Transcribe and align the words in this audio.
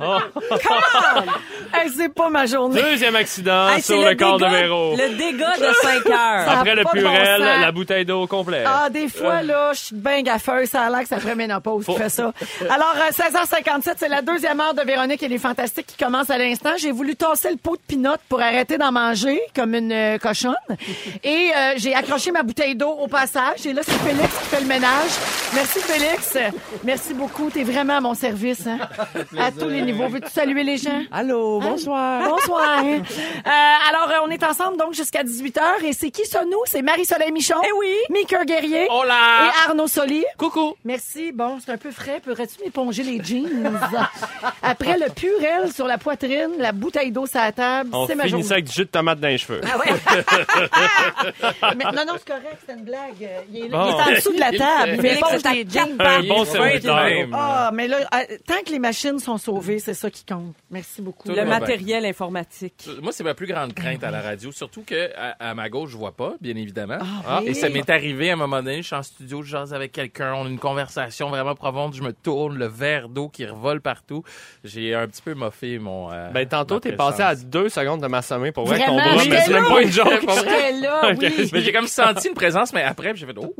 Hey, 1.72 1.88
c'est 1.96 2.12
pas 2.12 2.28
ma 2.30 2.46
journée. 2.46 2.80
Deuxième 2.82 3.14
accident 3.14 3.68
Hey, 3.68 3.76
c'est 3.80 3.92
sur 3.94 4.02
le, 4.08 4.14
corps 4.16 4.38
de 4.38 4.44
dégât- 4.44 4.50
Véro. 4.62 4.96
Le 4.96 5.16
dégât 5.16 5.56
de 5.56 5.72
5 5.82 6.06
heures. 6.10 6.48
Après 6.58 6.74
le 6.74 6.82
pas 6.82 6.90
de 6.94 7.00
bon 7.02 7.08
purel, 7.10 7.40
sens. 7.40 7.60
la 7.60 7.72
bouteille 7.72 8.04
d'eau 8.04 8.26
complète. 8.26 8.66
Ah, 8.66 8.90
des 8.90 9.08
fois, 9.08 9.42
là, 9.42 9.72
je 9.72 9.78
suis 9.78 9.94
bien 9.96 10.22
gaffeuse. 10.22 10.68
Ça 10.68 10.82
a 10.82 10.90
l'air 10.90 11.00
que 11.02 11.08
ça 11.08 11.18
ferait 11.20 11.36
ménopause 11.36 11.86
qui 11.86 11.94
fait 11.94 12.08
ça. 12.08 12.32
Alors, 12.68 12.94
euh, 12.96 13.10
16h57, 13.12 13.94
c'est 13.98 14.08
la 14.08 14.20
deuxième 14.22 14.60
heure 14.60 14.74
de 14.74 14.82
Véronique 14.82 15.22
et 15.22 15.28
les 15.28 15.38
Fantastiques 15.38 15.86
qui 15.86 15.96
commence 15.96 16.28
à 16.30 16.38
l'instant. 16.38 16.70
J'ai 16.76 16.90
voulu 16.90 17.14
tasser 17.14 17.50
le 17.50 17.56
pot 17.56 17.76
de 17.76 17.82
pinot 17.86 18.14
pour 18.28 18.40
arrêter 18.40 18.76
d'en 18.76 18.90
manger 18.90 19.40
comme 19.54 19.74
une 19.74 19.92
euh, 19.92 20.18
cochonne. 20.18 20.54
Et 21.22 21.50
euh, 21.56 21.74
j'ai 21.76 21.94
accroché 21.94 22.32
ma 22.32 22.42
bouteille 22.42 22.74
d'eau 22.74 22.90
au 22.90 23.06
passage. 23.06 23.64
Et 23.64 23.72
là, 23.72 23.82
c'est 23.84 23.92
Félix 23.92 24.26
qui 24.38 24.46
fait 24.56 24.60
le 24.60 24.66
ménage. 24.66 25.10
Merci, 25.54 25.78
Félix. 25.80 26.36
Merci 26.82 27.14
beaucoup. 27.14 27.48
T'es 27.50 27.62
vraiment 27.62 27.98
à 27.98 28.00
mon 28.00 28.14
service, 28.14 28.66
hein? 28.66 28.78
À 29.38 29.52
tous 29.52 29.68
les 29.68 29.82
niveaux. 29.92 30.08
Veux-tu 30.08 30.30
saluer 30.30 30.62
les 30.64 30.76
gens? 30.76 31.02
Allô, 31.12 31.60
bonsoir. 31.60 32.28
Bonsoir. 32.28 32.84
Euh, 33.40 33.50
alors, 33.88 34.10
euh, 34.10 34.26
on 34.26 34.30
est 34.30 34.42
ensemble 34.44 34.76
donc 34.76 34.92
jusqu'à 34.94 35.22
18h. 35.24 35.60
Et 35.84 35.92
c'est 35.92 36.10
qui 36.10 36.26
ça, 36.26 36.44
nous? 36.44 36.58
C'est 36.66 36.82
Marie-Soleil 36.82 37.32
Michon. 37.32 37.54
Eh 37.64 37.72
oui. 37.78 37.94
Mika 38.10 38.44
Guerrier. 38.44 38.86
Hola. 38.90 39.14
Et 39.46 39.68
Arnaud 39.68 39.86
Soli. 39.86 40.24
Coucou. 40.36 40.74
Merci. 40.84 41.32
Bon, 41.32 41.58
c'est 41.64 41.72
un 41.72 41.76
peu 41.78 41.90
frais. 41.90 42.20
Pourrais-tu 42.22 42.62
m'éponger 42.62 43.02
les 43.02 43.22
jeans? 43.22 43.48
Après 44.62 44.98
le 44.98 45.10
purel 45.10 45.72
sur 45.72 45.86
la 45.86 45.96
poitrine, 45.98 46.50
la 46.58 46.72
bouteille 46.72 47.10
d'eau 47.10 47.26
sur 47.26 47.40
la 47.40 47.52
table, 47.52 47.90
On 47.92 48.06
c'est 48.06 48.14
ma 48.14 48.26
journée. 48.26 48.44
ça 48.44 48.54
avec 48.54 48.66
du 48.66 48.72
jus 48.72 48.84
de 48.84 48.90
tomate 48.90 49.20
dans 49.20 49.28
les 49.28 49.38
cheveux. 49.38 49.60
Ah 49.64 49.78
ouais. 49.78 49.86
Mais 51.76 51.84
non, 51.84 52.04
non, 52.06 52.14
c'est 52.18 52.28
correct, 52.28 52.58
c'est 52.66 52.74
une 52.74 52.84
blague. 52.84 53.28
Il 53.52 53.64
est, 53.64 53.68
là, 53.68 53.78
Bon. 53.78 53.84
il 53.86 53.90
est 53.90 54.02
en 54.02 54.16
dessous 54.16 54.32
de 54.32 54.40
la 54.40 54.50
table. 54.52 54.92
Il 54.96 55.02
m'éponge 55.02 55.30
c'est 55.38 55.46
à 55.46 55.52
les 55.54 55.66
jeans. 55.68 55.96
Un 55.98 56.22
bon 56.22 56.44
serviteur. 56.44 56.98
Ah, 57.32 57.70
mais 57.72 57.88
là, 57.88 57.98
euh, 58.14 58.36
tant 58.46 58.60
que 58.64 58.70
les 58.70 58.78
machines 58.78 59.18
sont 59.18 59.38
sauvées, 59.38 59.78
c'est 59.80 59.94
ça 59.94 60.10
qui 60.10 60.24
compte. 60.24 60.54
Merci 60.70 61.02
beaucoup. 61.02 61.28
Le 61.28 61.34
va 61.34 61.44
bien. 61.44 61.58
matériel 61.58 62.04
informatique. 62.06 62.88
Moi, 63.02 63.12
c'est 63.12 63.24
ma 63.24 63.34
plus 63.34 63.46
grande 63.46 63.74
crainte 63.74 64.04
à 64.04 64.10
la 64.10 64.20
radio, 64.20 64.52
surtout 64.52 64.82
que 64.86 65.10
à, 65.16 65.50
à 65.50 65.54
ma 65.54 65.68
gauche, 65.68 65.90
je 65.90 65.96
vois 65.96 66.12
pas, 66.12 66.34
bien 66.40 66.54
évidemment. 66.56 66.98
Ah, 67.26 67.40
oui. 67.42 67.48
Et 67.48 67.54
ça 67.54 67.68
m'est 67.68 67.88
arrivé 67.90 68.30
à 68.30 68.34
un 68.34 68.36
moment 68.36 68.62
donné, 68.62 68.82
je 68.82 68.86
suis 68.86 68.96
en 68.96 69.02
studio, 69.02 69.42
je 69.42 69.50
jase 69.50 69.74
avec 69.74 69.92
quelqu'un, 69.92 70.34
on 70.34 70.44
a 70.46 70.48
une 70.48 70.58
conversation 70.58 71.28
vraiment 71.30 71.54
profonde, 71.54 71.94
je 71.94 72.02
me 72.02 72.12
tourne, 72.12 72.56
le 72.56 72.66
verre 72.66 73.08
d'eau 73.08 73.28
qui 73.28 73.46
revole 73.46 73.80
partout. 73.80 74.22
J'ai 74.64 74.94
un 74.94 75.06
petit 75.08 75.22
peu 75.22 75.34
moffé 75.34 75.78
mon. 75.78 76.12
euh, 76.12 76.30
Ben, 76.30 76.46
tantôt, 76.46 76.78
t'es 76.80 76.92
passé 76.92 77.22
à 77.22 77.34
deux 77.34 77.68
secondes 77.68 78.00
de 78.02 78.06
m'assommer 78.06 78.52
pour 78.52 78.66
vrai 78.66 78.76
avec 78.76 78.86
ton 78.86 78.96
bras, 78.96 79.24
mais 79.28 79.40
c'est 79.40 79.52
même 79.52 79.64
pas 79.66 79.82
une 79.82 79.90
joke. 79.92 80.22
Là, 80.80 81.12
oui. 81.18 81.50
Mais 81.52 81.60
j'ai 81.60 81.72
comme 81.72 81.86
senti 81.86 82.28
une 82.28 82.34
présence, 82.34 82.72
mais 82.72 82.82
après, 82.82 83.14
j'ai 83.16 83.26
fait 83.26 83.34
oh. 83.38 83.54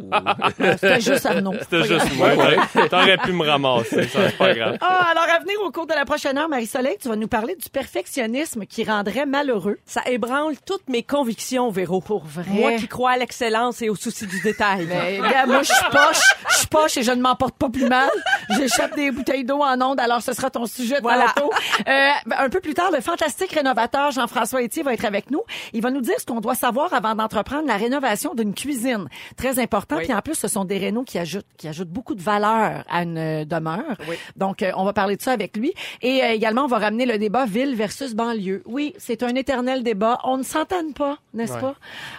C'était 0.59 1.01
juste 1.01 1.27
Arnaud. 1.27 1.55
C'était 1.61 1.85
juste 1.85 2.15
moi, 2.17 2.35
ouais. 2.35 2.57
T'aurais 2.89 3.17
pu 3.19 3.33
me 3.33 3.45
ramasser, 3.47 4.05
ça, 4.09 4.29
c'est 4.31 4.37
pas 4.39 4.55
grave. 4.55 4.77
Ah, 4.81 5.09
alors 5.11 5.25
à 5.35 5.39
venir 5.41 5.57
au 5.65 5.71
cours 5.71 5.87
de 5.87 5.95
la 5.95 6.00
prochaine 6.05 6.39
heure, 6.39 6.49
Marie-Soleil, 6.49 6.97
tu 7.01 7.09
vas 7.09 7.17
nous 7.17 7.29
parler 7.29 7.57
du 7.57 7.69
perfectionnisme 7.71 8.67
qui 8.67 8.85
rendrait 8.85 9.27
malheureux. 9.27 9.79
Ça 9.87 10.03
ébranle 10.07 10.55
toutes 10.67 10.89
mes 10.89 11.03
convictions, 11.03 11.71
Véro. 11.71 12.01
Pour 12.01 12.25
vrai? 12.25 12.45
Moi 12.49 12.73
qui 12.75 12.89
crois 12.89 13.13
à 13.13 13.17
l'excellence 13.17 13.83
et 13.83 13.89
au 13.91 13.95
souci 13.97 14.27
du 14.27 14.41
détail. 14.41 14.87
Ben, 14.87 15.23
regarde, 15.23 15.49
moi, 15.51 15.63
je 15.63 15.73
suis 15.73 15.85
poche, 15.91 16.21
je 16.51 16.57
suis 16.59 16.67
poche 16.69 16.97
et 16.97 17.03
je 17.03 17.13
ne 17.13 17.21
m'en 17.21 17.37
porte 17.37 17.57
pas 17.57 17.69
plus 17.69 17.87
mal. 17.87 18.09
J'échappe 18.51 18.95
des 18.97 19.11
bouteilles 19.11 19.45
d'eau 19.45 19.63
en 19.63 19.81
ondes, 19.81 20.01
alors 20.01 20.23
ce 20.23 20.33
sera 20.33 20.51
ton 20.51 20.67
sujet 20.67 20.97
de 20.97 21.03
Voilà. 21.03 21.27
tantôt. 21.35 21.51
Euh, 21.81 22.09
ben, 22.27 22.37
un 22.39 22.49
peu 22.49 22.61
plus 22.61 22.75
tard, 22.75 22.91
le 22.91 23.01
fantastique 23.01 23.53
rénovateur 23.53 24.11
Jean-François 24.11 24.63
Etier 24.63 24.83
va 24.83 24.95
être 24.95 25.05
avec 25.05 25.31
nous. 25.31 25.43
Il 25.73 25.83
va 25.83 25.91
nous 25.91 26.01
dire 26.01 26.15
ce 26.19 26.27
qu'on 26.27 26.41
doit 26.41 26.55
savoir 26.55 26.93
avant 26.95 27.15
d'entreprendre 27.15 27.67
la 27.67 27.77
rénovation 27.77 28.35
d'une 28.35 28.55
cuisine. 28.55 29.09
Très 29.37 29.59
important. 29.59 29.97
Oui. 29.97 30.05
Puis 30.05 30.15
en 30.15 30.21
plus, 30.21 30.35
ce 30.35 30.49
sont 30.49 30.65
des 30.65 30.79
rénaux 30.79 31.05
qui 31.05 31.19
ajoutent, 31.19 31.47
qui 31.57 31.69
ajoutent 31.69 31.89
beaucoup 31.91 32.15
de 32.15 32.23
valeur 32.23 32.85
à 32.89 33.03
une 33.03 33.19
euh, 33.19 33.45
demeure. 33.45 33.97
Oui. 34.09 34.17
Donc, 34.37 34.63
euh, 34.63 34.71
on 34.77 34.85
va 34.85 34.93
parler 34.93 35.17
de 35.17 35.23
ça 35.23 35.33
avec 35.33 35.57
lui. 35.57 35.73
Et 36.03 36.23
euh, 36.23 36.33
également, 36.33 36.65
on 36.65 36.69
va 36.69 36.79
ramener 36.79 37.07
le 37.07 37.19
débat 37.19 37.47
ville 37.47 37.75
versus 37.75 38.15
banlieue. 38.15 38.63
Oui, 38.67 38.95
c'est 38.99 39.23
un 39.23 39.35
éternel 39.35 39.83
débat. 39.83 40.19
On 40.25 40.37
ne 40.37 40.43
s'entend 40.43 40.93
pas, 40.95 41.19
n'est-ce 41.35 41.59
pas? 41.59 41.75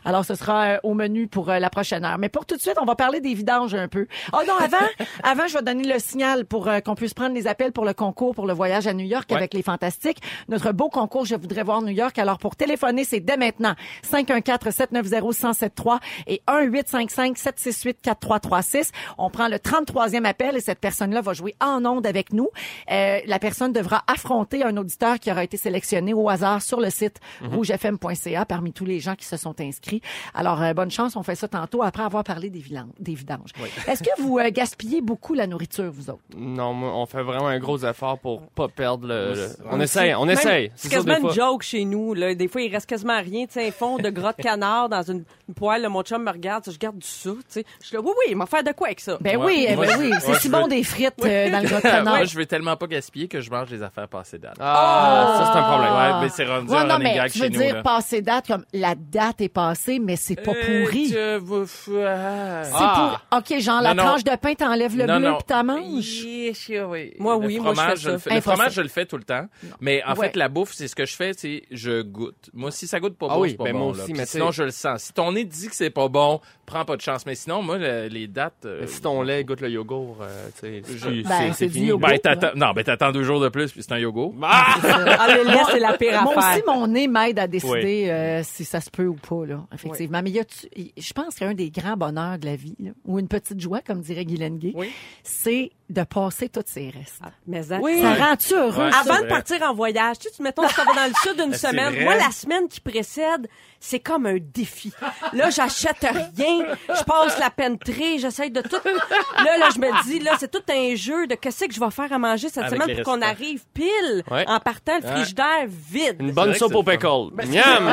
Alors, 0.06 0.26
ce 0.26 0.36
sera 0.36 0.66
euh, 0.66 0.78
au 0.84 0.94
menu 0.94 1.28
pour 1.28 1.50
euh, 1.50 1.60
la 1.60 1.70
prochaine 1.70 2.04
heure. 2.06 2.18
Mais 2.18 2.30
pour 2.30 2.46
tout 2.46 2.56
de 2.56 2.62
suite, 2.62 2.76
on 2.82 2.86
va 2.86 2.96
parler 2.96 3.20
des 3.22 3.34
vidanges 3.34 3.76
un 3.76 3.88
peu. 3.88 4.08
Oh 4.34 4.40
non, 4.48 4.54
avant, 4.60 4.78
avant, 5.24 5.48
je 5.48 5.58
vais 5.58 5.64
donner 5.64 5.84
le 5.84 6.00
signal 6.00 6.46
pour 6.46 6.68
euh, 6.68 6.80
qu'on 6.80 6.96
puisse 6.96 7.14
prendre 7.14 7.34
les 7.36 7.48
appels 7.48 7.72
pour 7.72 7.86
le 7.86 7.94
concours 7.94 8.34
pour 8.36 8.48
le 8.48 8.54
voyage 8.54 8.88
à 8.88 8.94
New 8.94 9.06
York 9.06 9.26
Ouais. 9.32 9.38
avec 9.38 9.54
les 9.54 9.62
Fantastiques. 9.62 10.18
Notre 10.50 10.72
beau 10.72 10.90
concours, 10.90 11.26
je 11.26 11.36
voudrais 11.36 11.64
voir 11.64 11.82
New 11.82 11.90
York. 11.90 12.18
Alors, 12.18 12.38
pour 12.40 12.56
téléphoner, 12.56 13.04
c'est 13.04 13.20
dès 13.20 13.38
maintenant. 13.38 13.76
514-790-1073 14.12 16.00
et 16.28 16.42
1-855-768-4336. 16.48 18.92
On 19.18 19.30
prend 19.30 19.48
le 19.48 19.58
33e 19.58 20.26
appel 20.26 20.58
et 20.58 20.62
cette 20.62 20.80
personne-là 20.80 21.22
va 21.22 21.34
jouer 21.34 21.56
en 21.62 21.86
onde 21.86 22.06
avec 22.08 22.34
nous. 22.34 22.50
Euh, 22.92 23.20
la 23.26 23.40
personne 23.40 23.61
devra 23.70 24.04
affronter 24.08 24.64
un 24.64 24.76
auditeur 24.78 25.20
qui 25.20 25.32
aura 25.32 25.44
été 25.44 25.58
sélectionné 25.58 26.14
au 26.14 26.30
hasard 26.30 26.62
sur 26.62 26.80
le 26.80 26.90
site 26.90 27.18
rougefm.ca 27.42 28.46
parmi 28.46 28.74
tous 28.74 28.86
les 28.86 29.00
gens 29.00 29.16
qui 29.16 29.26
se 29.26 29.38
sont 29.38 29.60
inscrits. 29.62 30.02
Alors, 30.34 30.62
euh, 30.62 30.74
bonne 30.74 30.92
chance. 30.92 31.16
On 31.16 31.24
fait 31.24 31.36
ça 31.36 31.48
tantôt 31.48 31.84
après 31.84 32.04
avoir 32.04 32.24
parlé 32.24 32.50
des, 32.50 32.64
des 33.00 33.14
vidanges. 33.14 33.52
Est-ce 33.88 34.04
que 34.04 34.22
vous 34.22 34.40
euh, 34.40 34.50
gaspillez 34.52 35.02
beaucoup 35.02 35.34
la 35.34 35.48
nourriture, 35.48 35.92
vous 35.92 36.10
autres? 36.10 36.22
Non, 36.36 36.74
moi, 36.74 36.92
on 36.96 37.06
fait 37.06 37.24
vraiment 37.24 37.48
un 37.48 37.60
gros 37.60 37.78
effort 37.86 38.18
pour 38.20 38.42
pas 38.50 38.68
perdre 38.68 39.08
le... 39.08 39.34
le- 39.34 39.50
On 39.72 39.80
essaye, 39.80 40.14
on 40.16 40.28
essaye. 40.28 40.72
C'est 40.76 40.90
quasiment 40.90 41.18
une 41.18 41.32
joke 41.32 41.64
chez 41.64 41.86
nous. 41.86 42.14
Là. 42.14 42.34
Des 42.36 42.48
fois, 42.48 42.62
il 42.62 42.72
reste 42.72 42.88
quasiment 42.88 43.20
rien. 43.22 43.46
Tu 43.46 43.54
sais, 43.54 43.68
un 43.68 43.72
fond 43.72 43.98
de 43.98 44.10
gras 44.10 44.34
de 44.34 44.42
canard 44.42 44.90
dans 44.90 45.04
une, 45.04 45.24
une 45.48 45.54
poêle. 45.54 45.82
Là, 45.82 45.90
mon 45.90 46.02
chum 46.04 46.24
me 46.24 46.32
regarde. 46.32 46.64
Je 46.70 46.78
garde 46.78 46.98
du 46.98 47.08
ça. 47.08 47.30
tu 47.32 47.38
sais. 47.50 47.66
Je 47.82 47.88
suis 47.88 47.96
là, 47.96 48.02
oui, 48.02 48.12
oui, 48.20 48.26
il 48.30 48.36
m'a 48.36 48.46
fait 48.46 48.64
de 48.64 48.72
quoi 48.72 48.88
avec 48.88 49.00
ça? 49.00 49.18
Ben 49.22 49.38
Ouais. 49.38 49.68
oui, 49.70 49.76
ben 49.76 50.00
oui. 50.00 50.12
C'est 50.20 50.36
si 50.36 50.50
bon 50.50 50.68
des 50.68 50.84
frites 50.84 51.14
euh, 51.24 51.50
dans 51.52 51.60
le 51.62 51.68
gras 51.68 51.78
de 51.78 51.82
canard. 51.84 52.16
Moi, 52.18 52.26
je 52.26 52.36
veux 52.38 52.46
tellement 52.46 52.76
pas 52.76 52.88
gaspiller 52.88 53.28
que 53.28 53.40
je 53.42 53.50
mange 53.52 53.70
les 53.70 53.84
affaires 53.84 54.08
passées 54.08 54.38
date. 54.40 54.56
Ah, 54.60 55.36
ça, 55.38 55.52
c'est 55.54 55.60
un 55.60 55.64
problème. 55.64 55.94
Ouais, 55.94 56.22
mais 56.24 56.30
c'est 56.30 56.46
rendu 56.46 56.72
Ouais, 56.72 56.78
un 56.78 56.84
non, 56.86 56.94
running 56.96 57.08
mais 57.10 57.16
gag 57.16 57.32
tu 57.32 57.38
chez 57.40 57.44
veux 57.46 57.50
nous. 57.50 57.60
dire 57.60 57.76
là. 57.76 57.84
passer 57.84 58.22
date 58.22 58.48
comme 58.48 58.66
la 58.74 58.96
date 58.96 59.42
est 59.42 59.50
passée, 59.50 60.00
mais 60.00 60.16
c'est 60.16 60.36
pas 60.36 60.52
Euh, 60.52 60.86
pourri. 60.86 61.08
tu 61.10 61.16
veux- 61.16 62.06
ah. 62.08 62.64
C'est 62.64 62.72
Ah. 62.76 63.20
pour. 63.30 63.38
OK, 63.40 63.60
genre 63.62 63.82
la 63.82 63.94
Non, 63.94 64.04
non. 64.04 64.10
tranche 64.10 64.24
de 64.24 64.36
pain, 64.36 64.54
t'enlèves 64.54 64.98
le 64.98 65.06
Non, 65.06 65.18
bleu 65.20 65.28
non. 65.30 65.36
puis 65.38 65.46
t'en 65.48 65.64
manges? 65.64 66.24
Oui. 66.26 67.14
Moi, 67.20 67.36
Le 67.40 67.46
oui, 67.46 67.60
moi, 67.60 67.74
je 67.74 67.80
fais 67.80 67.84
fromage, 67.86 67.98
ça. 68.00 68.12
le 68.12 68.18
fais- 68.18 68.30
Le 68.30 68.36
Impossible. 68.38 68.42
fromage, 68.56 68.74
je 68.74 68.82
le 68.82 68.88
fais 68.88 69.06
tout 69.06 69.18
le 69.18 69.24
temps. 69.24 69.46
Mais 69.80 70.04
en 70.06 70.14
Ouais. 70.16 70.28
fait, 70.28 70.36
la 70.36 70.50
bouffe, 70.50 70.74
c'est 70.74 70.88
ce 70.88 70.96
que 70.96 71.06
je 71.06 71.16
fais, 71.16 71.32
c'est 71.36 71.64
je 71.72 72.02
goûte. 72.02 72.50
Moi, 72.54 72.72
si 72.72 72.88
ça 72.88 73.00
goûte 73.00 73.18
pas 73.18 73.28
Ah 73.30 73.36
bon, 73.36 73.42
oui, 73.42 73.52
c'est 73.52 73.58
pas 73.58 73.64
ben 73.66 73.74
bon. 73.74 73.80
moi 73.80 73.88
là. 73.98 74.04
aussi, 74.04 74.12
Puis 74.14 74.20
mais 74.20 74.26
sinon, 74.26 74.48
tu 74.50 74.58
je 74.58 74.64
le 74.64 74.72
sens. 74.72 75.02
Si 75.04 75.14
ton 75.14 75.32
nez 75.32 75.44
dit 75.46 75.68
que 75.68 75.76
c'est 75.76 75.90
pas 75.90 76.08
bon, 76.08 76.40
prends 76.66 76.86
pas 76.86 76.96
de 76.96 77.02
chance. 77.02 77.26
Mais 77.26 77.36
sinon, 77.36 77.62
moi, 77.62 77.78
le- 77.78 78.08
les 78.08 78.28
dates... 78.28 78.66
euh, 78.66 78.86
si 78.88 79.02
ton 79.02 79.22
lait 79.22 79.44
goûte 79.44 79.62
le 79.62 79.70
yogourt, 79.70 80.20
euh, 80.22 80.48
tu 80.56 80.60
sais, 80.62 80.82
c'est- 80.86 81.10
Ben, 81.10 81.24
c'est- 81.28 81.48
c'est 81.48 81.54
c'est 81.54 81.66
du 81.68 81.74
fini. 81.74 81.86
yogourt. 81.88 82.08
Ben, 82.10 82.20
t'attends, 82.20 82.52
non, 82.56 82.72
ben, 82.74 82.84
t'attends 82.84 83.12
deux 83.12 83.24
jours 83.24 83.41
de 83.42 83.50
plus, 83.50 83.72
puis 83.72 83.84
c'est 83.84 83.92
un 83.94 83.98
yogourt. 84.00 84.34
Ah! 84.42 84.76
Ah, 84.84 85.28
le 85.36 85.44
lait, 85.50 85.60
c'est 85.72 85.80
la 85.80 85.98
pire 85.98 86.22
Moi 86.24 86.38
affaire. 86.38 86.54
aussi, 86.54 86.64
mon 86.80 86.88
nez 86.88 87.08
m'aide 87.08 87.40
à 87.40 87.48
décider 87.48 88.08
euh, 88.10 88.42
si 88.44 88.64
ça 88.66 88.80
se 88.82 88.90
peut 88.90 89.08
ou 89.08 89.16
pas, 89.16 89.46
là, 89.46 89.62
effectivement. 89.74 90.22
Mais 90.24 90.30
il 90.30 90.36
y 90.36 90.40
a, 90.40 90.46
tu- 90.46 90.68
je 90.98 91.14
pense 91.14 91.36
qu'un 91.36 91.54
des 91.54 91.70
grands 91.72 91.98
bonheurs 91.98 92.38
de 92.38 92.46
la 92.46 92.56
vie, 92.56 92.76
là, 92.80 92.92
ou 93.06 93.20
une 93.20 93.28
petite 93.28 93.60
joie, 93.60 93.82
comme 93.82 94.02
dirait 94.02 94.26
Guy 94.26 94.38
Lenguet, 94.38 94.74
Oui. 94.76 94.92
c'est 95.24 95.72
de 95.90 96.04
passer 96.04 96.48
tous 96.48 96.64
ces 96.68 96.90
restes. 96.90 97.20
Mais 97.48 97.64
ça- 97.64 97.80
Ça 97.82 98.14
rend-tu 98.26 98.54
heureux? 98.54 98.86
Ouais, 98.86 98.92
Avant 98.96 99.22
de 99.22 99.28
partir 99.28 99.62
en 99.64 99.74
voyage, 99.74 100.20
tu 100.20 100.30
sais, 100.30 100.36
tu 100.38 100.42
mettons, 100.42 100.66
tu 100.66 100.76
vas 100.76 100.86
dans 100.86 101.08
le 101.08 101.14
sud 101.22 101.36
d'une 101.42 101.54
C'est 101.58 101.68
semaine. 101.70 101.94
vrai. 101.94 102.04
Moi, 102.06 102.16
la 102.16 102.32
semaine 102.32 102.70
qui 102.70 102.80
précède, 102.80 103.50
c'est 103.78 104.00
comme 104.00 104.26
un 104.26 104.38
défi. 104.40 104.94
Là, 105.34 105.50
j'achète 105.50 106.00
rien, 106.02 106.66
je 106.88 107.04
passe 107.04 107.38
la 107.40 107.50
pentrée, 107.50 108.20
j'essaie 108.20 108.50
de 108.50 108.62
tout. 108.62 108.78
Là, 108.86 109.58
là, 109.58 109.68
je 109.74 109.80
me 109.80 110.04
dis, 110.06 110.20
là, 110.20 110.36
c'est 110.40 110.50
tout 110.50 110.64
un 110.72 110.96
jeu 110.96 111.28
de 111.28 111.36
qu'est-ce 111.36 111.66
que 111.66 111.74
je 111.74 111.80
vais 111.80 111.92
faire 111.92 112.14
à 112.14 112.18
manger 112.20 112.48
cette 112.48 112.64
Avec 112.64 112.82
semaine 112.82 112.96
pour 113.04 113.14
qu'on. 113.14 113.22
Arrive 113.32 113.64
pile 113.74 114.24
Ouais. 114.30 114.46
en 114.48 114.60
partant 114.60 114.98
le 115.02 115.08
frigidaire 115.08 115.66
vide. 115.68 116.18
Une 116.20 116.32
bonne 116.32 116.54
soupe 116.54 116.76
au 116.76 116.84
le 116.84 116.92
pickle. 116.92 117.52
Miam! 117.52 117.88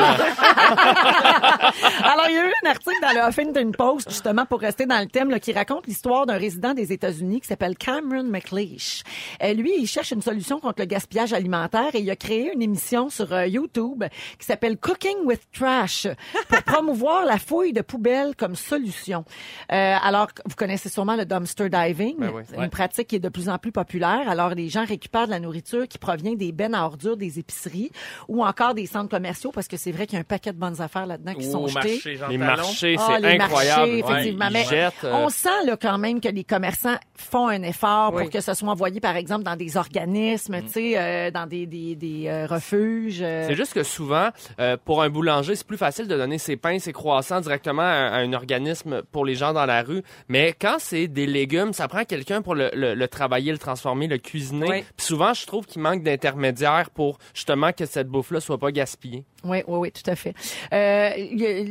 Alors, 2.02 2.26
il 2.28 2.34
y 2.34 2.38
a 2.38 2.46
eu 2.46 2.52
un 2.64 2.70
article 2.70 2.96
dans 3.02 3.12
le 3.12 3.28
Huffington 3.28 3.72
Post, 3.76 4.10
justement, 4.10 4.46
pour 4.46 4.60
rester 4.60 4.86
dans 4.86 4.98
le 5.00 5.06
thème, 5.06 5.30
là, 5.30 5.38
qui 5.40 5.52
raconte 5.52 5.86
l'histoire 5.86 6.26
d'un 6.26 6.36
résident 6.38 6.74
des 6.74 6.92
États-Unis 6.92 7.40
qui 7.40 7.46
s'appelle 7.48 7.76
Cameron 7.76 8.24
McLeish. 8.24 9.02
Euh, 9.42 9.52
lui, 9.54 9.72
il 9.78 9.86
cherche 9.86 10.10
une 10.10 10.22
solution 10.22 10.60
contre 10.60 10.80
le 10.80 10.86
gaspillage 10.86 11.32
alimentaire 11.32 11.94
et 11.94 12.00
il 12.00 12.10
a 12.10 12.16
créé 12.16 12.50
une 12.52 12.62
émission 12.62 13.08
sur 13.08 13.32
euh, 13.32 13.46
YouTube 13.46 14.04
qui 14.38 14.46
s'appelle 14.46 14.76
Cooking 14.78 15.18
with 15.24 15.42
Trash 15.52 16.06
pour 16.48 16.62
promouvoir 16.66 17.24
la 17.24 17.38
fouille 17.38 17.72
de 17.72 17.82
poubelles 17.82 18.34
comme 18.36 18.56
solution. 18.56 19.24
Euh, 19.72 19.96
alors, 20.02 20.28
vous 20.46 20.56
connaissez 20.56 20.88
sûrement 20.88 21.16
le 21.16 21.24
dumpster 21.24 21.68
diving. 21.68 22.16
Ben 22.18 22.30
oui. 22.34 22.42
Une 22.56 22.70
pratique 22.70 23.08
qui 23.08 23.16
est 23.16 23.20
de 23.20 23.28
plus 23.28 23.48
en 23.48 23.58
plus 23.58 23.72
populaire. 23.72 24.28
Alors, 24.28 24.50
les 24.50 24.68
gens 24.68 24.84
récupèrent 24.84 25.26
de 25.28 25.32
la 25.32 25.40
nourriture 25.40 25.86
qui 25.86 25.98
provient 25.98 26.34
des 26.34 26.52
bennes 26.52 26.74
à 26.74 26.84
ordures 26.84 27.16
des 27.16 27.38
épiceries 27.38 27.90
ou 28.28 28.44
encore 28.44 28.74
des 28.74 28.86
centres 28.86 29.08
commerciaux 29.08 29.52
parce 29.52 29.68
que 29.68 29.76
c'est 29.76 29.92
vrai 29.92 30.06
qu'il 30.06 30.14
y 30.14 30.16
a 30.16 30.20
un 30.20 30.24
paquet 30.24 30.52
de 30.52 30.58
bonnes 30.58 30.80
affaires 30.80 31.06
là-dedans 31.06 31.34
qui 31.34 31.44
sont 31.44 31.62
au 31.64 31.68
jetées. 31.68 31.92
marché 31.94 32.16
Jean 32.16 32.28
Les 32.28 32.38
marchés, 32.38 32.96
Ah, 32.98 33.06
c'est 33.16 33.20
les 33.20 33.40
incroyable. 33.40 33.80
marchés, 33.80 33.98
effectivement. 33.98 34.44
Ouais, 34.46 34.50
Mais 34.52 34.64
jettent, 34.64 35.04
euh, 35.04 35.12
On 35.14 35.28
sent 35.28 35.48
là, 35.66 35.76
quand 35.80 35.98
même 35.98 36.20
que 36.20 36.28
les 36.28 36.44
commerçants 36.44 36.96
font 37.14 37.48
un 37.48 37.62
effort 37.62 38.12
Oui. 38.14 38.22
pour 38.22 38.30
que 38.32 38.40
ce 38.40 38.54
soit 38.54 38.68
envoyé, 38.68 39.00
par 39.00 39.16
exemple, 39.16 39.44
dans 39.44 39.56
des 39.56 39.76
organismes, 39.76 40.62
tu 40.62 40.68
sais, 40.68 40.98
euh, 40.98 41.30
dans 41.30 41.46
des, 41.46 41.66
des, 41.66 41.94
des 41.94 42.24
euh, 42.26 42.46
refuges. 42.46 43.20
euh. 43.22 43.46
C'est 43.48 43.54
juste 43.56 43.74
que 43.74 43.82
souvent, 43.82 44.28
euh, 44.60 44.76
pour 44.84 45.02
un 45.02 45.10
boulanger, 45.10 45.54
c'est 45.56 45.66
plus 45.66 45.76
facile 45.76 46.06
de 46.08 46.16
donner 46.16 46.38
ses 46.38 46.56
pains, 46.56 46.78
ses 46.78 46.92
croissants 46.92 47.40
directement 47.40 47.82
à, 47.82 47.86
à 48.08 48.16
un 48.18 48.32
organisme 48.32 49.02
pour 49.12 49.24
les 49.24 49.34
gens 49.34 49.52
dans 49.52 49.66
la 49.66 49.82
rue. 49.82 50.02
Mais 50.28 50.54
quand 50.58 50.76
c'est 50.78 51.08
des 51.08 51.26
légumes, 51.26 51.72
ça 51.72 51.88
prend 51.88 52.04
quelqu'un 52.04 52.42
pour 52.42 52.54
le, 52.54 52.70
le- 52.74 52.94
le 52.94 53.08
travailler, 53.08 53.52
le 53.52 53.58
transformer, 53.58 54.06
le 54.06 54.18
cuisiner. 54.18 54.68
Oui. 54.68 54.84
Puis 54.96 55.06
souvent, 55.18 55.34
je 55.34 55.46
trouve 55.46 55.66
qu'il 55.66 55.82
manque 55.82 56.04
d'intermédiaires 56.04 56.90
pour 56.90 57.18
justement 57.34 57.72
que 57.72 57.86
cette 57.86 58.06
bouffe-là 58.06 58.40
soit 58.40 58.58
pas 58.58 58.70
gaspillée. 58.70 59.24
Oui, 59.44 59.62
oui, 59.66 59.78
oui, 59.78 59.92
tout 59.92 60.08
à 60.08 60.14
fait. 60.14 60.34
Euh, 60.72 61.10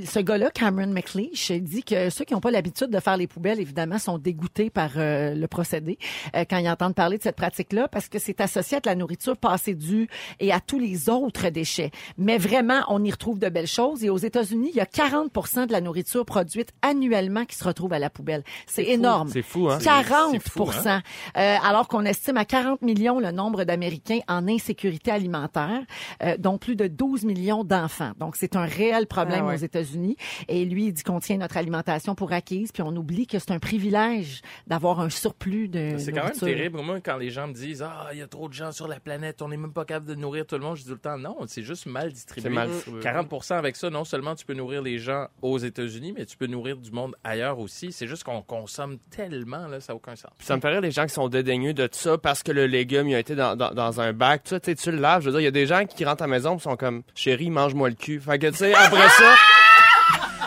ce 0.05 0.19
gars-là, 0.19 0.51
Cameron 0.51 0.87
McLeish, 0.87 1.51
dit 1.51 1.83
que 1.83 2.09
ceux 2.09 2.25
qui 2.25 2.33
n'ont 2.33 2.41
pas 2.41 2.51
l'habitude 2.51 2.89
de 2.89 2.99
faire 2.99 3.15
les 3.15 3.27
poubelles, 3.27 3.59
évidemment, 3.59 3.99
sont 3.99 4.17
dégoûtés 4.17 4.69
par 4.69 4.91
euh, 4.97 5.33
le 5.33 5.47
procédé 5.47 5.97
euh, 6.35 6.43
quand 6.49 6.57
ils 6.57 6.69
entendent 6.69 6.95
parler 6.95 7.17
de 7.17 7.23
cette 7.23 7.35
pratique-là, 7.35 7.87
parce 7.87 8.09
que 8.09 8.19
c'est 8.19 8.41
associé 8.41 8.77
à 8.77 8.79
de 8.81 8.87
la 8.87 8.95
nourriture 8.95 9.37
passée 9.37 9.75
due 9.75 10.09
et 10.39 10.51
à 10.51 10.59
tous 10.59 10.79
les 10.79 11.09
autres 11.09 11.49
déchets. 11.49 11.91
Mais 12.17 12.37
vraiment, 12.37 12.81
on 12.89 13.03
y 13.03 13.11
retrouve 13.11 13.39
de 13.39 13.49
belles 13.49 13.67
choses. 13.67 14.03
Et 14.03 14.09
aux 14.09 14.17
États-Unis, 14.17 14.69
il 14.73 14.77
y 14.77 14.81
a 14.81 14.85
40 14.85 15.67
de 15.67 15.71
la 15.71 15.81
nourriture 15.81 16.25
produite 16.25 16.71
annuellement 16.81 17.45
qui 17.45 17.55
se 17.55 17.63
retrouve 17.63 17.93
à 17.93 17.99
la 17.99 18.09
poubelle. 18.09 18.43
C'est 18.65 18.85
énorme. 18.85 19.29
C'est 19.29 19.41
fou, 19.41 19.69
hein? 19.69 19.79
40 19.81 20.31
C'est 20.31 20.49
fou, 20.49 20.69
hein? 20.85 21.01
Alors 21.33 21.87
qu'on 21.87 22.05
estime 22.05 22.37
à 22.37 22.45
40 22.45 22.81
millions 22.81 23.19
le 23.19 23.26
nombre 23.31 23.63
d'Américains 23.63 24.19
en 24.27 24.47
insécurité 24.47 25.11
alimentaire, 25.11 25.81
euh, 26.23 26.37
dont 26.37 26.57
plus 26.57 26.75
de 26.75 26.87
12 26.87 27.25
millions 27.25 27.63
d'enfants. 27.63 28.11
Donc, 28.19 28.35
c'est 28.35 28.55
un 28.55 28.65
réel 28.65 29.07
problème 29.07 29.41
Ah 29.43 29.47
ouais. 29.47 29.53
aux 29.55 29.57
États-Unis. 29.57 30.17
Et 30.47 30.65
lui, 30.65 30.87
il 30.87 30.93
dit 30.93 31.03
qu'on 31.03 31.19
tient 31.19 31.37
notre 31.37 31.57
alimentation 31.57 32.15
pour 32.15 32.31
acquise, 32.31 32.71
puis 32.71 32.83
on 32.83 32.95
oublie 32.95 33.27
que 33.27 33.39
c'est 33.39 33.51
un 33.51 33.59
privilège 33.59 34.41
d'avoir 34.67 34.99
un 34.99 35.09
surplus 35.09 35.67
de 35.67 35.95
C'est 35.97 36.11
quand 36.11 36.23
même 36.23 36.33
terrible. 36.33 36.81
Moi, 36.81 36.99
quand 37.01 37.17
les 37.17 37.29
gens 37.29 37.47
me 37.47 37.53
disent 37.53 37.81
Ah, 37.81 38.09
il 38.13 38.19
y 38.19 38.21
a 38.21 38.27
trop 38.27 38.47
de 38.47 38.53
gens 38.53 38.71
sur 38.71 38.87
la 38.87 38.99
planète, 38.99 39.41
on 39.41 39.49
n'est 39.49 39.57
même 39.57 39.73
pas 39.73 39.85
capable 39.85 40.07
de 40.07 40.15
nourrir 40.15 40.45
tout 40.45 40.55
le 40.55 40.61
monde, 40.61 40.75
je 40.77 40.81
dis 40.81 40.87
tout 40.87 40.93
le 40.93 40.99
temps 40.99 41.17
non, 41.17 41.35
c'est 41.47 41.63
juste 41.63 41.85
mal 41.85 42.11
distribué. 42.11 42.49
C'est 42.49 42.53
mal 42.55 42.69
distribué. 42.69 43.01
40 43.01 43.51
avec 43.51 43.75
ça, 43.75 43.89
non 43.89 44.05
seulement 44.05 44.35
tu 44.35 44.45
peux 44.45 44.53
nourrir 44.53 44.81
les 44.81 44.97
gens 44.99 45.27
aux 45.41 45.57
États-Unis, 45.57 46.13
mais 46.15 46.25
tu 46.25 46.37
peux 46.37 46.47
nourrir 46.47 46.77
du 46.77 46.91
monde 46.91 47.15
ailleurs 47.23 47.59
aussi. 47.59 47.91
C'est 47.91 48.07
juste 48.07 48.23
qu'on 48.23 48.41
consomme 48.41 48.97
tellement, 49.09 49.67
là, 49.67 49.79
ça 49.79 49.93
n'a 49.93 49.97
aucun 49.97 50.15
sens. 50.15 50.31
Puis 50.37 50.47
ça 50.47 50.55
me 50.55 50.61
fait 50.61 50.69
rire 50.69 50.81
les 50.81 50.91
gens 50.91 51.05
qui 51.05 51.13
sont 51.13 51.27
dédaigneux 51.29 51.73
de 51.73 51.87
ça 51.91 52.17
parce 52.17 52.43
que 52.43 52.51
le 52.51 52.67
légume 52.67 53.07
il 53.07 53.15
a 53.15 53.16
été 53.19 53.35
dans, 53.35 53.55
dans, 53.55 53.71
dans 53.71 54.01
un 54.01 54.13
bac. 54.13 54.43
Tu 54.43 54.49
sais, 54.49 54.59
tu 54.59 54.71
sais, 54.71 54.75
tu 54.75 54.91
le 54.91 54.99
laves. 54.99 55.21
Je 55.21 55.25
veux 55.25 55.31
dire, 55.31 55.41
il 55.41 55.45
y 55.45 55.47
a 55.47 55.51
des 55.51 55.65
gens 55.65 55.85
qui 55.85 56.05
rentrent 56.05 56.23
à 56.23 56.27
la 56.27 56.31
maison 56.31 56.57
et 56.57 56.59
sont 56.59 56.75
comme 56.75 57.03
chérie, 57.15 57.49
mange-moi 57.49 57.89
le 57.89 57.95
cul. 57.95 58.19
Fait 58.19 58.39
que 58.39 58.47
tu 58.47 58.57
sais, 58.57 58.73
après 58.73 59.09
ça. 59.09 59.35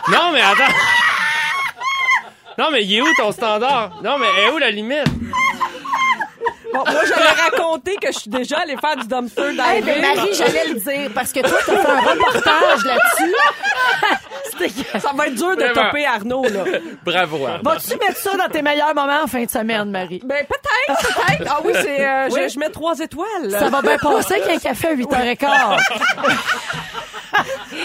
Non 0.09 0.33
mais 0.33 0.41
attends. 0.41 0.73
Non 2.59 2.71
mais 2.73 2.85
il 2.85 2.95
est 2.95 3.03
où 3.03 3.09
ton 3.17 3.33
standard? 3.33 4.01
Non 4.03 4.19
mais 4.19 4.27
est 4.27 4.51
où 4.51 4.59
la 4.59 4.71
limite? 4.71 5.07
Bon, 6.73 6.85
moi, 6.89 7.03
j'allais 7.05 7.51
raconter 7.51 7.97
que 7.97 8.13
je 8.13 8.19
suis 8.19 8.31
déjà 8.31 8.59
allée 8.61 8.77
faire 8.77 8.97
du 8.97 9.09
dumpster 9.09 9.51
diving. 9.51 9.65
Hey, 9.65 9.83
mais 9.83 10.01
Marie, 10.01 10.33
j'allais 10.35 10.69
le 10.69 10.75
dire, 10.75 11.11
parce 11.13 11.33
que 11.33 11.41
toi, 11.41 11.59
tu 11.65 11.71
as 11.73 11.79
fait 11.79 11.89
un 11.89 12.01
reportage 12.01 12.85
là-dessus. 12.85 13.35
Ça 14.69 15.11
va 15.15 15.27
être 15.27 15.35
dur 15.35 15.57
de 15.57 15.63
Vraiment. 15.65 15.75
topper 15.87 16.07
Arnaud, 16.07 16.45
là. 16.45 16.65
Bravo, 17.05 17.47
Arnaud. 17.47 17.63
Vas-tu 17.71 17.97
mettre 17.97 18.17
ça 18.17 18.37
dans 18.37 18.49
tes 18.49 18.63
meilleurs 18.63 18.95
moments 18.95 19.23
en 19.25 19.27
fin 19.27 19.45
de 19.45 19.51
semaine, 19.51 19.91
Marie? 19.91 20.21
Ben, 20.25 20.45
peut-être, 20.47 21.01
peut-être. 21.03 21.51
Ah 21.51 21.61
oui, 21.65 21.73
c'est, 21.75 22.07
euh, 22.07 22.29
je- 22.31 22.49
Je, 22.53 22.59
mets 22.59 22.71
trois 22.71 22.99
étoiles. 22.99 23.51
Ça 23.51 23.69
va 23.69 23.81
bien 23.83 23.97
passer 23.99 24.35
avec 24.35 24.57
un 24.57 24.59
café 24.59 24.89
à 24.89 24.95
8h15. 24.95 25.47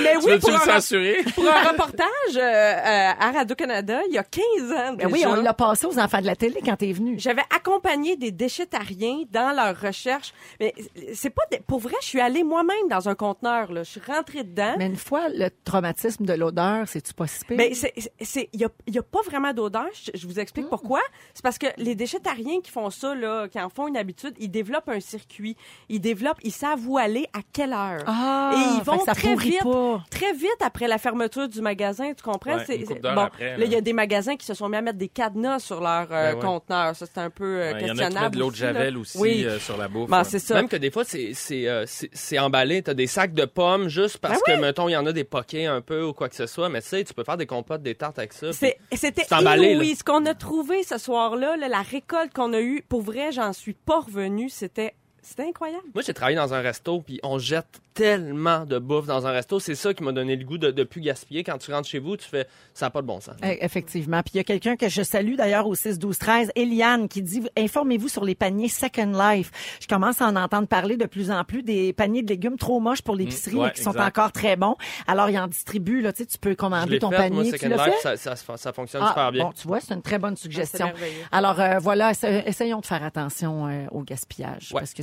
Mais 0.01 0.13
Tu 0.19 0.25
oui, 0.25 0.39
pour 0.39 0.49
un, 0.53 0.59
censurer? 0.59 1.23
pour 1.35 1.45
un 1.47 1.63
reportage 1.71 2.07
euh, 2.35 2.39
euh, 2.39 3.11
à 3.19 3.31
Radio-Canada, 3.31 4.01
il 4.09 4.13
y 4.13 4.17
a 4.17 4.23
15 4.23 4.43
ans 4.71 4.93
Ben 4.93 5.07
oui, 5.07 5.19
déjà. 5.19 5.29
on 5.31 5.35
l'a 5.35 5.53
passé 5.53 5.85
aux 5.87 5.97
enfants 5.99 6.19
de 6.21 6.25
la 6.25 6.35
télé 6.35 6.59
quand 6.63 6.75
t'es 6.75 6.91
venu. 6.91 7.15
J'avais 7.19 7.43
accompagné 7.55 8.15
des 8.17 8.31
déchétariens 8.31 9.23
dans 9.31 9.55
leur 9.55 9.79
recherche. 9.79 10.33
Mais 10.59 10.73
c'est 11.13 11.29
pas 11.29 11.43
pour 11.67 11.79
vrai, 11.79 11.95
je 12.01 12.07
suis 12.07 12.21
allée 12.21 12.43
moi-même 12.43 12.87
dans 12.89 13.07
un 13.09 13.15
conteneur 13.15 13.71
là, 13.71 13.83
je 13.83 13.89
suis 13.91 14.01
rentrée 14.05 14.43
dedans. 14.43 14.75
Mais 14.77 14.87
une 14.87 14.95
fois, 14.95 15.29
le 15.29 15.49
traumatisme 15.63 16.25
de 16.25 16.33
l'odeur, 16.33 16.87
c'est-tu 16.87 17.13
pas 17.13 17.27
si 17.27 17.43
pire? 17.45 17.57
Ben, 17.57 17.71
il 17.73 18.59
y 18.59 18.63
a, 18.65 18.69
il 18.87 18.95
y 18.95 18.99
a 18.99 19.03
pas 19.03 19.21
vraiment 19.25 19.53
d'odeur. 19.53 19.87
Je, 19.93 20.11
je 20.17 20.27
vous 20.27 20.39
explique 20.39 20.69
pourquoi. 20.69 21.01
C'est 21.33 21.43
parce 21.43 21.57
que 21.57 21.67
les 21.77 21.95
déchétariens 21.95 22.61
qui 22.61 22.71
font 22.71 22.89
ça, 22.89 23.13
là, 23.15 23.47
qui 23.47 23.59
en 23.59 23.69
font 23.69 23.87
une 23.87 23.97
habitude, 23.97 24.33
ils 24.39 24.49
développent 24.49 24.89
un 24.89 24.99
circuit. 24.99 25.55
Ils 25.89 25.99
développent, 26.01 26.39
ils 26.43 26.51
savent 26.51 26.87
où 26.87 26.97
aller, 26.97 27.27
à 27.33 27.39
quelle 27.53 27.73
heure. 27.73 28.03
Ah, 28.07 28.51
Et 28.53 28.77
ils 28.77 28.83
vont 28.83 29.03
ça 29.05 29.13
très 29.35 29.49
vite, 29.49 29.63
pas. 29.63 30.03
très 30.09 30.33
vite 30.33 30.57
après 30.61 30.87
la 30.87 30.97
fermeture 30.97 31.47
du 31.49 31.61
magasin, 31.61 32.13
tu 32.13 32.23
comprends? 32.23 32.57
Ouais, 32.57 32.75
une 32.77 32.85
bon, 33.01 33.09
après, 33.21 33.57
là, 33.57 33.65
il 33.65 33.71
y 33.71 33.75
a 33.75 33.81
des 33.81 33.93
magasins 33.93 34.35
qui 34.35 34.45
se 34.45 34.53
sont 34.53 34.69
mis 34.69 34.77
à 34.77 34.81
mettre 34.81 34.97
des 34.97 35.07
cadenas 35.07 35.59
sur 35.59 35.81
leur 35.81 36.07
euh, 36.11 36.31
Ben 36.31 36.35
ouais. 36.35 36.41
conteneurs. 36.41 36.95
Ça, 36.95 37.05
c'est 37.05 37.17
un 37.19 37.29
peu 37.29 37.43
euh, 37.61 37.73
Ouais, 37.73 37.81
Il 37.81 37.87
y 37.87 37.91
en 37.91 37.93
a 37.93 37.93
qui 37.93 37.97
questionnable. 37.99 38.25
mettent 38.25 38.33
de 38.33 38.39
l'eau 38.39 38.51
de. 38.51 38.55
Javel 38.55 38.97
aussi 38.97 39.17
Oui. 39.17 39.43
euh, 39.45 39.59
sur 39.59 39.77
la 39.77 39.87
bouffe. 39.87 40.09
Ben, 40.09 40.17
là. 40.19 40.23
c'est 40.23 40.39
ça. 40.39 40.55
Même 40.55 40.67
que 40.69 40.75
des 40.77 40.91
fois, 40.91 41.03
c'est 41.03 41.33
c'est 41.33 41.67
euh, 41.67 41.85
c'est- 41.87 42.09
c'est 42.13 42.39
emballé. 42.39 42.81
T'as 42.81 42.93
des 42.93 43.07
sacs 43.07 43.33
de 43.33 43.45
pommes 43.45 43.87
juste 43.89 44.17
parce 44.17 44.39
Ben 44.47 44.55
que, 44.57 44.61
mettons, 44.61 44.87
il 44.89 44.93
y 44.93 44.97
en 44.97 45.05
a 45.05 45.11
des 45.13 45.23
poquets 45.23 45.65
un 45.65 45.81
peu 45.81 46.03
ou 46.03 46.13
quoi 46.13 46.29
que 46.29 46.35
ce 46.35 46.47
soit. 46.47 46.69
Mais 46.69 46.81
tu 46.81 46.89
sais, 46.89 47.03
tu 47.03 47.13
peux 47.13 47.23
faire 47.23 47.37
des 47.37 47.45
compotes, 47.45 47.81
des 47.81 47.95
tartes 47.95 48.17
avec 48.19 48.33
ça. 48.33 48.51
C'est- 48.53 48.77
C'était 48.93 49.23
C'est 49.27 49.35
emballé, 49.35 49.73
inouï. 49.73 49.95
Ce 49.95 50.03
qu'on 50.03 50.25
a 50.25 50.33
trouvé 50.33 50.83
ce 50.83 50.97
soir-là, 50.97 51.57
là, 51.57 51.67
la 51.67 51.81
récolte 51.81 52.33
qu'on 52.33 52.53
a 52.53 52.59
eue, 52.61 52.83
pour 52.87 53.01
vrai, 53.01 53.31
j'en 53.31 53.53
suis 53.53 53.73
pas 53.73 53.99
revenue. 53.99 54.49
C'était, 54.49 54.93
c'était 55.25 55.43
incroyable. 55.49 55.83
Moi, 55.93 56.03
j'ai 56.05 56.13
travaillé 56.13 56.37
dans 56.37 56.53
un 56.53 56.61
resto, 56.61 57.01
puis 57.01 57.19
on 57.23 57.37
jette 57.39 57.81
tellement 57.93 58.65
de 58.65 58.77
bouffe 58.77 59.05
dans 59.05 59.25
un 59.25 59.31
resto. 59.31 59.59
C'est 59.59 59.73
ça 59.75 59.93
qui 59.93 60.03
m'a 60.03 60.11
donné 60.11 60.35
le 60.35 60.43
goût 60.43 60.57
de, 60.57 60.69
de 60.69 60.83
plus 60.83 60.99
gaspiller. 61.01 61.43
Quand 61.45 61.57
tu 61.57 61.71
rentres 61.71 61.87
chez 61.87 61.99
vous, 61.99 62.17
tu 62.17 62.27
fais 62.27 62.45
ça 62.73 62.87
n'a 62.87 62.89
pas 62.89 63.01
de 63.01 63.07
bon 63.07 63.21
sens. 63.21 63.35
Eh, 63.41 63.63
Effectivement. 63.63 64.21
Puis 64.21 64.31
il 64.33 64.37
y 64.37 64.39
a 64.41 64.43
quelqu'un 64.43 64.75
que 64.75 64.89
je 64.89 65.01
salue 65.01 65.35
d'ailleurs 65.35 65.65
au 65.65 65.75
6 65.75 65.97
12 65.97 66.17
13, 66.19 66.51
Eliane, 66.55 67.07
qui 67.07 67.21
dit 67.21 67.41
informez-vous 67.57 68.09
sur 68.09 68.25
les 68.25 68.35
paniers 68.35 68.67
Second 68.67 69.13
Life. 69.17 69.51
Je 69.79 69.87
commence 69.87 70.21
à 70.21 70.27
en 70.27 70.35
entendre 70.35 70.67
parler 70.67 70.97
de 70.97 71.05
plus 71.05 71.31
en 71.31 71.43
plus 71.45 71.63
des 71.63 71.93
paniers 71.93 72.21
de 72.21 72.27
légumes 72.27 72.57
trop 72.57 72.81
moches 72.81 73.01
pour 73.01 73.15
l'épicerie, 73.15 73.55
Mmh, 73.55 73.59
ouais, 73.59 73.65
mais 73.67 73.71
qui 73.73 73.81
sont 73.83 73.97
encore 73.97 74.33
très 74.33 74.57
bons. 74.57 74.75
Alors 75.07 75.29
ils 75.29 75.37
en 75.39 75.47
distribuent 75.47 76.01
là, 76.01 76.11
tu 76.11 76.23
sais, 76.23 76.25
tu 76.25 76.37
peux 76.37 76.53
commander 76.55 76.99
ton 76.99 77.09
fait, 77.11 77.15
panier. 77.17 77.49
moi, 77.49 77.57
tu 77.57 77.69
Life, 77.69 77.81
fait? 78.01 78.17
ça, 78.17 78.35
ça, 78.35 78.57
ça 78.57 78.73
fonctionne 78.73 79.03
Ah, 79.05 79.09
super 79.09 79.31
bien. 79.31 79.45
Bon, 79.45 79.51
tu 79.53 79.67
vois, 79.69 79.79
c'est 79.79 79.93
une 79.93 80.01
très 80.01 80.19
bonne 80.19 80.35
suggestion. 80.35 80.87
merveilleux. 80.87 81.21
Alors 81.31 81.59
euh, 81.61 81.79
voilà, 81.79 82.11
essa- 82.11 82.45
essayons 82.45 82.81
de 82.81 82.85
faire 82.85 83.03
attention 83.03 83.67
euh, 83.67 83.85
au 83.91 84.01
gaspillage 84.01 84.71
Ouais. 84.73 84.81
parce 84.81 84.93
que 84.93 85.01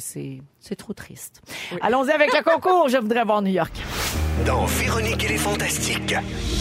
c'est 0.61 0.77
trop 0.77 0.93
triste. 0.93 1.41
Allons-y 1.81 2.11
avec 2.11 2.33
le 2.33 2.43
concours. 2.43 2.89
Je 2.89 2.99
voudrais 2.99 3.25
voir 3.25 3.43
New 3.43 3.53
York. 3.53 3.73
Dans 4.47 4.65
Véronique 4.67 5.25
et 5.25 5.29
les 5.29 5.39
Fantastiques. 5.39 6.15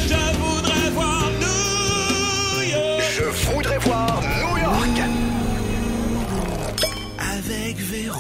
Je 0.08 0.38
voudrais 0.40 0.90
voir 0.92 1.24
New 1.40 2.72
York 2.72 3.02
Je 3.18 3.24
voudrais 3.52 3.78
voir 3.80 4.22
New 4.22 4.58
York. 4.58 5.10
avec 7.20 7.78
Véro. 7.78 8.20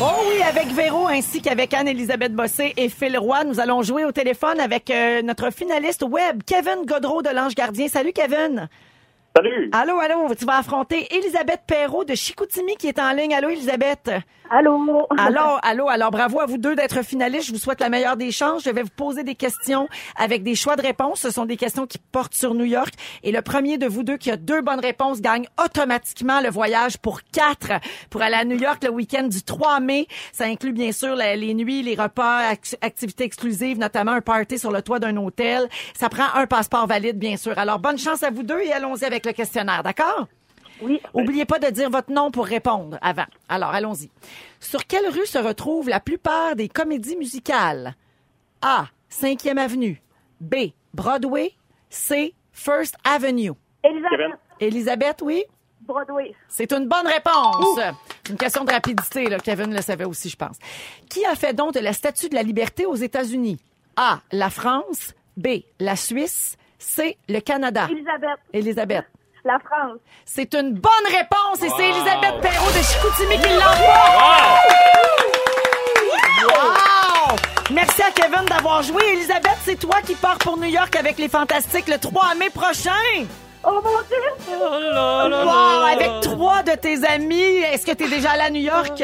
Oh 0.00 0.04
oui, 0.30 0.42
avec 0.42 0.68
Véro 0.68 1.08
ainsi 1.08 1.40
qu'avec 1.42 1.74
Anne-Élisabeth 1.74 2.32
Bossé 2.32 2.72
et 2.76 2.88
Phil 2.88 3.18
Roy, 3.18 3.44
nous 3.44 3.58
allons 3.58 3.82
jouer 3.82 4.04
au 4.04 4.12
téléphone 4.12 4.60
avec 4.60 4.90
euh, 4.90 5.22
notre 5.22 5.50
finaliste 5.50 6.04
web, 6.04 6.42
Kevin 6.46 6.84
Godreau 6.86 7.22
de 7.22 7.30
l'Ange 7.30 7.54
Gardien. 7.56 7.88
Salut 7.88 8.12
Kevin. 8.12 8.68
Salut. 9.38 9.70
Allô, 9.72 10.00
allô, 10.00 10.34
tu 10.34 10.44
vas 10.44 10.58
affronter 10.58 11.06
Elisabeth 11.14 11.60
Perrault 11.64 12.04
de 12.04 12.16
Chicoutimi 12.16 12.74
qui 12.74 12.88
est 12.88 12.98
en 12.98 13.12
ligne. 13.12 13.32
Allô, 13.34 13.48
Elisabeth. 13.50 14.10
Allô. 14.50 15.06
Allô, 15.16 15.58
allô, 15.62 15.88
alors 15.88 16.10
bravo 16.10 16.40
à 16.40 16.46
vous 16.46 16.56
deux 16.58 16.74
d'être 16.74 17.04
finalistes. 17.04 17.46
Je 17.48 17.52
vous 17.52 17.58
souhaite 17.58 17.80
la 17.80 17.88
meilleure 17.90 18.16
des 18.16 18.32
chances. 18.32 18.64
Je 18.64 18.70
vais 18.70 18.82
vous 18.82 18.88
poser 18.96 19.22
des 19.22 19.34
questions 19.36 19.88
avec 20.16 20.42
des 20.42 20.54
choix 20.56 20.74
de 20.74 20.82
réponses. 20.82 21.20
Ce 21.20 21.30
sont 21.30 21.44
des 21.44 21.56
questions 21.58 21.86
qui 21.86 21.98
portent 21.98 22.34
sur 22.34 22.54
New 22.54 22.64
York. 22.64 22.92
Et 23.22 23.30
le 23.30 23.40
premier 23.42 23.78
de 23.78 23.86
vous 23.86 24.02
deux 24.02 24.16
qui 24.16 24.30
a 24.32 24.36
deux 24.36 24.60
bonnes 24.62 24.80
réponses 24.80 25.20
gagne 25.20 25.46
automatiquement 25.64 26.40
le 26.40 26.48
voyage 26.48 26.96
pour 26.98 27.20
quatre 27.22 27.72
pour 28.10 28.22
aller 28.22 28.36
à 28.36 28.44
New 28.44 28.56
York 28.58 28.82
le 28.82 28.90
week-end 28.90 29.24
du 29.28 29.42
3 29.44 29.78
mai. 29.80 30.08
Ça 30.32 30.46
inclut 30.46 30.72
bien 30.72 30.90
sûr 30.90 31.14
les 31.14 31.54
nuits, 31.54 31.82
les 31.82 31.94
repas, 31.94 32.54
ac- 32.54 32.74
activités 32.80 33.22
exclusives, 33.24 33.78
notamment 33.78 34.12
un 34.12 34.20
party 34.22 34.58
sur 34.58 34.72
le 34.72 34.82
toit 34.82 34.98
d'un 34.98 35.16
hôtel. 35.18 35.68
Ça 35.94 36.08
prend 36.08 36.24
un 36.34 36.46
passeport 36.46 36.86
valide, 36.88 37.18
bien 37.18 37.36
sûr. 37.36 37.56
Alors 37.58 37.78
bonne 37.78 37.98
chance 37.98 38.22
à 38.24 38.30
vous 38.30 38.42
deux 38.42 38.60
et 38.62 38.72
allons-y 38.72 39.04
avec 39.04 39.26
le 39.28 39.32
questionnaire, 39.34 39.82
d'accord? 39.82 40.26
Oui. 40.80 41.00
Oubliez 41.12 41.44
pas 41.44 41.58
de 41.58 41.68
dire 41.68 41.90
votre 41.90 42.12
nom 42.12 42.30
pour 42.30 42.46
répondre 42.46 42.98
avant. 43.02 43.26
Alors, 43.48 43.70
allons-y. 43.70 44.10
Sur 44.60 44.86
quelle 44.86 45.08
rue 45.08 45.26
se 45.26 45.38
retrouvent 45.38 45.88
la 45.88 46.00
plupart 46.00 46.56
des 46.56 46.68
comédies 46.68 47.16
musicales? 47.16 47.94
A. 48.62 48.86
5e 49.10 49.58
Avenue. 49.58 50.00
B. 50.40 50.72
Broadway. 50.94 51.52
C. 51.90 52.34
First 52.52 52.96
Avenue. 53.04 53.52
Elisabeth. 53.82 54.38
Elisabeth, 54.60 55.22
oui? 55.22 55.44
Broadway. 55.80 56.34
C'est 56.48 56.72
une 56.72 56.86
bonne 56.86 57.06
réponse. 57.06 57.80
Une 58.28 58.36
question 58.36 58.64
de 58.64 58.72
rapidité, 58.72 59.28
là. 59.28 59.38
Kevin 59.38 59.74
le 59.74 59.80
savait 59.80 60.04
aussi, 60.04 60.28
je 60.28 60.36
pense. 60.36 60.58
Qui 61.08 61.24
a 61.24 61.34
fait 61.34 61.54
don 61.54 61.70
de 61.70 61.80
la 61.80 61.92
Statue 61.92 62.28
de 62.28 62.34
la 62.34 62.42
Liberté 62.42 62.84
aux 62.86 62.94
États-Unis? 62.96 63.58
A. 63.96 64.20
La 64.32 64.50
France. 64.50 65.14
B. 65.36 65.62
La 65.80 65.96
Suisse. 65.96 66.56
C. 66.78 67.16
Le 67.28 67.40
Canada. 67.40 67.88
Elisabeth. 67.90 68.38
Elisabeth. 68.52 69.04
La 69.48 69.58
France. 69.60 69.96
C'est 70.26 70.52
une 70.52 70.74
bonne 70.74 71.06
réponse 71.06 71.62
et 71.62 71.70
c'est 71.74 71.88
Elisabeth 71.88 72.38
Perrault 72.42 72.70
de 72.70 72.82
Chicoutimi 72.82 73.40
qui 73.40 73.48
l'emporte. 73.54 73.78
Wow! 76.42 77.36
Merci 77.70 78.02
à 78.02 78.10
Kevin 78.10 78.44
d'avoir 78.44 78.82
joué. 78.82 79.02
Elisabeth, 79.14 79.56
c'est 79.64 79.76
toi 79.76 80.02
qui 80.06 80.16
pars 80.16 80.36
pour 80.36 80.58
New 80.58 80.68
York 80.68 80.94
avec 80.96 81.16
les 81.16 81.30
Fantastiques 81.30 81.88
le 81.88 81.96
3 81.96 82.34
mai 82.34 82.50
prochain. 82.50 82.90
Oh 83.64 83.80
mon 83.82 84.02
Dieu! 84.06 84.54
Wow! 84.54 85.86
Avec 85.92 86.10
trois 86.20 86.62
de 86.62 86.72
tes 86.72 87.02
amis. 87.06 87.62
Est-ce 87.72 87.86
que 87.86 87.92
tu 87.92 88.04
es 88.04 88.08
déjà 88.08 88.32
allé 88.32 88.42
à 88.42 88.50
New 88.50 88.60
York? 88.60 89.02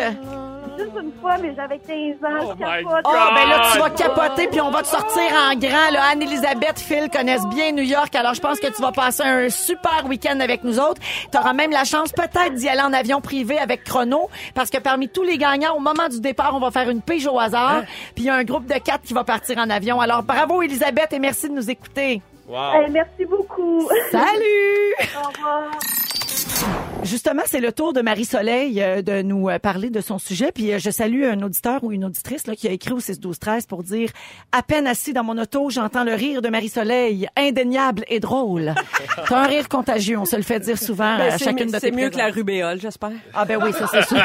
Juste 0.78 0.90
une 1.00 1.12
fois, 1.21 1.37
mais 1.38 1.54
j'avais 1.54 1.78
15 1.78 2.14
ans. 2.25 2.38
Oh 2.43 2.54
je 2.59 2.64
my 2.64 2.85
capote. 2.85 3.04
Oh, 3.04 3.35
ben 3.35 3.49
là, 3.49 3.71
tu 3.73 3.78
vas 3.78 3.90
capoter, 3.90 4.47
puis 4.49 4.61
on 4.61 4.71
va 4.71 4.83
te 4.83 4.88
sortir 4.88 5.23
en 5.33 5.54
grand. 5.54 5.90
Là. 5.93 6.02
Anne-Elisabeth, 6.12 6.78
Phil 6.78 7.09
connaissent 7.11 7.47
bien 7.47 7.73
New 7.73 7.83
York, 7.85 8.14
alors 8.14 8.35
je 8.35 8.40
pense 8.40 8.61
que 8.61 8.66
tu 8.69 8.83
vas 8.83 8.93
passer 8.93 9.23
un 9.23 9.49
super 9.50 10.04
week-end 10.07 10.38
avec 10.40 10.64
nous 10.64 10.78
autres. 10.78 11.00
Tu 11.31 11.38
auras 11.38 11.52
même 11.52 11.71
la 11.71 11.85
chance 11.85 12.12
peut-être 12.12 12.54
d'y 12.54 12.69
aller 12.69 12.83
en 12.83 12.93
avion 12.93 13.21
privé 13.21 13.59
avec 13.59 13.85
Chrono, 13.85 14.28
parce 14.54 14.71
que 14.71 14.78
parmi 14.78 15.09
tous 15.09 15.23
les 15.23 15.38
gagnants, 15.38 15.75
au 15.76 15.81
moment 15.81 16.09
du 16.09 16.21
départ, 16.21 16.54
on 16.54 16.61
va 16.61 16.71
faire 16.71 16.90
une 16.90 17.02
pige 17.02 17.26
au 17.26 17.38
hasard, 17.38 17.83
puis 18.14 18.25
il 18.25 18.26
y 18.26 18.31
a 18.31 18.35
un 18.35 18.45
groupe 18.45 18.66
de 18.66 18.78
quatre 18.78 19.02
qui 19.02 19.14
va 19.14 19.25
partir 19.25 19.59
en 19.59 19.71
avion. 19.71 20.00
Alors 20.00 20.23
bravo, 20.23 20.62
Elisabeth, 20.62 21.12
et 21.12 21.19
merci 21.19 21.49
de 21.49 21.54
nous 21.54 21.71
écouter. 21.71 22.23
Wow. 22.47 22.85
Eh, 22.87 22.90
merci 22.90 23.25
beaucoup. 23.25 23.88
Salut! 24.11 24.95
Au 25.16 25.28
revoir. 25.28 25.71
Justement, 27.05 27.43
c'est 27.45 27.61
le 27.61 27.71
tour 27.71 27.93
de 27.93 28.01
Marie-Soleil 28.01 28.83
euh, 28.83 29.03
de 29.03 29.21
nous 29.21 29.51
euh, 29.51 29.59
parler 29.59 29.91
de 29.91 30.01
son 30.01 30.19
sujet. 30.19 30.53
Puis 30.53 30.73
euh, 30.73 30.79
je 30.79 30.89
salue 30.89 31.25
un 31.25 31.43
auditeur 31.43 31.85
ou 31.85 31.93
une 31.93 32.07
auditrice 32.07 32.47
là, 32.47 32.57
qui 32.57 32.67
a 32.67 32.71
écrit 32.71 32.93
au 32.93 32.99
6-12-13 32.99 33.67
pour 33.67 33.83
dire 33.83 34.09
«À 34.53 34.63
peine 34.63 34.87
assis 34.87 35.13
dans 35.13 35.23
mon 35.23 35.37
auto, 35.37 35.69
j'entends 35.69 36.05
le 36.05 36.15
rire 36.15 36.41
de 36.41 36.49
Marie-Soleil, 36.49 37.29
indéniable 37.37 38.05
et 38.09 38.21
drôle.» 38.21 38.75
T'as 39.29 39.37
un 39.39 39.47
rire 39.47 39.69
contagieux, 39.69 40.19
on 40.19 40.25
se 40.25 40.37
le 40.37 40.43
fait 40.43 40.61
dire 40.61 40.79
souvent 40.79 41.19
Ben, 41.19 41.33
à 41.33 41.37
chacune 41.37 41.67
de 41.67 41.73
tes 41.73 41.81
C'est 41.81 41.91
mieux 41.91 42.09
que 42.09 42.17
la 42.17 42.31
rubéole, 42.31 42.81
j'espère. 42.81 43.13
Ah 43.35 43.45
ben 43.45 43.61
oui, 43.63 43.73
ça 43.75 43.87
c'est 43.87 44.07
sûr. 44.07 44.17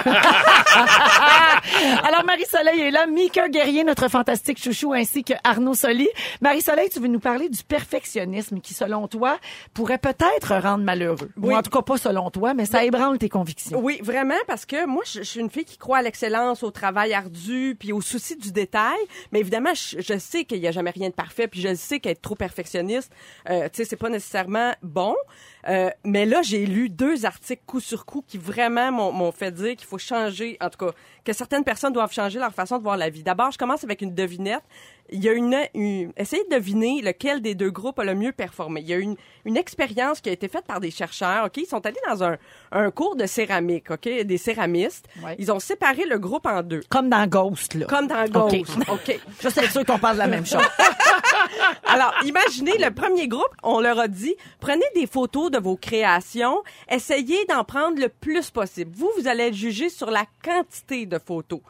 Alors 2.03 2.23
Marie-Soleil 2.25 2.79
est 2.79 2.91
là, 2.91 3.07
Mika 3.07 3.49
Guerrier, 3.49 3.83
notre 3.83 4.07
fantastique 4.07 4.63
chouchou, 4.63 4.93
ainsi 4.93 5.25
que 5.25 5.33
Arnaud 5.43 5.73
Soli. 5.73 6.07
Marie-Soleil, 6.39 6.87
tu 6.89 7.01
veux 7.01 7.09
nous 7.09 7.19
parler 7.19 7.49
du 7.49 7.61
perfectionnisme 7.61 8.61
qui, 8.61 8.73
selon 8.73 9.09
toi, 9.09 9.37
pourrait 9.73 9.97
peut-être 9.97 10.55
rendre 10.61 10.85
malheureux. 10.85 11.29
Oui. 11.35 11.53
Ou 11.53 11.57
en 11.57 11.61
tout 11.61 11.71
cas 11.71 11.81
pas 11.81 11.97
selon 11.97 12.29
toi, 12.29 12.53
mais 12.53 12.68
ça 12.69 12.83
ébranle 12.83 13.17
tes 13.17 13.29
convictions. 13.29 13.79
Oui, 13.79 13.99
vraiment, 14.03 14.35
parce 14.47 14.65
que 14.65 14.85
moi, 14.85 15.03
je, 15.05 15.19
je 15.19 15.23
suis 15.23 15.39
une 15.39 15.49
fille 15.49 15.65
qui 15.65 15.77
croit 15.77 15.97
à 15.99 16.01
l'excellence, 16.01 16.63
au 16.63 16.71
travail 16.71 17.13
ardu, 17.13 17.75
puis 17.79 17.91
au 17.91 18.01
souci 18.01 18.35
du 18.35 18.51
détail. 18.51 18.97
Mais 19.31 19.39
évidemment, 19.39 19.73
je, 19.73 19.99
je 20.01 20.17
sais 20.17 20.45
qu'il 20.45 20.59
y 20.59 20.67
a 20.67 20.71
jamais 20.71 20.91
rien 20.91 21.09
de 21.09 21.13
parfait, 21.13 21.47
puis 21.47 21.61
je 21.61 21.73
sais 21.75 21.99
qu'être 21.99 22.21
trop 22.21 22.35
perfectionniste, 22.35 23.11
euh, 23.49 23.67
tu 23.69 23.77
sais, 23.77 23.85
c'est 23.85 23.95
pas 23.95 24.09
nécessairement 24.09 24.73
bon. 24.81 25.15
Euh, 25.67 25.89
mais 26.05 26.25
là, 26.25 26.41
j'ai 26.41 26.65
lu 26.65 26.89
deux 26.89 27.25
articles 27.25 27.63
coup 27.65 27.79
sur 27.79 28.05
coup 28.05 28.23
qui 28.25 28.37
vraiment 28.37 28.91
m'ont 28.91 29.11
m'ont 29.11 29.31
fait 29.31 29.51
dire 29.51 29.75
qu'il 29.75 29.87
faut 29.87 29.97
changer, 29.97 30.57
en 30.61 30.69
tout 30.69 30.85
cas, 30.85 30.91
que 31.25 31.33
certaines 31.33 31.63
personnes 31.63 31.93
doivent 31.93 32.13
changer 32.13 32.39
leur 32.39 32.53
façon 32.53 32.77
de 32.77 32.83
voir 32.83 32.97
la 32.97 33.09
vie. 33.09 33.23
D'abord, 33.23 33.51
je 33.51 33.57
commence 33.57 33.83
avec 33.83 34.01
une 34.01 34.15
devinette. 34.15 34.63
Il 35.11 35.23
y 35.23 35.29
a 35.29 35.33
une, 35.33 35.57
une 35.73 36.11
essayez 36.17 36.43
de 36.49 36.55
deviner 36.55 37.01
lequel 37.01 37.41
des 37.41 37.55
deux 37.55 37.71
groupes 37.71 37.99
a 37.99 38.03
le 38.03 38.15
mieux 38.15 38.31
performé. 38.31 38.81
Il 38.81 38.87
y 38.87 38.93
a 38.93 38.97
une, 38.97 39.15
une 39.45 39.57
expérience 39.57 40.21
qui 40.21 40.29
a 40.29 40.31
été 40.31 40.47
faite 40.47 40.65
par 40.65 40.79
des 40.79 40.91
chercheurs. 40.91 41.45
Ok, 41.45 41.57
ils 41.57 41.65
sont 41.65 41.85
allés 41.85 41.99
dans 42.07 42.23
un, 42.23 42.37
un 42.71 42.91
cours 42.91 43.15
de 43.15 43.25
céramique. 43.25 43.91
Ok, 43.91 44.03
des 44.07 44.37
céramistes. 44.37 45.07
Ouais. 45.23 45.35
Ils 45.39 45.51
ont 45.51 45.59
séparé 45.59 46.05
le 46.05 46.19
groupe 46.19 46.45
en 46.45 46.61
deux, 46.61 46.81
Comme 46.89 47.09
dans 47.09 47.25
Ghost, 47.27 47.73
là. 47.73 47.85
comme 47.87 48.07
dans. 48.07 48.25
Ghost. 48.27 48.71
Ok. 48.89 49.19
Je 49.41 49.49
suis 49.49 49.67
sûr 49.67 49.85
qu'on 49.85 49.99
parle 49.99 50.15
de 50.15 50.19
la 50.19 50.27
même 50.27 50.45
chose. 50.45 50.61
Alors, 51.85 52.13
imaginez 52.25 52.77
le 52.77 52.91
premier 52.91 53.27
groupe, 53.27 53.49
on 53.63 53.79
leur 53.79 53.99
a 53.99 54.07
dit, 54.07 54.35
prenez 54.59 54.85
des 54.95 55.07
photos 55.07 55.49
de 55.51 55.57
vos 55.59 55.75
créations, 55.75 56.61
essayez 56.89 57.45
d'en 57.45 57.63
prendre 57.63 57.99
le 57.99 58.09
plus 58.09 58.49
possible. 58.51 58.91
Vous, 58.95 59.09
vous 59.17 59.27
allez 59.27 59.45
être 59.45 59.53
jugé 59.55 59.89
sur 59.89 60.11
la 60.11 60.25
quantité 60.43 61.05
de 61.05 61.17
photos. 61.19 61.61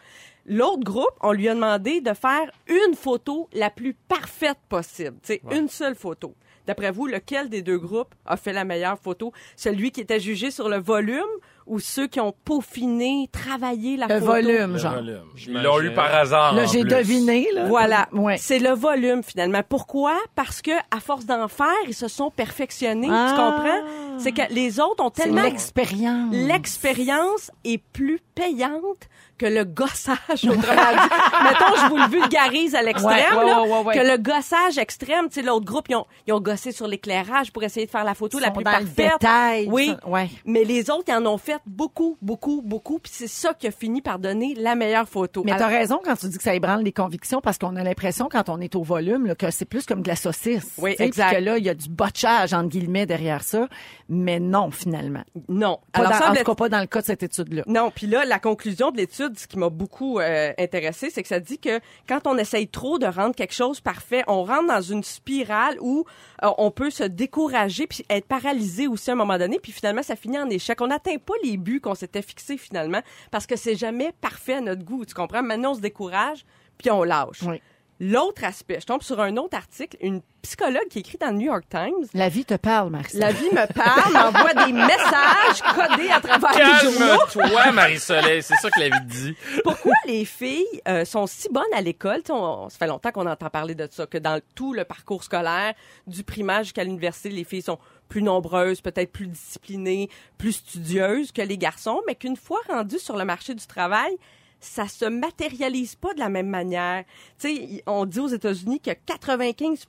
L'autre 0.50 0.84
groupe, 0.84 1.14
on 1.22 1.32
lui 1.32 1.48
a 1.48 1.54
demandé 1.54 2.02
de 2.02 2.14
faire 2.14 2.50
une 2.68 2.96
photo 2.96 3.48
la 3.54 3.70
plus 3.70 3.94
parfaite 3.94 4.58
possible. 4.68 5.16
C'est 5.24 5.42
une 5.52 5.70
seule 5.70 5.96
photo. 5.96 6.34
D'après 6.66 6.92
vous, 6.92 7.08
lequel 7.08 7.50
des 7.50 7.62
deux 7.64 7.78
groupes 7.80 8.14
a 8.28 8.36
fait 8.38 8.54
la 8.54 8.64
meilleure 8.64 9.00
photo? 9.00 9.32
Celui 9.56 9.92
qui 9.92 10.02
était 10.02 10.20
jugé 10.20 10.52
sur 10.52 10.70
le 10.70 10.78
volume 10.78 11.24
ou 11.66 11.80
ceux 11.80 12.06
qui 12.08 12.20
ont 12.20 12.34
peaufiné, 12.46 13.28
travaillé 13.32 13.98
la 13.98 14.06
Le 14.08 14.16
photo? 14.20 14.26
volume, 14.34 14.74
Le 14.74 14.78
genre. 14.78 14.94
volume. 14.94 15.24
Ils 15.48 15.54
l'ont 15.64 15.82
eu 15.82 15.94
par 15.94 16.14
hasard. 16.14 16.54
Là, 16.54 16.66
j'ai 16.66 16.84
deviné, 16.84 17.48
là. 17.54 17.66
Voilà, 17.66 18.08
Ouais. 18.12 18.38
c'est 18.38 18.60
le 18.60 18.72
volume 18.72 19.24
finalement. 19.24 19.62
Pourquoi? 19.68 20.16
Parce 20.36 20.62
que 20.62 20.72
à 20.92 21.00
force 21.00 21.26
d'en 21.26 21.48
faire, 21.48 21.74
ils 21.88 21.94
se 21.96 22.08
sont 22.08 22.30
perfectionnés. 22.30 23.08
Ah. 23.10 23.30
Tu 23.30 23.36
comprends? 23.36 24.20
C'est 24.20 24.32
que 24.32 24.54
les 24.54 24.80
autres 24.80 25.04
ont 25.04 25.12
C'est 25.14 25.24
tellement 25.24 25.44
l'expérience. 25.44 26.34
l'expérience 26.36 27.52
est 27.64 27.82
plus 27.94 28.20
payante 28.36 29.08
que 29.40 29.46
le 29.48 29.64
gossage. 29.64 30.18
Autrement 30.44 30.58
dit, 30.60 31.10
mettons, 31.44 31.76
je 31.82 31.90
vous 31.90 31.98
le 31.98 32.10
vulgarise 32.10 32.76
à 32.76 32.82
l'extrême, 32.84 33.38
Ouais, 33.38 33.44
ouais, 33.46 33.84
ouais, 33.86 33.96
que 33.98 34.06
le 34.06 34.18
gossage 34.18 34.78
extrême. 34.78 35.30
Tu 35.30 35.36
sais, 35.36 35.42
l'autre 35.42 35.66
groupe, 35.66 35.86
ils 35.90 35.96
ont, 35.96 36.06
ils 36.28 36.34
ont 36.34 36.40
gossé 36.42 36.72
sur 36.72 36.88
l'éclairage 36.88 37.52
pour 37.52 37.64
essayer 37.64 37.86
de 37.86 37.92
faire 37.92 38.04
la 38.04 38.14
photo 38.14 38.38
Ils 38.38 38.42
la 38.42 38.52
plus 38.52 38.64
dans 38.64 38.72
parfaite. 38.72 38.96
détail, 39.20 39.68
Oui. 39.72 39.96
ça, 40.02 40.08
ouais. 40.08 40.30
Mais 40.46 40.64
les 40.64 40.90
autres, 40.90 41.06
ils 41.08 41.14
en 41.16 41.26
ont 41.26 41.38
fait 41.38 41.60
beaucoup, 41.66 42.18
beaucoup, 42.22 42.62
beaucoup. 42.64 43.00
Puis 43.00 43.12
c'est 43.16 43.28
ça 43.28 43.54
qui 43.54 43.68
a 43.68 43.72
fini 43.72 44.02
par 44.02 44.20
donner 44.20 44.54
la 44.56 44.76
meilleure 44.76 45.08
photo. 45.08 45.42
Mais 45.46 45.56
t'as 45.58 45.68
raison 45.68 46.00
quand 46.04 46.16
tu 46.16 46.28
dis 46.28 46.38
que 46.38 46.44
ça 46.44 46.54
ébranle 46.54 46.84
les 46.84 46.92
convictions 46.92 47.42
parce 47.42 47.58
qu'on 47.58 47.76
a 47.78 47.84
l'impression 47.84 48.28
quand 48.32 48.50
on 48.50 48.60
est 48.60 48.76
au 48.76 48.84
volume 48.84 49.26
là, 49.26 49.36
que 49.36 49.50
c'est 49.52 49.66
plus 49.66 49.86
comme 49.86 50.02
de 50.02 50.08
la 50.10 50.16
saucisse. 50.16 50.74
Oui, 50.78 50.96
exact. 51.00 51.36
Que 51.38 51.42
là, 51.42 51.58
il 51.58 51.64
y 51.66 51.70
a 51.70 51.74
du 51.74 51.90
botchage 51.90 52.54
entre 52.54 52.68
guillemets 52.70 53.06
derrière 53.06 53.44
ça. 53.44 53.68
Mais 54.10 54.40
non, 54.40 54.72
finalement. 54.72 55.24
non. 55.48 55.80
Pas 55.94 56.00
Alors, 56.00 56.12
dans- 56.12 56.18
en 56.18 56.20
semble 56.20 56.38
tout 56.40 56.44
cas, 56.44 56.56
pas 56.56 56.70
dans 56.70 56.80
le 56.80 56.88
cas 56.88 57.02
de 57.02 57.06
cette 57.06 57.24
étude-là. 57.24 57.64
Non, 57.68 57.92
puis 57.94 58.08
là, 58.08 58.26
la 58.26 58.40
conclusion 58.40 58.92
de 58.92 58.98
l'étude, 58.98 59.29
ce 59.36 59.48
qui 59.48 59.58
m'a 59.58 59.70
beaucoup 59.70 60.20
euh, 60.20 60.54
intéressé, 60.58 61.10
c'est 61.10 61.22
que 61.22 61.28
ça 61.28 61.40
dit 61.40 61.60
que 61.60 61.80
quand 62.08 62.28
on 62.28 62.38
essaye 62.38 62.68
trop 62.68 63.00
de 63.00 63.06
rendre 63.06 63.36
quelque 63.36 63.54
chose 63.54 63.82
parfait, 63.82 64.24
on 64.28 64.44
rentre 64.44 64.68
dans 64.68 64.82
une 64.82 65.04
spirale 65.04 65.78
où 65.82 66.06
euh, 66.44 66.50
on 66.58 66.72
peut 66.72 66.90
se 66.90 67.04
décourager 67.04 67.88
puis 67.88 68.06
être 68.10 68.26
paralysé 68.26 68.88
aussi 68.88 69.10
à 69.10 69.14
un 69.14 69.18
moment 69.18 69.38
donné, 69.38 69.60
puis 69.60 69.72
finalement, 69.72 70.04
ça 70.04 70.16
finit 70.16 70.40
en 70.40 70.50
échec. 70.50 70.80
On 70.82 70.88
n'atteint 70.88 71.18
pas 71.18 71.34
les 71.44 71.58
buts 71.58 71.82
qu'on 71.82 71.96
s'était 71.96 72.22
fixés 72.22 72.58
finalement 72.58 73.02
parce 73.32 73.46
que 73.46 73.56
c'est 73.56 73.76
jamais 73.76 74.14
parfait 74.22 74.56
à 74.56 74.62
notre 74.62 74.84
goût. 74.84 75.06
Tu 75.06 75.14
comprends? 75.14 75.44
Maintenant, 75.44 75.72
on 75.72 75.76
se 75.76 75.82
décourage 75.82 76.46
puis 76.78 76.90
on 76.92 77.04
lâche. 77.04 77.44
Oui. 77.44 77.62
L'autre 78.02 78.46
aspect, 78.46 78.78
je 78.80 78.86
tombe 78.86 79.02
sur 79.04 79.20
un 79.20 79.36
autre 79.36 79.58
article, 79.58 79.98
une 80.00 80.22
psychologue 80.42 80.88
qui 80.90 81.00
écrit 81.00 81.18
dans 81.18 81.32
le 81.32 81.34
New 81.34 81.48
York 81.48 81.66
Times. 81.70 82.08
La 82.14 82.30
vie 82.30 82.46
te 82.46 82.54
parle, 82.54 82.90
Marcel. 82.92 83.20
La 83.20 83.34
vie 83.34 83.50
me 83.52 83.74
parle, 83.74 84.14
m'envoie 84.14 84.54
des 84.66 84.72
messages 84.72 85.62
codés 85.76 86.10
à 86.10 86.22
travers 86.22 86.52
les 86.82 86.90
journaux. 86.90 87.18
Calme-toi, 87.34 87.72
Marie-Soleil. 87.74 88.42
C'est 88.42 88.56
ça 88.56 88.70
que 88.72 88.80
la 88.80 88.88
vie 88.88 89.06
dit. 89.06 89.36
pourquoi 89.66 89.92
les 90.06 90.24
filles 90.24 90.66
euh, 90.88 91.04
sont 91.04 91.28
si 91.28 91.50
bonnes 91.50 91.64
à 91.76 91.82
l'école? 91.82 92.20
Tu 92.24 92.28
sais, 92.28 92.32
On, 92.32 92.64
on- 92.66 92.70
ça 92.70 92.78
fait 92.78 92.88
longtemps 92.88 93.12
qu'on 93.12 93.26
entend 93.28 93.50
parler 93.50 93.76
de 93.76 93.86
ça, 93.92 94.06
que 94.06 94.18
dans 94.18 94.40
tout 94.56 94.74
le 94.74 94.86
parcours 94.86 95.26
scolaire, 95.26 95.74
du 96.08 96.24
primaire 96.24 96.64
jusqu'à 96.64 96.86
l'université, 96.86 97.28
les 97.30 97.44
filles 97.44 97.64
sont 97.64 97.80
plus 98.08 98.22
nombreuses, 98.24 98.80
peut-être 98.80 99.12
plus 99.12 99.28
disciplinées, 99.28 100.10
plus 100.38 100.54
studieuses 100.54 101.34
que 101.34 101.42
les 101.42 101.58
garçons, 101.58 102.00
mais 102.08 102.16
qu'une 102.16 102.38
fois 102.38 102.60
rendues 102.70 102.98
sur 102.98 103.18
le 103.18 103.26
marché 103.26 103.54
du 103.56 103.68
travail, 103.68 104.16
ça 104.60 104.88
se 104.88 105.06
matérialise 105.06 105.96
pas 105.96 106.14
de 106.14 106.20
la 106.20 106.30
même 106.30 106.48
manière. 106.50 107.04
Tu 107.40 107.56
sais, 107.56 107.84
on 107.88 108.06
dit 108.06 108.20
aux 108.20 108.28
États-Unis 108.28 108.80
que 108.80 108.92
95 109.06 109.86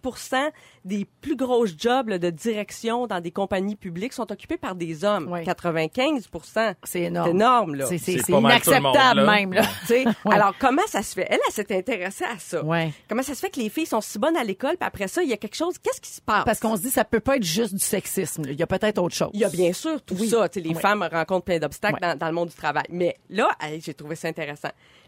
des 0.84 1.06
plus 1.20 1.36
grosses 1.36 1.74
jobs 1.76 2.08
là, 2.08 2.18
de 2.18 2.30
direction 2.30 3.06
dans 3.06 3.20
des 3.20 3.30
compagnies 3.30 3.76
publiques 3.76 4.12
sont 4.12 4.30
occupés 4.30 4.56
par 4.56 4.74
des 4.74 5.04
hommes. 5.04 5.28
Oui. 5.30 5.44
95 5.44 6.28
C'est 6.44 6.74
C'est 6.84 7.00
énorme. 7.02 7.30
énorme, 7.30 7.74
là. 7.74 7.86
C'est, 7.86 8.28
monde, 8.28 8.42
inacceptable 8.44 9.20
là. 9.20 9.26
même. 9.36 9.52
Là. 9.52 9.62
Tu 9.80 9.86
sais, 9.86 10.04
Ouais. 10.24 10.34
Alors, 10.34 10.54
comment 10.58 10.86
ça 10.86 11.02
se 11.02 11.14
fait? 11.14 11.26
Elle, 11.30 11.38
elle 11.46 11.52
s'est 11.54 11.76
intéressée 11.76 12.24
à 12.24 12.38
ça. 12.38 12.64
Ouais. 12.64 12.92
Comment 13.08 13.22
ça 13.22 13.34
se 13.34 13.40
fait 13.40 13.50
que 13.50 13.60
les 13.60 13.68
filles 13.68 13.86
sont 13.86 14.00
si 14.00 14.18
bonnes 14.18 14.36
à 14.36 14.44
l'école, 14.44 14.76
puis 14.76 14.86
après 14.86 15.08
ça, 15.08 15.22
il 15.22 15.28
y 15.28 15.32
a 15.32 15.36
quelque 15.36 15.56
chose. 15.56 15.78
Qu'est-ce 15.78 16.00
qui 16.00 16.10
se 16.10 16.20
passe? 16.20 16.44
Parce 16.44 16.60
qu'on 16.60 16.76
se 16.76 16.82
dit 16.82 16.90
ça 16.90 17.04
peut 17.04 17.20
pas 17.20 17.36
être 17.36 17.42
juste 17.44 17.74
du 17.74 17.80
sexisme. 17.84 18.42
Il 18.46 18.58
y 18.58 18.62
a 18.62 18.66
peut-être 18.66 18.98
autre 18.98 19.14
chose. 19.14 19.30
Il 19.32 19.40
y 19.40 19.44
a 19.44 19.48
bien 19.48 19.72
sûr 19.72 20.00
tout 20.02 20.16
ça. 20.24 20.48
Tu 20.48 20.60
sais, 20.60 20.68
les 20.68 20.74
femmes 20.74 21.06
rencontrent 21.10 21.44
plein 21.44 21.58
d'obstacles 21.58 21.94
Ouais. 21.94 22.00
dans, 22.12 22.18
dans 22.18 22.26
le 22.26 22.32
monde 22.32 22.48
du 22.50 22.54
travail. 22.54 22.84
Mais 22.90 23.16
là, 23.30 23.48
j'ai 23.82 23.94
trouvé 23.94 24.14
ça 24.14 24.28
intéressant. 24.28 24.59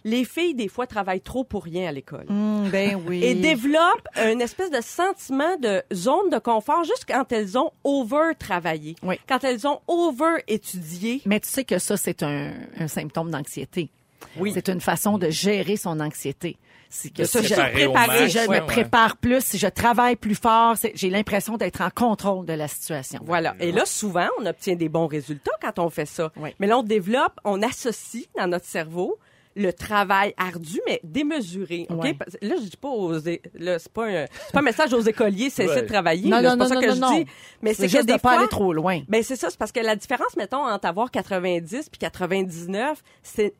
Les 0.04 0.24
filles, 0.24 0.54
des 0.54 0.66
fois, 0.66 0.86
travaillent 0.86 1.20
trop 1.20 1.44
pour 1.44 1.62
rien 1.64 1.88
à 1.88 1.92
l'école. 1.92 2.26
Hum, 2.28 2.68
ben 2.70 3.00
oui. 3.06 3.22
Et 3.22 3.34
développent 3.34 4.08
une 4.16 4.40
espèce 4.40 4.70
de 4.70 4.80
sentiment 4.80 5.56
de 5.58 5.82
zone 5.92 6.30
de 6.30 6.38
confort 6.38 6.82
juste 6.84 7.04
quand 7.06 7.30
elles 7.30 7.56
ont 7.56 7.70
over-travaillé. 7.84 8.96
Oui. 9.02 9.16
Quand 9.28 9.44
elles 9.44 9.66
ont 9.66 9.80
over-étudié. 9.86 11.22
Mais 11.24 11.38
tu 11.38 11.48
sais 11.48 11.64
que 11.64 11.78
ça, 11.78 11.96
c'est 11.96 12.22
un, 12.22 12.52
un 12.78 12.88
symptôme 12.88 13.30
d'anxiété. 13.30 13.90
Oui. 14.36 14.52
C'est 14.54 14.68
une 14.68 14.80
façon 14.80 15.18
de 15.18 15.30
gérer 15.30 15.76
son 15.76 16.00
anxiété. 16.00 16.56
C'est 16.94 17.08
que 17.08 17.24
si 17.24 17.42
je, 17.42 17.54
préparer 17.54 18.28
je 18.28 18.38
ouais, 18.40 18.46
me 18.46 18.50
ouais. 18.50 18.60
prépare 18.66 19.16
plus, 19.16 19.42
si 19.42 19.56
je 19.56 19.66
travaille 19.66 20.14
plus 20.14 20.34
fort, 20.34 20.76
j'ai 20.94 21.08
l'impression 21.08 21.56
d'être 21.56 21.80
en 21.80 21.88
contrôle 21.88 22.44
de 22.44 22.52
la 22.52 22.68
situation. 22.68 23.20
Voilà. 23.24 23.56
Et 23.60 23.72
là, 23.72 23.86
souvent, 23.86 24.28
on 24.38 24.44
obtient 24.44 24.74
des 24.74 24.90
bons 24.90 25.06
résultats 25.06 25.52
quand 25.62 25.78
on 25.78 25.88
fait 25.88 26.04
ça. 26.04 26.30
Oui. 26.36 26.50
Mais 26.58 26.66
là, 26.66 26.78
on 26.78 26.82
développe, 26.82 27.32
on 27.44 27.62
associe 27.62 28.26
dans 28.36 28.46
notre 28.46 28.66
cerveau 28.66 29.18
le 29.54 29.72
travail 29.72 30.34
ardu, 30.36 30.80
mais 30.86 31.00
démesuré. 31.04 31.86
OK? 31.90 32.02
Ouais. 32.02 32.16
Là, 32.40 32.54
je 32.58 32.68
dis 32.68 32.76
pas 32.76 32.88
aux, 32.88 33.12
là, 33.12 33.78
c'est 33.78 33.92
pas 33.92 34.06
un, 34.06 34.26
c'est 34.46 34.52
pas 34.52 34.58
un 34.60 34.62
message 34.62 34.92
aux 34.94 35.00
écoliers, 35.00 35.50
c'est 35.50 35.68
Ouais. 35.68 35.82
de 35.82 35.86
travailler. 35.86 36.30
Non, 36.30 36.40
là, 36.40 36.42
non, 36.42 36.50
c'est 36.50 36.56
pas 36.58 36.64
non, 36.64 36.68
ça 36.68 36.74
non, 36.74 36.80
que 36.80 36.86
non, 36.86 36.94
je 36.94 37.00
non. 37.00 37.18
dis. 37.20 37.26
Mais 37.62 37.70
C'est 37.74 37.82
c'est 37.82 37.86
que 37.88 37.92
juste 37.92 38.06
des 38.06 38.14
de 38.14 38.18
pas 38.18 38.30
fois, 38.30 38.38
aller 38.40 38.48
trop 38.48 38.72
loin. 38.72 39.00
ben 39.08 39.22
c'est 39.22 39.36
ça, 39.36 39.50
c'est 39.50 39.58
parce 39.58 39.72
que 39.72 39.80
la 39.80 39.96
différence, 39.96 40.36
mettons, 40.36 40.64
entre 40.66 40.86
avoir 40.86 41.10
90 41.10 41.88
puis 41.90 41.98
99, 41.98 43.02
c'est 43.22 43.54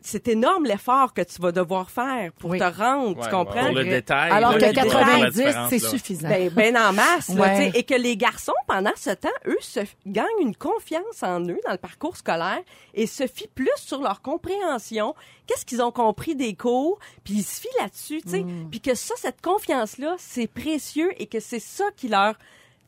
c'est 0.00 0.28
énorme 0.28 0.64
l'effort 0.64 1.14
que 1.14 1.22
tu 1.22 1.40
vas 1.40 1.50
devoir 1.52 1.90
faire 1.90 2.32
pour 2.34 2.50
Oui. 2.50 2.58
te 2.58 2.64
rendre, 2.64 3.16
Ouais, 3.18 3.24
tu 3.24 3.30
comprends? 3.30 3.64
Pour 3.66 3.74
le 3.74 3.84
détail. 3.84 4.30
Alors 4.30 4.52
là, 4.52 4.58
que 4.58 4.64
le 4.64 4.70
il 4.72 4.80
faut 4.82 4.90
faire 4.90 4.98
la 5.06 5.14
90, 5.30 5.36
différence, 5.36 5.70
c'est 5.70 5.78
suffisant. 5.78 6.28
Ben, 6.28 6.50
ben 6.50 6.76
en 6.76 6.92
masse, 6.92 7.28
là, 7.30 7.40
Ouais. 7.40 7.66
tu 7.66 7.72
sais, 7.72 7.78
et 7.78 7.82
que 7.84 7.94
les 7.94 8.16
garçons, 8.16 8.52
pendant 8.66 8.92
ce 8.96 9.10
temps, 9.10 9.28
eux, 9.46 9.56
se 9.60 9.80
gagnent 10.06 10.26
une 10.40 10.54
confiance 10.54 11.22
en 11.22 11.40
eux 11.48 11.58
dans 11.64 11.72
le 11.72 11.78
parcours 11.78 12.16
scolaire 12.16 12.60
et 12.92 13.06
se 13.06 13.26
fient 13.26 13.48
plus 13.54 13.70
sur 13.76 14.00
leur 14.02 14.20
compréhension, 14.20 15.14
qu'est-ce 15.46 15.64
qu'ils 15.64 15.80
ont 15.82 15.92
compris 15.92 16.34
des 16.36 16.54
cours, 16.54 16.98
puis 17.24 17.34
ils 17.34 17.42
se 17.42 17.60
fient 17.62 17.68
là-dessus, 17.80 18.20
tu 18.22 18.30
sais, 18.30 18.40
Mm. 18.42 18.68
puis 18.70 18.80
que 18.80 18.94
ça, 18.94 19.14
cette 19.16 19.40
confiance-là, 19.40 20.16
c'est 20.18 20.46
précieux 20.46 21.10
et 21.18 21.26
que 21.26 21.40
c'est 21.40 21.58
ça 21.60 21.84
qui 21.96 22.08
leur... 22.08 22.34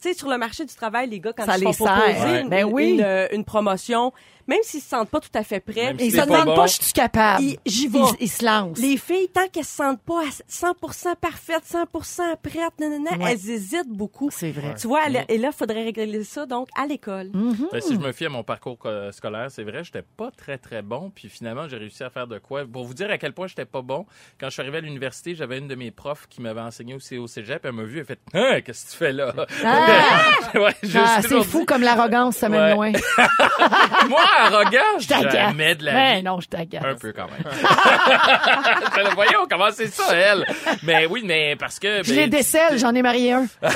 Tu 0.03 0.11
sais, 0.11 0.15
sur 0.15 0.29
le 0.29 0.37
marché 0.37 0.67
du 0.67 0.75
travail, 0.75 1.09
les 1.09 1.21
gars, 1.21 1.33
quand 1.33 1.47
Ça 1.47 1.57
ils 1.57 1.65
les 1.65 1.73
se 1.73 1.79
font 1.79 1.87
proposer 1.87 2.13
sert. 2.13 2.43
une, 2.43 2.49
Ben 2.51 2.65
oui. 2.67 2.99
une, 3.01 3.29
une 3.33 3.45
promotion, 3.47 4.13
même 4.47 4.59
s'ils 4.63 4.81
se 4.81 4.89
sentent 4.89 5.11
pas 5.11 5.21
tout 5.21 5.31
à 5.35 5.43
fait 5.43 5.61
prêts, 5.61 5.87
Même 5.87 5.97
ils 6.01 6.11
se 6.13 6.17
pas 6.17 6.27
demandent 6.27 6.45
bon. 6.47 6.55
pas, 6.57 6.67
je 6.67 6.81
suis 6.83 6.93
capable. 6.93 7.43
Ils- 7.43 7.59
j'y 7.67 7.89
vais. 7.89 7.99
Ils, 7.99 8.17
ils 8.25 8.29
se 8.31 8.45
lancent. 8.45 8.79
les 8.79 8.97
filles, 8.97 9.29
tant 9.33 9.49
qu'elles 9.49 9.65
se 9.65 9.75
sentent 9.77 10.03
pas 10.03 10.21
à 10.23 10.31
100% 10.49 11.17
parfaites, 11.21 11.65
100% 11.65 12.37
prêtes, 12.43 12.79
nanana, 12.79 13.11
Ouais. 13.19 13.33
elles 13.33 13.51
hésitent 13.51 13.89
beaucoup. 13.89 14.31
C'est 14.33 14.51
vrai. 14.53 14.75
Tu 14.79 14.87
vois, 14.87 15.07
et 15.09 15.39
là, 15.39 15.49
il 15.51 15.57
faudrait 15.57 15.85
régler 15.85 16.25
ça 16.25 16.47
donc 16.47 16.69
à 16.77 16.87
l'école. 16.87 17.31
Ben, 17.73 17.81
si 17.81 17.95
je 17.95 17.99
me 18.01 18.13
fie 18.13 18.27
à 18.27 18.29
mon 18.29 18.43
parcours 18.45 18.79
co- 18.79 19.11
scolaire, 19.13 19.51
c'est 19.51 19.65
vrai, 19.65 19.83
j'étais 19.85 20.03
pas 20.03 20.31
très 20.31 20.59
très 20.59 20.83
bon, 20.83 21.11
puis 21.15 21.29
finalement 21.29 21.69
j'ai 21.69 21.77
réussi 21.77 22.03
à 22.05 22.11
faire 22.11 22.27
de 22.27 22.39
quoi? 22.39 22.65
Pour 22.65 22.85
vous 22.85 22.95
dire 22.95 23.11
à 23.11 23.19
quel 23.19 23.33
point 23.33 23.47
j'étais 23.47 23.65
pas 23.65 23.83
bon, 23.83 24.07
quand 24.41 24.47
je 24.47 24.53
suis 24.53 24.63
arrivé 24.63 24.79
à 24.79 24.81
l'université, 24.81 25.35
j'avais 25.35 25.59
une 25.59 25.69
de 25.69 25.75
mes 25.75 25.91
profs 25.91 26.27
qui 26.29 26.41
m'avait 26.41 26.61
enseigné 26.61 26.95
aussi 26.95 27.17
au 27.19 27.27
cégep, 27.27 27.65
elle 27.65 27.73
m'a 27.73 27.83
vu, 27.85 27.99
elle 28.01 28.05
fait 28.05 28.21
"Hein, 28.35 28.61
qu'est-ce 28.65 28.87
que 28.87 28.91
tu 28.93 28.97
fais 28.97 29.13
là 29.13 29.33
Ah! 29.65 30.23
Ouais, 30.55 30.75
Ah, 30.95 31.21
c'est 31.23 31.43
fou 31.45 31.65
comme 31.65 31.83
l'arrogance, 31.83 32.37
ça 32.37 32.49
mène 32.49 32.79
Ouais. 32.79 32.93
loin. 32.93 32.93
Moi, 34.09 34.23
arrogant, 34.39 34.99
Je 34.99 35.09
t'agace. 35.09 35.33
jamais 35.33 35.75
de 35.75 35.85
la 35.85 35.93
Ben 35.93 36.17
vie. 36.17 36.23
non, 36.23 36.41
je 36.41 36.49
t'agace. 36.49 36.85
Un 36.85 36.95
peu 36.95 37.13
quand 37.13 37.27
même. 37.27 37.43
Là, 37.45 39.11
Voyons 39.15 39.47
comment 39.51 39.71
c'est 39.71 39.87
ça, 39.89 40.15
elle? 40.15 40.47
Mais 40.83 41.07
oui, 41.07 41.23
mais 41.25 41.57
parce 41.57 41.79
que. 41.79 42.03
Je 42.03 42.11
ben, 42.11 42.17
les 42.17 42.27
décèle, 42.29 42.79
j'en 42.79 42.95
ai 42.95 43.03
marié 43.03 43.33
un. 43.33 43.47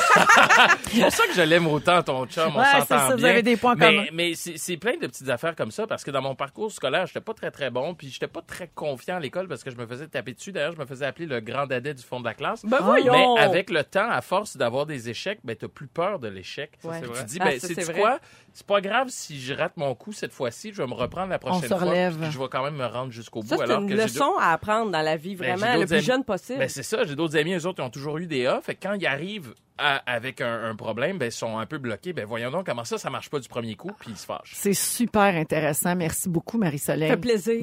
C'est 0.91 1.01
pour 1.03 1.13
ça 1.13 1.27
que 1.27 1.33
je 1.35 1.43
l'aime 1.43 1.67
autant, 1.67 2.03
ton 2.03 2.27
chum. 2.27 2.53
On 2.55 2.59
Ouais, 2.59 2.65
c'est 2.73 2.79
s'entend 2.81 3.09
ça, 3.09 3.11
vous 3.11 3.17
bien. 3.23 3.31
avez 3.31 3.43
des 3.43 3.57
points 3.57 3.75
mais, 3.77 3.87
communs. 3.87 4.07
Mais 4.13 4.33
c'est 4.35 4.77
plein 4.77 4.97
de 5.01 5.07
petites 5.07 5.29
affaires 5.29 5.55
comme 5.57 5.71
ça 5.71 5.87
parce 5.87 6.05
que 6.05 6.11
dans 6.11 6.21
mon 6.23 6.35
parcours 6.35 6.71
scolaire, 6.73 7.07
j'étais 7.07 7.21
pas 7.21 7.33
très 7.35 7.51
très 7.51 7.71
bon, 7.71 7.95
puis 7.95 8.09
j'étais 8.11 8.27
pas 8.29 8.43
très 8.43 8.69
confiant 8.75 9.17
à 9.17 9.21
l'école 9.21 9.49
parce 9.49 9.63
que 9.65 9.71
je 9.71 9.77
me 9.77 9.87
faisais 9.87 10.07
taper 10.09 10.33
dessus. 10.35 10.53
D'ailleurs, 10.53 10.73
je 10.73 10.79
me 10.79 10.87
faisais 10.87 11.07
appeler 11.07 11.27
le 11.27 11.41
grand 11.41 11.67
dadais 11.67 11.95
du 11.95 12.03
fond 12.03 12.21
de 12.21 12.25
la 12.25 12.35
classe. 12.35 12.65
Ben 12.65 12.79
voyons! 12.83 13.37
Mais 13.37 13.41
avec 13.43 13.71
le 13.71 13.85
temps, 13.85 14.09
à 14.11 14.21
force 14.21 14.57
d'avoir 14.57 14.87
des 14.87 15.09
échecs, 15.09 15.39
ben 15.45 15.57
t'as 15.57 15.69
plus 15.69 15.87
peur 15.87 16.19
de 16.19 16.29
l'échec. 16.29 16.73
Ouais. 16.85 17.01
Tu 17.01 17.25
dis, 17.25 17.39
Ah, 17.41 17.45
ben 17.47 17.61
ça, 17.61 17.69
c'est 17.75 17.93
quoi? 17.97 18.19
C'est 18.53 18.67
pas 18.67 18.81
grave 18.81 19.09
si 19.11 19.41
je 19.41 19.55
rate 19.55 19.77
mon 19.77 19.95
coup 19.95 20.13
cette 20.13 20.33
fois-ci, 20.33 20.73
je 20.73 20.83
vais 20.83 20.87
me 20.89 20.95
reprendre 20.95 21.29
la 21.31 21.39
prochaine 21.39 21.63
se 21.63 21.67
fois. 21.69 21.79
relève. 21.79 22.17
puis 22.19 22.31
Je 22.31 22.39
vais 22.39 22.49
quand 22.51 22.65
même 22.65 22.75
me 22.77 22.87
rendre 22.87 23.13
jusqu'au 23.13 23.41
bout. 23.43 23.49
Ça, 23.49 23.57
c'est 23.67 23.73
une 23.75 23.89
que 23.89 23.95
leçon 23.95 24.33
à 24.39 24.53
apprendre 24.53 24.91
dans 24.91 25.03
la 25.03 25.17
vie, 25.17 25.37
Ben, 25.37 25.57
vraiment, 25.57 25.73
j'ai 25.75 25.81
le 25.81 25.87
plus 25.87 25.95
amis- 25.97 26.05
jeune 26.05 26.25
possible. 26.25 26.59
ben, 26.59 26.69
c'est 26.69 26.83
ça. 26.83 27.05
J'ai 27.05 27.15
d'autres 27.15 27.37
amis, 27.37 27.55
eux 27.55 27.67
autres, 27.67 27.77
qui 27.77 27.83
ont 27.83 27.91
toujours 27.91 28.19
eu 28.19 28.27
des 28.27 28.47
A. 28.47 28.61
Fait 28.61 28.75
que 28.75 28.87
quand 28.87 28.95
ils 28.95 29.07
arrivent 29.07 29.55
à- 29.79 30.03
avec 30.13 30.41
un, 30.41 30.65
un 30.65 30.75
problème, 30.77 31.17
ben, 31.19 31.27
ils 31.27 31.33
sont 31.33 31.59
un 31.59 31.67
peu 31.67 31.79
bloqués. 31.79 32.13
Ben, 32.13 32.25
voyons 32.27 32.51
donc 32.51 32.67
comment 32.67 32.85
ça, 32.85 32.99
ça 32.99 33.09
marche 33.11 33.31
pas 33.31 33.39
du 33.41 33.49
premier 33.49 33.77
coup, 33.77 33.93
puis 33.99 34.11
ils 34.11 34.17
se 34.19 34.27
fâchent. 34.27 34.53
C'est 34.55 34.75
super 34.75 35.23
intéressant. 35.37 35.95
Merci 35.97 36.29
beaucoup, 36.29 36.59
Marie-Soleil. 36.59 37.09
Ça 37.09 37.15
fait 37.15 37.21
plaisir. 37.21 37.63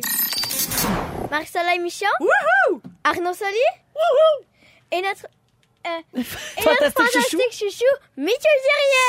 Marie-Soleil 1.30 1.80
Michon? 1.80 2.06
Arnaud 3.04 3.34
Soli. 3.34 3.52
Et 4.92 5.02
notre, 5.02 5.28
euh, 6.18 6.22
Fantastique 6.24 7.06
chouchou. 7.14 7.38
fantastique 7.38 7.54
chouchou. 7.54 7.94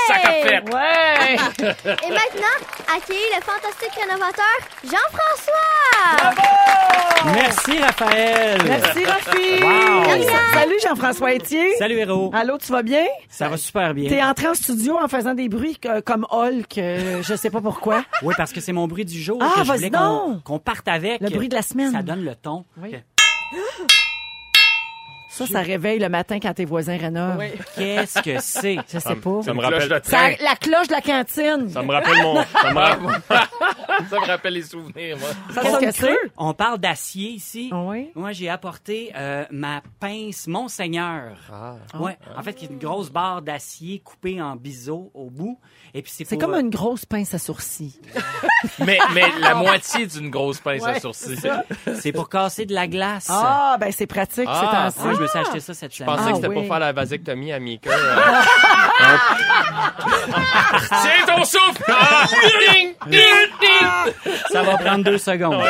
Ça 0.08 0.18
qu'a 0.18 0.32
fait. 0.32 0.62
Ouais! 0.72 1.34
Et 2.06 2.10
maintenant, 2.10 2.56
accueillez 2.96 3.30
le 3.36 3.42
fantastique 3.42 3.94
rénovateur, 4.00 4.58
Jean-François. 4.84 6.34
Merci, 7.34 7.78
Raphaël. 7.78 8.60
Merci, 8.64 9.04
Rafi. 9.04 9.62
Wow. 9.62 10.28
Salut, 10.54 10.78
Jean-François 10.82 11.34
Etier. 11.34 11.74
Salut, 11.78 11.98
Héros. 11.98 12.30
Allô, 12.34 12.58
tu 12.58 12.72
vas 12.72 12.82
bien? 12.82 13.04
Ça 13.28 13.48
va 13.48 13.56
super 13.56 13.88
T'es 13.88 13.94
bien. 13.94 14.30
entré 14.30 14.48
en 14.48 14.54
studio 14.54 14.96
en 14.98 15.08
faisant 15.08 15.34
des 15.34 15.48
bruits 15.48 15.78
que- 15.78 16.00
comme 16.00 16.26
Hulk, 16.30 16.78
euh, 16.78 17.22
je 17.22 17.34
sais 17.34 17.50
pas 17.50 17.60
pourquoi. 17.60 18.04
Oui, 18.22 18.34
parce 18.36 18.52
que 18.52 18.60
c'est 18.60 18.72
mon 18.72 18.86
bruit 18.88 19.04
du 19.04 19.20
jour 19.20 19.38
Ah, 19.40 19.52
que 19.56 19.60
je 19.64 19.68
vas-y 19.68 19.78
voulais 19.78 19.90
donc. 19.90 20.42
qu'on 20.44 20.54
qu'on 20.54 20.58
parte 20.58 20.88
avec. 20.88 21.20
Le 21.20 21.30
bruit 21.30 21.48
de 21.48 21.54
la 21.54 21.62
semaine. 21.62 21.92
Ça 21.92 22.02
donne 22.02 22.24
le 22.24 22.34
ton. 22.34 22.64
Oui. 22.80 22.94
Ça, 25.38 25.52
ça 25.52 25.60
réveille 25.60 25.98
le 25.98 26.08
matin 26.08 26.38
quand 26.40 26.52
tes 26.54 26.64
voisins 26.64 26.96
rénovent. 26.96 27.42
Qu'est-ce 27.76 28.20
que 28.22 28.40
c'est? 28.40 28.76
Je 28.92 28.98
sais 28.98 29.14
pas. 29.16 29.42
Ça 29.42 29.54
me 29.54 29.60
Cloche 29.60 29.88
rappelle, 29.88 30.00
Ça- 30.04 30.30
la 30.44 30.56
cloche 30.56 30.88
de 30.88 30.92
la 30.92 31.00
cantine. 31.00 31.68
ça 31.68 31.82
me 31.82 31.92
rappelle 31.92 32.22
mon, 32.22 32.42
ça 32.42 32.72
me 32.72 32.78
rappelle- 32.78 33.20
Ça 34.10 34.16
me 34.20 34.26
rappelle 34.26 34.52
les 34.54 34.62
souvenirs, 34.62 35.16
moi. 35.18 35.28
Ça 35.52 35.60
Qu'est-ce 35.62 35.72
sonne 35.72 35.92
que 35.92 35.96
creux. 36.18 36.30
On 36.36 36.54
parle 36.54 36.78
d'acier 36.78 37.30
ici. 37.30 37.68
Ah 37.72 37.82
oui? 37.84 38.10
Moi, 38.14 38.30
j'ai 38.32 38.48
apporté 38.48 39.10
euh, 39.16 39.44
ma 39.50 39.82
pince 39.98 40.46
Monseigneur. 40.46 41.32
Ouais. 41.98 42.16
En 42.36 42.42
fait, 42.42 42.54
qui 42.54 42.66
est 42.66 42.68
une 42.68 42.78
grosse 42.78 43.10
barre 43.10 43.42
d'acier 43.42 43.98
coupée 44.00 44.40
en 44.40 44.54
biseau 44.56 45.10
au 45.14 45.30
bout. 45.30 45.58
Et 45.94 46.02
puis 46.02 46.12
c'est 46.14 46.24
pour, 46.24 46.38
comme 46.38 46.54
euh, 46.54 46.60
une 46.60 46.70
grosse 46.70 47.04
pince 47.06 47.32
à 47.34 47.38
sourcils. 47.38 47.98
Mais, 48.84 48.98
mais 49.14 49.22
la 49.40 49.54
moitié 49.54 50.06
d'une 50.06 50.30
grosse 50.30 50.58
pince 50.58 50.84
à 50.84 50.98
sourcils. 50.98 51.38
c'est 52.00 52.10
pour 52.12 52.28
casser 52.28 52.66
de 52.66 52.74
la 52.74 52.88
glace. 52.88 53.26
Ah, 53.30 53.76
ben 53.78 53.92
c'est 53.92 54.06
pratique, 54.08 54.48
Ah, 54.48 54.90
c'est 54.94 55.04
Moi, 55.04 55.14
je 55.14 55.20
me 55.22 55.26
suis 55.28 55.38
acheté 55.38 55.60
ça 55.60 55.74
cette 55.74 55.92
Je 55.92 55.98
semaine. 55.98 56.16
pensais 56.16 56.24
Ah, 56.26 56.30
que 56.30 56.36
c'était 56.36 56.48
oui. 56.48 56.54
pour 56.56 56.66
faire 56.66 56.80
la 56.80 56.92
vasectomie 56.92 57.52
à 57.52 57.60
Mika. 57.60 57.90
euh. 57.90 58.32
Tiens 60.88 61.34
ton 61.36 61.44
souffle! 61.44 61.84
Ah! 63.80 64.04
Ça 64.50 64.62
va 64.62 64.76
prendre 64.76 65.04
deux 65.04 65.18
secondes. 65.18 65.62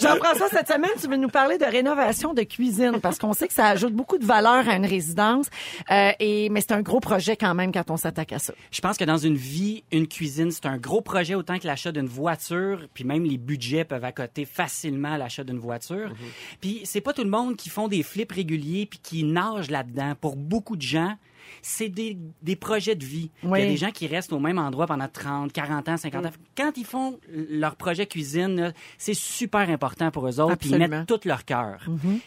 Jean-François, 0.00 0.48
cette 0.48 0.68
semaine, 0.68 0.90
tu 1.00 1.08
veux 1.08 1.16
nous 1.16 1.28
parler 1.28 1.58
de 1.58 1.64
rénovation 1.64 2.34
de 2.34 2.42
cuisine 2.42 3.00
parce 3.00 3.18
qu'on 3.18 3.32
sait 3.32 3.48
que 3.48 3.54
ça 3.54 3.66
ajoute 3.66 3.92
beaucoup 3.94 4.18
de 4.18 4.24
valeur 4.24 4.68
à 4.68 4.76
une 4.76 4.86
résidence. 4.86 5.46
Euh, 5.90 6.12
et, 6.18 6.48
mais 6.48 6.60
c'est 6.60 6.72
un 6.72 6.82
gros 6.82 7.00
projet 7.00 7.36
quand 7.36 7.54
même 7.54 7.72
quand 7.72 7.90
on 7.90 7.96
s'attaque 7.96 8.32
à 8.32 8.38
ça. 8.38 8.54
Je 8.70 8.80
pense 8.80 8.96
que 8.96 9.04
dans 9.04 9.18
une 9.18 9.36
vie, 9.36 9.84
une 9.92 10.08
cuisine, 10.08 10.50
c'est 10.50 10.66
un 10.66 10.78
gros 10.78 11.00
projet 11.00 11.34
autant 11.34 11.58
que 11.58 11.66
l'achat 11.66 11.92
d'une 11.92 12.06
voiture, 12.06 12.86
puis 12.94 13.04
même 13.04 13.24
les 13.24 13.38
budgets 13.38 13.84
peuvent 13.84 14.04
accoter 14.04 14.44
facilement 14.44 15.16
l'achat 15.16 15.44
d'une 15.44 15.58
voiture. 15.58 16.12
Puis 16.60 16.80
c'est 16.84 17.00
pas 17.00 17.12
tout 17.12 17.24
le 17.24 17.30
monde 17.30 17.56
qui 17.56 17.68
font 17.68 17.88
des 17.88 18.02
flips 18.02 18.32
réguliers 18.32 18.86
puis 18.86 19.00
qui 19.02 19.24
nagent 19.24 19.70
là-dedans. 19.70 20.14
Pour 20.20 20.36
beaucoup 20.36 20.76
de 20.76 20.82
gens, 20.82 21.16
c'est 21.60 21.88
des, 21.88 22.16
des 22.42 22.56
projets 22.56 22.94
de 22.94 23.04
vie. 23.04 23.30
Oui. 23.42 23.60
Il 23.60 23.64
y 23.64 23.66
a 23.66 23.70
des 23.70 23.76
gens 23.76 23.90
qui 23.90 24.06
restent 24.06 24.32
au 24.32 24.38
même 24.38 24.58
endroit 24.58 24.86
pendant 24.86 25.08
30, 25.08 25.52
40 25.52 25.88
ans, 25.88 25.96
50 25.96 26.26
ans. 26.26 26.30
Quand 26.56 26.72
ils 26.76 26.84
font 26.84 27.18
leur 27.28 27.76
projet 27.76 28.06
cuisine, 28.06 28.72
c'est 28.98 29.14
super 29.14 29.68
important 29.68 30.10
pour 30.10 30.26
eux 30.28 30.40
autres, 30.40 30.56
puis 30.56 30.70
ils 30.70 30.78
mettent 30.78 31.06
tout 31.06 31.20
leur 31.24 31.44
cœur. 31.44 31.86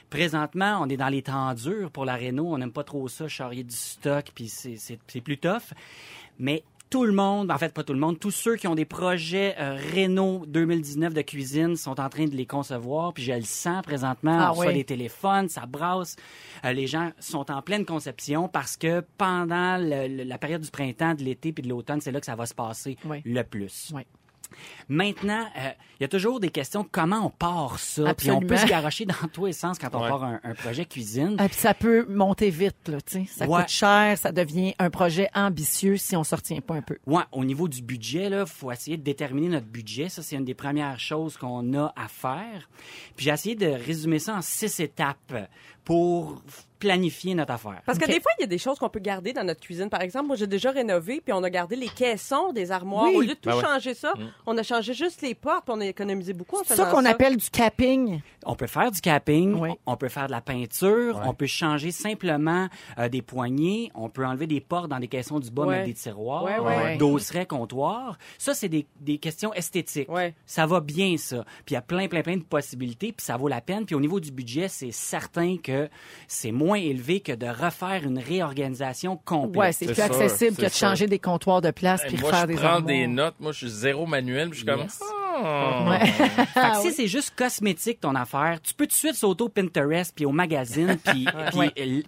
Présentement, 0.09 0.79
on 0.81 0.89
est 0.89 0.97
dans 0.97 1.09
les 1.09 1.21
temps 1.21 1.53
durs 1.53 1.91
pour 1.91 2.05
la 2.05 2.15
réno. 2.15 2.53
On 2.53 2.57
n'aime 2.57 2.71
pas 2.71 2.83
trop 2.83 3.07
ça, 3.07 3.27
charrier 3.27 3.63
du 3.63 3.75
stock, 3.75 4.25
puis 4.33 4.47
c'est 4.47 5.21
plus 5.21 5.37
tough. 5.37 5.73
Mais 6.37 6.63
tout 6.89 7.03
le 7.03 7.11
monde, 7.11 7.51
en 7.51 7.57
fait 7.57 7.73
pas 7.73 7.83
tout 7.83 7.93
le 7.93 7.99
monde, 7.99 8.19
tous 8.19 8.31
ceux 8.31 8.55
qui 8.55 8.67
ont 8.67 8.75
des 8.75 8.85
projets 8.85 9.55
euh, 9.59 9.75
Renault 9.95 10.45
2019 10.47 11.13
de 11.13 11.21
cuisine 11.21 11.75
sont 11.75 11.99
en 11.99 12.09
train 12.09 12.25
de 12.25 12.35
les 12.35 12.45
concevoir, 12.45 13.13
puis 13.13 13.23
je 13.23 13.33
le 13.33 13.41
sens 13.41 13.81
présentement, 13.83 14.37
Ah 14.39 14.49
on 14.51 14.53
reçoit 14.53 14.67
oui. 14.67 14.73
des 14.75 14.83
téléphones, 14.85 15.49
ça 15.49 15.65
brasse. 15.65 16.15
Euh, 16.63 16.71
les 16.73 16.87
gens 16.87 17.11
sont 17.19 17.51
en 17.51 17.61
pleine 17.61 17.85
conception 17.85 18.47
parce 18.47 18.77
que 18.77 19.03
pendant 19.17 19.77
le- 19.77 20.07
le- 20.07 20.23
la 20.23 20.37
période 20.37 20.61
du 20.61 20.71
printemps, 20.71 21.13
de 21.15 21.23
l'été 21.23 21.51
puis 21.51 21.63
de 21.63 21.69
l'automne, 21.69 22.01
c'est 22.01 22.11
là 22.11 22.19
que 22.19 22.25
ça 22.25 22.35
va 22.35 22.45
se 22.45 22.53
passer 22.53 22.97
Oui. 23.05 23.21
le 23.25 23.43
plus. 23.43 23.91
Oui. 23.93 24.03
Maintenant, 24.89 25.45
euh, 25.57 25.69
il 25.99 26.03
y 26.03 26.05
a 26.05 26.07
toujours 26.07 26.39
des 26.39 26.49
questions 26.49 26.85
comment 26.89 27.25
on 27.25 27.29
part 27.29 27.79
ça, 27.79 28.13
puis 28.13 28.29
on 28.31 28.39
peut 28.39 28.57
se 28.57 28.65
garocher 28.67 29.05
dans 29.05 29.27
tous 29.33 29.47
les 29.47 29.53
sens 29.53 29.79
quand 29.79 29.89
on 29.93 30.01
Ouais. 30.03 30.09
part 30.09 30.23
un, 30.23 30.39
un 30.43 30.53
projet 30.53 30.85
cuisine. 30.85 31.37
Et 31.43 31.47
puis 31.47 31.57
ça 31.57 31.73
peut 31.73 32.05
monter 32.09 32.49
vite, 32.49 32.87
là, 32.87 32.99
tu 33.01 33.25
sais. 33.25 33.25
Ça 33.33 33.47
Ouais. 33.47 33.61
coûte 33.61 33.69
cher, 33.69 34.17
ça 34.17 34.31
devient 34.31 34.75
un 34.79 34.89
projet 34.89 35.29
ambitieux 35.33 35.97
si 35.97 36.15
on 36.15 36.21
ne 36.21 36.35
retient 36.35 36.61
pas 36.61 36.75
un 36.75 36.81
peu. 36.81 36.97
Ouais, 37.07 37.23
au 37.31 37.43
niveau 37.45 37.67
du 37.67 37.81
budget, 37.81 38.29
là, 38.29 38.45
faut 38.45 38.71
essayer 38.71 38.97
de 38.97 39.03
déterminer 39.03 39.47
notre 39.49 39.65
budget. 39.67 40.09
Ça, 40.09 40.21
c'est 40.21 40.35
une 40.35 40.45
des 40.45 40.53
premières 40.53 40.99
choses 40.99 41.37
qu'on 41.37 41.73
a 41.73 41.93
à 41.95 42.07
faire. 42.07 42.69
Puis 43.15 43.25
j'ai 43.25 43.31
essayé 43.31 43.55
de 43.55 43.67
résumer 43.67 44.19
ça 44.19 44.35
en 44.35 44.41
six 44.41 44.79
étapes 44.79 45.33
pour 45.83 46.41
planifier 46.85 47.33
notre 47.35 47.53
affaire. 47.53 47.81
Parce 47.85 47.97
que 47.97 48.05
des 48.05 48.19
fois, 48.21 48.31
il 48.37 48.41
y 48.41 48.43
a 48.43 48.47
des 48.47 48.57
choses 48.57 48.77
qu'on 48.77 48.89
peut 48.89 48.99
garder 48.99 49.33
dans 49.33 49.43
notre 49.43 49.59
cuisine. 49.61 49.89
Par 49.89 50.01
exemple, 50.01 50.27
moi, 50.27 50.35
j'ai 50.35 50.47
déjà 50.47 50.71
rénové, 50.71 51.19
puis 51.19 51.33
on 51.33 51.43
a 51.43 51.49
gardé 51.49 51.75
les 51.75 51.87
caissons 51.89 52.51
des 52.53 52.71
armoires. 52.71 53.05
Oui. 53.05 53.15
Au 53.15 53.21
lieu 53.21 53.27
de 53.29 53.33
tout 53.33 53.49
Ben 53.49 53.55
ouais. 53.57 53.63
changer 53.63 53.93
ça, 53.93 54.13
on 54.45 54.57
a 54.57 54.63
changé 54.63 54.93
juste 54.93 55.21
les 55.21 55.33
portes, 55.33 55.65
puis 55.65 55.73
on 55.75 55.81
a 55.81 55.85
économisé 55.87 56.33
beaucoup 56.33 56.57
C'est 56.65 56.75
ça 56.75 56.85
qu'on 56.85 57.05
appelle 57.05 57.37
du 57.37 57.49
capping. 57.49 58.21
On 58.45 58.55
peut 58.55 58.67
faire 58.67 58.91
du 58.91 59.01
capping, 59.01 59.55
Oui. 59.55 59.69
on 59.87 59.97
peut 59.97 60.09
faire 60.09 60.27
de 60.27 60.31
la 60.31 60.41
peinture, 60.41 61.19
on 61.25 61.33
peut 61.33 61.47
changer 61.47 61.91
simplement 61.91 62.67
euh, 62.99 63.09
des 63.09 63.21
poignées, 63.23 63.91
on 63.95 64.09
peut 64.09 64.25
enlever 64.25 64.45
des 64.45 64.61
portes 64.61 64.89
dans 64.89 64.99
des 64.99 65.07
caissons 65.07 65.39
du 65.39 65.49
bas, 65.49 65.63
Ouais. 65.63 65.77
mettre 65.77 65.87
des 65.87 65.93
tiroirs, 65.95 66.45
euh, 66.45 66.97
dosseraient, 66.97 67.47
comptoirs. 67.47 68.17
Ça, 68.37 68.53
c'est 68.53 68.69
des, 68.69 68.85
des 68.99 69.17
questions 69.17 69.51
esthétiques. 69.53 70.07
Ça 70.45 70.65
va 70.67 70.79
bien, 70.81 71.17
ça. 71.17 71.43
Puis 71.65 71.71
il 71.71 71.73
y 71.73 71.77
a 71.77 71.81
plein, 71.81 72.07
plein, 72.07 72.21
plein 72.21 72.37
de 72.37 72.43
possibilités, 72.43 73.11
puis 73.11 73.25
ça 73.25 73.37
vaut 73.37 73.47
la 73.47 73.61
peine. 73.61 73.85
Puis 73.85 73.95
au 73.95 73.99
niveau 73.99 74.19
du 74.19 74.31
budget, 74.31 74.67
c'est 74.67 74.91
certain 74.91 75.57
que 75.57 75.89
c'est 76.27 76.51
moins 76.51 76.74
élevé 76.75 77.19
que 77.19 77.31
de 77.31 77.47
refaire 77.47 78.01
une 78.03 78.19
réorganisation 78.19 79.17
complète. 79.17 79.59
Ouais, 79.59 79.71
c'est 79.71 79.85
plus 79.85 79.95
sûr, 79.95 80.03
accessible 80.05 80.55
que 80.57 80.63
de 80.63 80.67
sûr. 80.69 80.87
changer 80.89 81.07
des 81.07 81.19
comptoirs 81.19 81.61
de 81.61 81.71
place 81.71 82.01
Hey, 82.03 82.09
puis 82.09 82.17
moi, 82.19 82.29
refaire 82.29 82.41
je 82.43 82.47
des 82.47 82.55
prends 82.55 82.65
armoires. 82.65 82.81
des 82.83 83.07
notes. 83.07 83.35
Moi, 83.39 83.51
je 83.51 83.57
suis 83.59 83.69
zéro 83.69 84.05
manuel. 84.05 84.49
puis 84.49 84.59
Je 84.59 84.63
suis 84.63 84.71
comme... 84.71 84.81
Yes. 84.81 84.99
Ah. 85.01 85.05
Ouais. 85.89 86.05
Fait 86.05 86.43
que 86.45 86.49
Ah 86.55 86.79
si 86.81 86.91
c'est 86.91 87.07
juste 87.07 87.33
cosmétique 87.35 87.99
ton 88.01 88.15
affaire, 88.15 88.59
tu 88.61 88.73
peux 88.73 88.85
tout 88.85 88.91
de 88.91 88.93
suite 88.93 89.15
sauter 89.15 89.43
au 89.43 89.49
Pinterest 89.49 90.13
puis 90.15 90.25
au 90.25 90.31
magazine 90.31 90.97
puis 91.05 91.27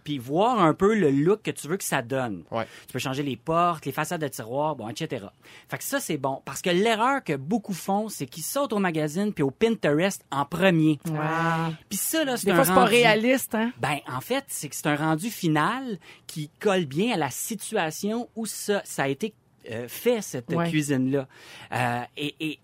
puis, 0.03 0.17
voir 0.17 0.61
un 0.61 0.73
peu 0.73 0.95
le 0.95 1.09
look 1.11 1.41
que 1.43 1.51
tu 1.51 1.67
veux 1.67 1.77
que 1.77 1.83
ça 1.83 2.01
donne. 2.01 2.43
Ouais. 2.51 2.65
Tu 2.87 2.93
peux 2.93 2.99
changer 2.99 3.23
les 3.23 3.35
portes, 3.35 3.85
les 3.85 3.91
façades 3.91 4.21
de 4.21 4.27
tiroirs, 4.27 4.75
bon, 4.75 4.89
etc. 4.89 5.25
Fait 5.69 5.77
que 5.77 5.83
ça 5.83 5.99
c'est 5.99 6.17
bon 6.17 6.41
parce 6.45 6.61
que 6.61 6.69
l'erreur 6.69 7.23
que 7.23 7.33
beaucoup 7.35 7.73
font, 7.73 8.09
c'est 8.09 8.25
qu'ils 8.25 8.43
sautent 8.43 8.73
au 8.73 8.79
magazine 8.79 9.33
puis 9.33 9.43
au 9.43 9.51
Pinterest 9.51 10.23
en 10.31 10.45
premier. 10.45 10.99
Ah. 11.17 11.71
Puis 11.89 11.97
ça 11.97 12.23
là, 12.23 12.37
c'est 12.37 12.45
Des 12.45 12.51
un 12.51 12.55
fois, 12.55 12.65
c'est 12.65 12.73
pas 12.73 12.81
rendu- 12.81 12.91
réaliste, 12.95 13.55
hein? 13.55 13.71
ben, 13.79 13.97
en 14.11 14.21
fait, 14.21 14.43
c'est 14.47 14.69
que 14.69 14.75
c'est 14.75 14.87
un 14.87 14.95
rendu 14.95 15.29
final 15.29 15.97
qui 16.27 16.49
colle 16.59 16.85
bien 16.85 17.13
à 17.13 17.17
la 17.17 17.29
situation 17.29 18.27
où 18.35 18.45
ça, 18.45 18.81
ça 18.85 19.03
a 19.03 19.07
été 19.07 19.33
euh, 19.69 19.87
fait, 19.89 20.21
cette 20.21 20.49
Ouais. 20.53 20.69
cuisine-là. 20.69 21.27
Euh, 21.73 22.01
et, 22.15 22.35
et 22.39 22.59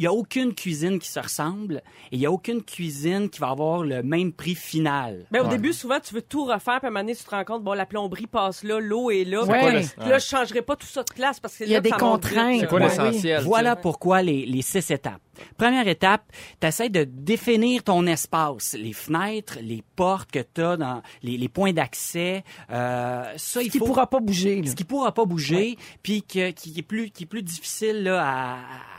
il 0.00 0.04
y 0.04 0.06
a 0.06 0.12
aucune 0.14 0.54
cuisine 0.54 0.98
qui 0.98 1.08
se 1.10 1.20
ressemble 1.20 1.82
et 2.10 2.16
il 2.16 2.20
y 2.20 2.24
a 2.24 2.32
aucune 2.32 2.62
cuisine 2.62 3.28
qui 3.28 3.38
va 3.38 3.50
avoir 3.50 3.82
le 3.84 4.02
même 4.02 4.32
prix 4.32 4.54
final. 4.54 5.26
Ben, 5.30 5.40
au 5.40 5.44
Ouais. 5.44 5.50
début, 5.50 5.74
souvent, 5.74 6.00
tu 6.00 6.14
veux 6.14 6.22
tout 6.22 6.44
refaire, 6.46 6.78
puis 6.78 6.86
à 6.86 6.86
un 6.86 6.90
moment 6.90 7.00
donné, 7.00 7.14
tu 7.14 7.22
te 7.22 7.28
rends 7.28 7.44
compte, 7.44 7.62
bon, 7.62 7.74
la 7.74 7.84
plomberie 7.84 8.26
passe 8.26 8.64
là, 8.64 8.80
l'eau 8.80 9.10
est 9.10 9.24
là. 9.24 9.44
Ouais. 9.44 9.82
Puis 10.00 10.08
là, 10.08 10.18
je 10.18 10.24
changerai 10.26 10.62
pas 10.62 10.74
tout 10.74 10.86
ça 10.86 11.02
de 11.02 11.12
place 11.12 11.38
parce 11.38 11.52
que 11.52 11.58
c'est 11.58 11.64
Il 11.66 11.72
y 11.72 11.74
a 11.74 11.78
là 11.78 11.82
des 11.82 11.90
contraintes. 11.90 12.60
C'est 12.60 12.66
quoi 12.66 12.80
l'essentiel? 12.80 13.42
Voilà 13.44 13.76
pourquoi 13.76 14.22
les, 14.22 14.46
les 14.46 14.62
six 14.62 14.90
étapes. 14.90 15.20
Première 15.56 15.86
étape, 15.88 16.22
tu 16.60 16.66
essaies 16.66 16.88
de 16.88 17.04
définir 17.04 17.82
ton 17.84 18.06
espace, 18.06 18.74
les 18.78 18.92
fenêtres, 18.92 19.58
les 19.62 19.82
portes 19.96 20.30
que 20.30 20.40
tu 20.54 20.62
as, 20.62 20.76
dans 20.76 21.02
les, 21.22 21.36
les 21.36 21.48
points 21.48 21.72
d'accès. 21.72 22.44
Euh, 22.70 23.24
ça, 23.36 23.60
Ce 23.60 23.64
il 23.64 23.70
qui 23.70 23.78
faut... 23.78 23.86
pourra 23.86 24.06
pas 24.08 24.20
bouger, 24.20 24.62
là. 24.62 24.70
ce 24.70 24.76
qui 24.76 24.84
pourra 24.84 25.12
pas 25.12 25.24
bouger, 25.24 25.76
puis 26.02 26.22
qui 26.22 26.40
est 26.40 26.82
plus 26.86 27.10
qui 27.10 27.24
est 27.24 27.26
plus 27.26 27.42
difficile 27.42 28.02
là, 28.04 28.22
à, 28.24 28.52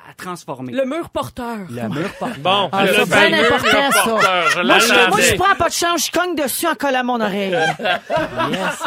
à 0.10 0.13
transformer. 0.17 0.71
Le 0.73 0.86
mur 0.86 1.10
porteur. 1.10 1.60
Le 1.69 1.89
mur 1.89 2.12
porteur. 2.19 2.38
Bon, 2.39 2.69
Ah, 2.71 2.86
le 2.86 2.93
fameux 3.06 3.30
bien 3.30 3.39
important, 3.45 3.82
mur 3.82 3.93
ça. 3.93 4.04
porteur, 4.04 4.49
je 4.49 4.60
Moi, 4.62 4.80
je, 4.80 5.10
moi, 5.10 5.19
je 5.21 5.36
prends 5.36 5.56
pas 5.56 5.69
de 5.69 5.73
chance, 5.73 6.08
je 6.08 6.12
cogne 6.12 6.36
dessus 6.36 6.67
en 6.67 6.75
collant 6.75 7.04
mon 7.04 7.19
oreille. 7.21 7.51
Yes. 8.51 8.84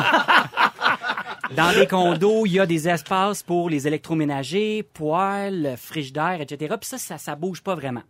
Dans 1.57 1.71
les 1.71 1.87
condos, 1.87 2.47
il 2.47 2.53
y 2.53 2.61
a 2.61 2.67
des 2.67 2.89
espaces 2.89 3.43
pour 3.43 3.71
les 3.71 3.87
électroménagers, 3.87 4.83
poêles, 4.83 5.77
frigidaires, 5.79 6.41
etc. 6.41 6.75
Puis 6.81 6.89
ça, 6.89 6.99
ça, 6.99 7.19
ça 7.19 7.37
bouge 7.37 7.63
pas 7.63 7.75
vraiment. 7.75 8.03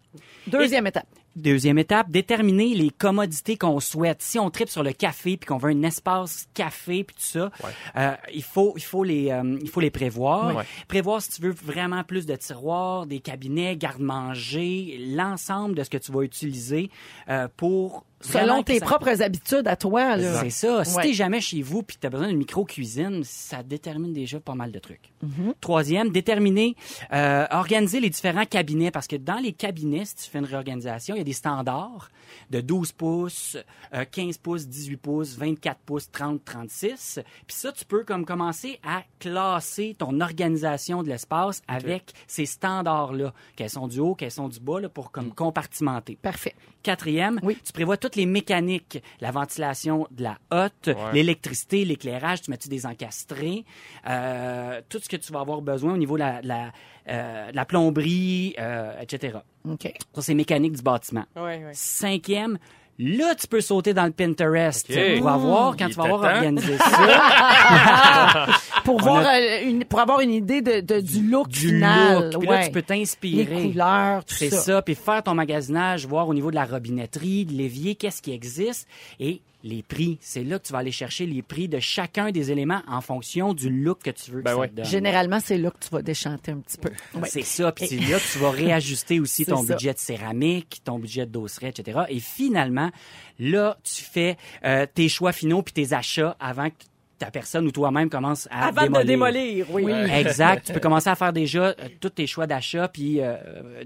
Deuxième 0.46 0.86
étape. 0.86 1.06
Deuxième 1.36 1.78
étape, 1.78 2.10
déterminer 2.10 2.74
les 2.74 2.90
commodités 2.90 3.56
qu'on 3.56 3.80
souhaite. 3.80 4.22
Si 4.22 4.38
on 4.38 4.50
tripe 4.50 4.68
sur 4.68 4.84
le 4.84 4.92
café 4.92 5.36
puis 5.36 5.48
qu'on 5.48 5.58
veut 5.58 5.70
un 5.70 5.82
espace 5.82 6.46
café 6.54 7.02
puis 7.02 7.16
tout 7.16 7.22
ça, 7.22 7.50
euh, 7.96 8.14
il 8.32 8.44
faut 8.44 8.74
il 8.76 8.84
faut 8.84 9.02
les 9.02 9.32
euh, 9.32 9.58
il 9.60 9.68
faut 9.68 9.80
les 9.80 9.90
prévoir. 9.90 10.54
Ouais. 10.54 10.64
Prévoir 10.86 11.20
si 11.20 11.30
tu 11.30 11.42
veux 11.42 11.50
vraiment 11.50 12.04
plus 12.04 12.24
de 12.24 12.36
tiroirs, 12.36 13.06
des 13.06 13.18
cabinets, 13.18 13.76
garde-manger, 13.76 14.96
l'ensemble 15.16 15.74
de 15.74 15.82
ce 15.82 15.90
que 15.90 15.98
tu 15.98 16.12
vas 16.12 16.22
utiliser 16.22 16.88
euh, 17.28 17.48
pour 17.56 18.04
Selon 18.32 18.62
tes 18.62 18.78
ça- 18.78 18.86
propres 18.86 19.22
habitudes 19.22 19.66
à 19.68 19.76
toi, 19.76 20.16
c'est 20.40 20.50
ça. 20.50 20.84
Si 20.84 20.96
Ouais. 20.96 21.02
t'es 21.04 21.12
jamais 21.12 21.40
chez 21.40 21.62
vous 21.62 21.82
puis 21.82 21.96
que 21.96 22.00
t'as 22.02 22.10
besoin 22.10 22.28
d'une 22.28 22.38
micro-cuisine, 22.38 23.22
ça 23.24 23.62
détermine 23.62 24.12
déjà 24.12 24.40
pas 24.40 24.54
mal 24.54 24.72
de 24.72 24.78
trucs. 24.78 25.12
Mm-hmm. 25.24 25.54
Troisième, 25.60 26.10
déterminer, 26.10 26.76
euh, 27.12 27.46
organiser 27.50 28.00
les 28.00 28.10
différents 28.10 28.46
cabinets 28.46 28.90
parce 28.90 29.06
que 29.06 29.16
dans 29.16 29.38
les 29.38 29.52
cabinets, 29.52 30.04
si 30.04 30.16
tu 30.16 30.30
fais 30.30 30.38
une 30.38 30.44
réorganisation, 30.44 31.14
il 31.14 31.18
y 31.18 31.20
a 31.20 31.24
des 31.24 31.32
standards 31.32 32.10
de 32.50 32.60
12 32.60 32.92
pouces, 32.92 33.56
euh, 33.94 34.04
15 34.10 34.38
pouces, 34.38 34.66
18 34.66 34.96
pouces, 34.96 35.36
24 35.36 35.78
pouces, 35.80 36.10
30, 36.10 36.42
36. 36.44 37.20
Puis 37.46 37.56
ça, 37.56 37.72
tu 37.72 37.84
peux 37.84 38.04
comme 38.04 38.24
commencer 38.24 38.80
à 38.82 39.02
classer 39.20 39.94
ton 39.98 40.20
organisation 40.20 41.02
de 41.02 41.08
l'espace 41.08 41.62
avec 41.68 42.12
ces 42.26 42.46
standards-là. 42.46 43.32
Quels 43.56 43.70
sont 43.70 43.88
du 43.88 44.00
haut, 44.00 44.14
quels 44.14 44.30
sont 44.30 44.48
du 44.48 44.60
bas, 44.60 44.80
là, 44.80 44.88
pour 44.88 45.10
comme 45.10 45.32
compartimenter. 45.34 46.16
Parfait. 46.20 46.54
Quatrième, 46.82 47.40
Oui. 47.42 47.56
tu 47.64 47.72
prévois 47.72 47.96
toutes 47.96 48.13
les 48.16 48.26
mécaniques, 48.26 49.02
la 49.20 49.30
ventilation 49.30 50.06
de 50.10 50.22
la 50.22 50.38
hotte, 50.50 50.90
l'électricité, 51.12 51.84
l'éclairage, 51.84 52.42
tu 52.42 52.50
mets-tu 52.50 52.68
des 52.68 52.86
encastrés, 52.86 53.64
euh, 54.08 54.80
tout 54.88 54.98
ce 54.98 55.08
que 55.08 55.16
tu 55.16 55.32
vas 55.32 55.40
avoir 55.40 55.62
besoin 55.62 55.94
au 55.94 55.96
niveau 55.96 56.14
de 56.14 56.20
la, 56.20 56.42
de 56.42 56.48
la, 56.48 56.72
euh, 57.08 57.50
de 57.50 57.56
la 57.56 57.64
plomberie, 57.64 58.54
euh, 58.58 59.00
etc. 59.00 59.38
OK. 59.68 59.92
Ça, 60.14 60.22
c'est 60.22 60.34
mécanique 60.34 60.72
du 60.72 60.82
bâtiment. 60.82 61.24
Ouais, 61.36 61.64
ouais. 61.64 61.70
Cinquième, 61.72 62.58
là, 62.98 63.34
tu 63.34 63.46
peux 63.46 63.60
sauter 63.60 63.92
dans 63.94 64.04
le 64.04 64.10
Pinterest 64.12 64.86
OK. 64.90 65.18
pour 65.18 65.28
avoir, 65.28 65.76
quand 65.76 65.86
Il 65.86 65.90
tu 65.90 65.96
vas 65.96 66.04
avoir 66.04 66.20
temps. 66.22 66.36
organisé 66.36 66.76
ça, 66.78 68.46
Pour, 68.84 68.96
On 68.96 68.98
voir, 68.98 69.26
a- 69.26 69.36
euh, 69.38 69.68
une, 69.68 69.84
pour 69.84 70.00
avoir 70.00 70.20
une 70.20 70.32
idée 70.32 70.60
de, 70.60 70.80
de- 70.80 71.00
du 71.00 71.22
look 71.26 71.48
du 71.48 71.68
final. 71.68 72.30
look. 72.32 72.40
Puis 72.40 72.48
là, 72.48 72.64
tu 72.66 72.70
peux 72.70 72.78
Les 72.80 72.82
t'inspirer. 72.84 73.70
couleurs, 73.70 74.24
tout 74.24 74.34
C'est 74.34 74.50
ça. 74.50 74.60
ça. 74.60 74.82
Puis 74.82 74.94
faire 74.94 75.22
ton 75.22 75.34
magasinage, 75.34 76.06
voir 76.06 76.28
au 76.28 76.34
niveau 76.34 76.50
de 76.50 76.54
la 76.56 76.64
robinetterie, 76.64 77.44
de 77.46 77.52
l'évier, 77.52 77.94
qu'est-ce 77.94 78.20
qui 78.22 78.32
existe 78.32 78.86
et 79.18 79.40
les 79.64 79.82
prix. 79.82 80.18
C'est 80.20 80.44
là 80.44 80.58
que 80.58 80.66
tu 80.66 80.72
vas 80.74 80.80
aller 80.80 80.92
chercher 80.92 81.24
les 81.26 81.40
prix 81.42 81.68
de 81.68 81.80
chacun 81.80 82.30
des 82.30 82.52
éléments 82.52 82.82
en 82.86 83.00
fonction 83.00 83.54
du 83.54 83.70
look 83.70 84.02
que 84.04 84.10
tu 84.10 84.30
veux 84.30 84.40
que 84.40 84.44
Ben 84.44 84.50
ça 84.52 84.58
ouais. 84.58 84.68
te 84.68 84.74
donne. 84.74 84.84
Généralement, 84.84 85.40
c'est 85.40 85.56
là 85.58 85.70
que 85.70 85.78
tu 85.82 85.88
vas 85.90 86.02
déchanter 86.02 86.52
un 86.52 86.58
petit 86.58 86.76
peu. 86.76 86.90
Ouais. 87.14 87.28
C'est 87.28 87.42
ça. 87.42 87.72
Puis 87.72 87.86
c'est 87.88 87.96
là 87.96 88.18
que 88.20 88.32
tu 88.32 88.38
vas 88.38 88.50
réajuster 88.50 89.18
aussi 89.20 89.46
ton 89.46 89.62
ça. 89.64 89.74
budget 89.74 89.94
de 89.94 89.98
céramique, 89.98 90.82
ton 90.84 90.98
budget 90.98 91.24
de 91.26 91.32
dosseret, 91.32 91.70
etc. 91.70 92.00
Et 92.10 92.20
finalement, 92.20 92.90
là, 93.38 93.78
tu 93.82 94.04
fais 94.04 94.36
euh, 94.64 94.86
tes 94.94 95.08
choix 95.08 95.32
finaux 95.32 95.62
puis 95.62 95.72
tes 95.72 95.94
achats 95.94 96.36
avant 96.38 96.68
que 96.68 96.74
ta 97.18 97.30
personne 97.30 97.66
ou 97.66 97.70
toi-même 97.70 98.10
commence 98.10 98.46
à 98.50 98.66
Avant 98.66 98.82
démolir. 98.82 99.00
de 99.02 99.06
démolir, 99.06 99.66
oui. 99.70 99.90
Exact. 100.12 100.66
tu 100.66 100.72
peux 100.74 100.80
commencer 100.80 101.08
à 101.08 101.14
faire 101.14 101.32
déjà 101.32 101.66
euh, 101.68 101.74
tous 102.00 102.10
tes 102.10 102.26
choix 102.26 102.46
d'achat 102.46 102.88
puis 102.88 103.20
euh, 103.20 103.36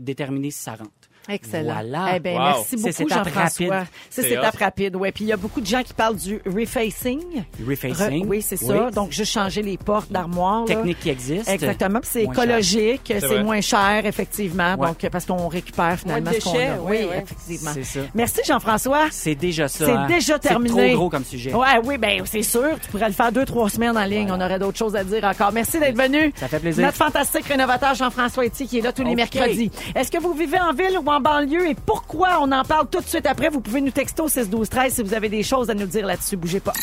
déterminer 0.01 0.51
si 0.51 0.61
ça 0.61 0.73
rentre. 0.73 0.91
Excellent. 1.29 1.75
Voilà. 1.75 2.13
Eh 2.17 2.21
ben, 2.21 2.35
Wow. 2.37 2.43
merci 2.45 2.65
C'est 2.71 2.77
beaucoup, 2.77 3.13
étape 3.13 3.25
Jean-François. 3.27 3.75
rapide. 3.75 3.89
C'est 4.11 4.23
cette 4.23 4.33
étape 4.33 4.57
rapide, 4.57 4.97
ouais. 4.97 5.13
Puis 5.13 5.25
il 5.25 5.29
y 5.29 5.33
a 5.33 5.37
beaucoup 5.37 5.61
de 5.61 5.67
gens 5.67 5.83
qui 5.83 5.93
parlent 5.95 6.17
du 6.17 6.41
refacing. 6.47 7.21
Refacing? 7.67 8.25
Re- 8.25 8.27
oui, 8.27 8.43
c'est 8.43 8.57
ça. 8.57 8.91
Donc, 8.91 9.13
juste 9.13 9.33
changer 9.33 9.63
les 9.63 9.77
portes 9.77 10.11
d'armoire. 10.11 10.61
là. 10.61 10.67
technique 10.77 11.01
qui 11.01 11.11
existe. 11.11 11.49
Exactement. 11.49 12.01
Puis 12.01 12.09
c'est 12.13 12.23
écologique, 12.25 13.13
c'est 13.21 13.43
moins 13.43 13.61
cher, 13.61 14.07
effectivement. 14.07 14.75
Ouais. 14.77 14.89
Donc, 14.89 15.07
parce 15.11 15.27
qu'on 15.27 15.49
récupère 15.49 15.99
finalement 15.99 16.31
Moins 16.31 16.41
ce 16.41 16.45
qu'on 16.45 16.51
a. 16.59 16.77
oui, 16.81 16.99
Oui, 17.01 17.07
oui. 17.11 17.17
effectivement. 17.23 17.71
C'est 17.75 17.85
ça. 17.85 18.01
Merci, 18.15 18.41
Jean-François. 18.47 19.07
C'est 19.11 19.35
déjà 19.35 19.69
ça. 19.69 19.85
C'est 19.87 19.93
hein. 19.93 20.07
déjà 20.09 20.39
terminé. 20.39 20.75
C'est 20.75 20.89
trop 20.89 20.97
gros 20.97 21.11
comme 21.11 21.25
sujet. 21.25 21.53
Ouais, 21.55 21.79
oui, 21.85 21.99
ben 21.99 22.23
c'est 22.25 22.43
sûr. 22.43 22.79
Tu 22.83 22.89
pourrais 22.91 23.09
le 23.09 23.13
faire 23.15 23.33
deux, 23.33 23.45
trois 23.45 23.69
semaines 23.69 23.97
en 23.97 24.05
ligne. 24.05 24.31
On 24.31 24.41
aurait 24.41 24.59
d'autres 24.59 24.79
choses 24.79 24.97
à 24.97 25.05
dire 25.05 25.25
encore. 25.25 25.53
Merci 25.53 25.79
d'être 25.79 25.97
venu. 25.97 26.33
Ça 26.37 26.49
fait 26.49 26.59
plaisir. 26.61 26.85
Notre 26.85 26.97
fantastique 26.97 27.45
rénovateur 27.47 27.95
Jean-François 27.95 28.45
Etier 28.47 28.67
qui 28.67 28.79
est 28.79 28.83
là 28.83 28.93
tous 28.93 29.05
les 29.05 29.15
mercredis. 29.15 29.71
Est-ce 29.95 30.11
que 30.11 30.19
vous 30.19 30.33
vivez 30.33 30.59
en 30.61 30.73
ville? 30.73 30.99
Ou 31.09 31.11
en 31.11 31.21
banlieue 31.21 31.69
et 31.71 31.75
pourquoi? 31.75 32.39
On 32.41 32.53
en 32.53 32.65
parle 32.65 32.87
tout 32.91 33.01
de 33.01 33.07
suite 33.07 33.27
après. 33.27 33.49
Vous 33.49 33.61
pouvez 33.61 33.81
nous 33.81 33.91
texter 33.91 34.23
au 34.23 34.29
6 34.29 34.51
12 34.51 34.69
13 34.69 34.95
si 34.95 35.03
vous 35.03 35.15
avez 35.15 35.29
des 35.29 35.43
choses 35.43 35.71
à 35.71 35.75
nous 35.75 35.87
dire 35.87 36.07
là-dessus. 36.07 36.37
Bougez 36.37 36.61
pas. 36.61 36.75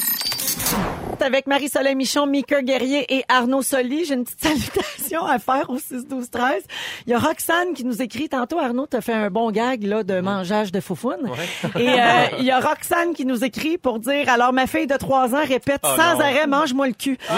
Avec 1.22 1.48
Marie-Soleil 1.48 1.96
Michon, 1.96 2.26
Mika 2.28 2.62
Guerrier 2.62 3.06
et 3.16 3.24
Arnaud 3.30 3.62
Soli. 3.62 4.06
J'ai 4.06 4.16
une 4.16 4.24
petite 4.26 4.42
salutation 4.44 5.26
à 5.26 5.38
faire 5.40 5.70
au 5.70 5.78
6 5.78 6.08
12 6.08 6.30
13 6.30 6.64
Il 7.06 7.12
y 7.12 7.14
a 7.14 7.20
Roxane 7.20 7.74
qui 7.74 7.84
nous 7.86 8.02
écrit 8.02 8.30
tantôt. 8.30 8.60
Arnaud 8.60 8.88
t'a 8.88 9.02
fait 9.02 9.14
un 9.14 9.30
bon 9.30 9.52
gag 9.52 9.84
là, 9.84 10.04
de 10.04 10.20
mangeage 10.22 10.72
de 10.72 10.80
foufoune. 10.80 11.30
Et 11.76 11.88
euh, 11.88 12.26
il 12.40 12.46
y 12.46 12.52
a 12.52 12.60
Roxane 12.60 13.14
qui 13.14 13.26
nous 13.26 13.44
écrit 13.44 13.78
pour 13.78 14.00
dire 14.00 14.28
alors 14.30 14.54
ma 14.54 14.66
fille 14.68 14.88
de 14.88 14.98
3 14.98 15.36
ans 15.36 15.46
répète 15.46 15.82
sans 15.84 16.16
non. 16.16 16.22
arrêt 16.22 16.48
mange-moi 16.48 16.88
le 16.88 16.94
cul. 16.94 17.18
Non! 17.30 17.36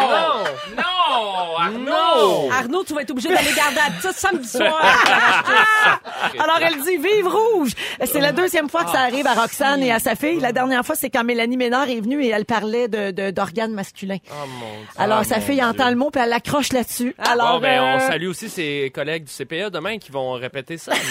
Non! 0.00 0.44
Non! 0.76 1.56
Arnaud! 1.58 2.09
Oh! 2.16 2.48
Arnaud, 2.52 2.84
tu 2.84 2.94
vas 2.94 3.02
être 3.02 3.10
obligé 3.10 3.28
d'aller 3.28 3.52
garder 3.56 3.78
à 3.78 4.00
ça 4.00 4.12
samedi 4.12 4.48
soir. 4.48 4.80
Alors, 6.38 6.58
elle 6.62 6.80
dit 6.82 6.96
Vive 6.96 7.26
rouge. 7.28 7.70
C'est 8.04 8.20
la 8.20 8.32
deuxième 8.32 8.68
fois 8.68 8.84
que 8.84 8.90
ça 8.90 9.00
arrive 9.00 9.26
à 9.26 9.34
Roxane 9.34 9.82
et 9.82 9.92
à 9.92 9.98
sa 9.98 10.14
fille. 10.14 10.40
La 10.40 10.52
dernière 10.52 10.84
fois, 10.84 10.94
c'est 10.94 11.10
quand 11.10 11.24
Mélanie 11.24 11.56
Ménard 11.56 11.88
est 11.88 12.00
venue 12.00 12.22
et 12.24 12.28
elle 12.28 12.44
parlait 12.44 12.88
de, 12.88 13.10
de- 13.10 13.30
d'organes 13.30 13.72
masculins. 13.72 14.18
Oh 14.30 14.34
mon 14.60 14.66
Dieu. 14.66 14.86
Alors, 14.98 15.18
Ah, 15.20 15.24
sa 15.24 15.40
fille 15.40 15.62
entend 15.62 15.90
le 15.90 15.96
mot 15.96 16.10
puis 16.10 16.22
elle 16.22 16.30
l'accroche 16.30 16.72
là-dessus. 16.72 17.14
Alors, 17.18 17.54
Bon, 17.54 17.60
ben, 17.60 17.80
on 17.80 17.96
euh, 17.96 18.00
salue 18.08 18.26
aussi 18.28 18.48
ses 18.48 18.90
collègues 18.94 19.24
du 19.24 19.32
CPA 19.32 19.70
demain 19.70 19.98
qui 19.98 20.10
vont 20.12 20.32
répéter 20.32 20.78
ça. 20.78 20.92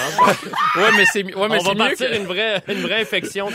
Ouais, 0.76 0.84
mais 0.96 1.06
c'est, 1.06 1.24
ouais, 1.24 1.32
mais 1.36 1.42
on 1.44 1.48
va 1.48 1.60
c'est 1.60 1.70
mieux 1.72 1.78
partir 1.78 2.10
que... 2.10 2.16
une 2.16 2.26
vraie, 2.26 2.62
une 2.68 2.82
vraie 2.82 3.02
infection 3.02 3.50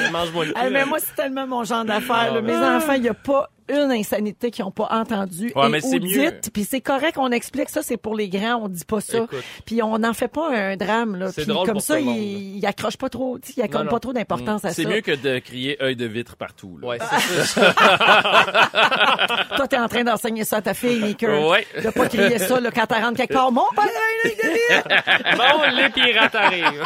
mais 0.71 0.85
moi, 0.85 0.99
c'est 0.99 1.15
tellement 1.15 1.47
mon 1.47 1.65
genre 1.65 1.85
d'affaires. 1.85 2.35
Ah. 2.37 2.41
Mes 2.41 2.57
enfants, 2.57 2.93
il 2.95 3.03
n'y 3.03 3.09
a 3.09 3.15
pas 3.15 3.49
une 3.69 3.91
insanité 3.93 4.51
qu'ils 4.51 4.65
n'ont 4.65 4.71
pas 4.71 4.89
entendue 4.91 5.53
Ouais, 5.55 5.67
et 5.67 5.69
mais 5.71 5.81
c'est 5.81 5.97
ou 5.99 6.05
mieux. 6.05 6.31
dite. 6.31 6.51
Puis 6.53 6.65
c'est 6.69 6.81
correct, 6.81 7.17
on 7.19 7.31
explique 7.35 7.69
ça, 7.69 7.83
c'est 7.83 7.97
pour 7.97 8.15
les 8.15 8.29
grands, 8.29 8.63
on 8.65 8.69
dit 8.69 8.85
pas 8.85 9.01
ça. 9.01 9.19
Écoute. 9.19 9.45
Puis 9.67 9.83
on 9.83 9.99
n'en 9.99 10.15
fait 10.15 10.29
pas 10.29 10.51
un 10.51 10.77
drame. 10.77 11.17
Là. 11.17 11.31
Puis 11.37 11.47
drôle 11.47 11.67
comme 11.67 11.75
pour 11.75 11.83
ça, 11.83 11.95
tout 11.97 12.01
le 12.01 12.07
monde, 12.07 12.17
il, 12.17 12.57
il 12.59 12.67
accroche 12.67 12.97
pas 12.97 13.09
trop, 13.09 13.39
tu 13.39 13.49
sais, 13.49 13.55
il 13.59 13.63
accorde 13.63 13.85
Non, 13.85 13.91
pas 13.91 14.01
trop 14.01 14.13
d'importance 14.13 14.65
à 14.65 14.69
ça. 14.69 14.75
C'est 14.75 14.87
mieux 14.87 15.01
que 15.01 15.15
de 15.15 15.39
crier 15.39 15.83
œil 15.83 15.97
de 15.97 16.07
vitre 16.07 16.37
partout. 16.37 16.79
Là. 16.81 16.89
Ouais, 16.89 16.99
c'est 17.21 17.45
ça. 17.45 17.75
Toi, 19.57 19.69
t'es 19.69 19.79
en 19.79 19.89
train 19.89 20.05
d'enseigner 20.05 20.45
ça 20.45 20.57
à 20.57 20.63
ta 20.63 20.75
fille, 20.75 21.01
Maker. 21.01 21.49
Ouais. 21.49 21.67
De 21.83 21.91
pas 21.91 22.09
crier 22.09 22.39
ça 22.39 22.61
là, 22.61 22.71
quand 22.71 22.87
elle 22.91 23.05
rentre 23.05 23.17
quelque 23.17 23.35
part. 23.35 23.53
Mon 23.53 23.69
père, 23.75 23.85
il 24.25 24.31
est 24.31 25.37
bon, 25.37 25.77
les 25.77 25.89
pirates 25.91 26.35
arrivent. 26.35 26.83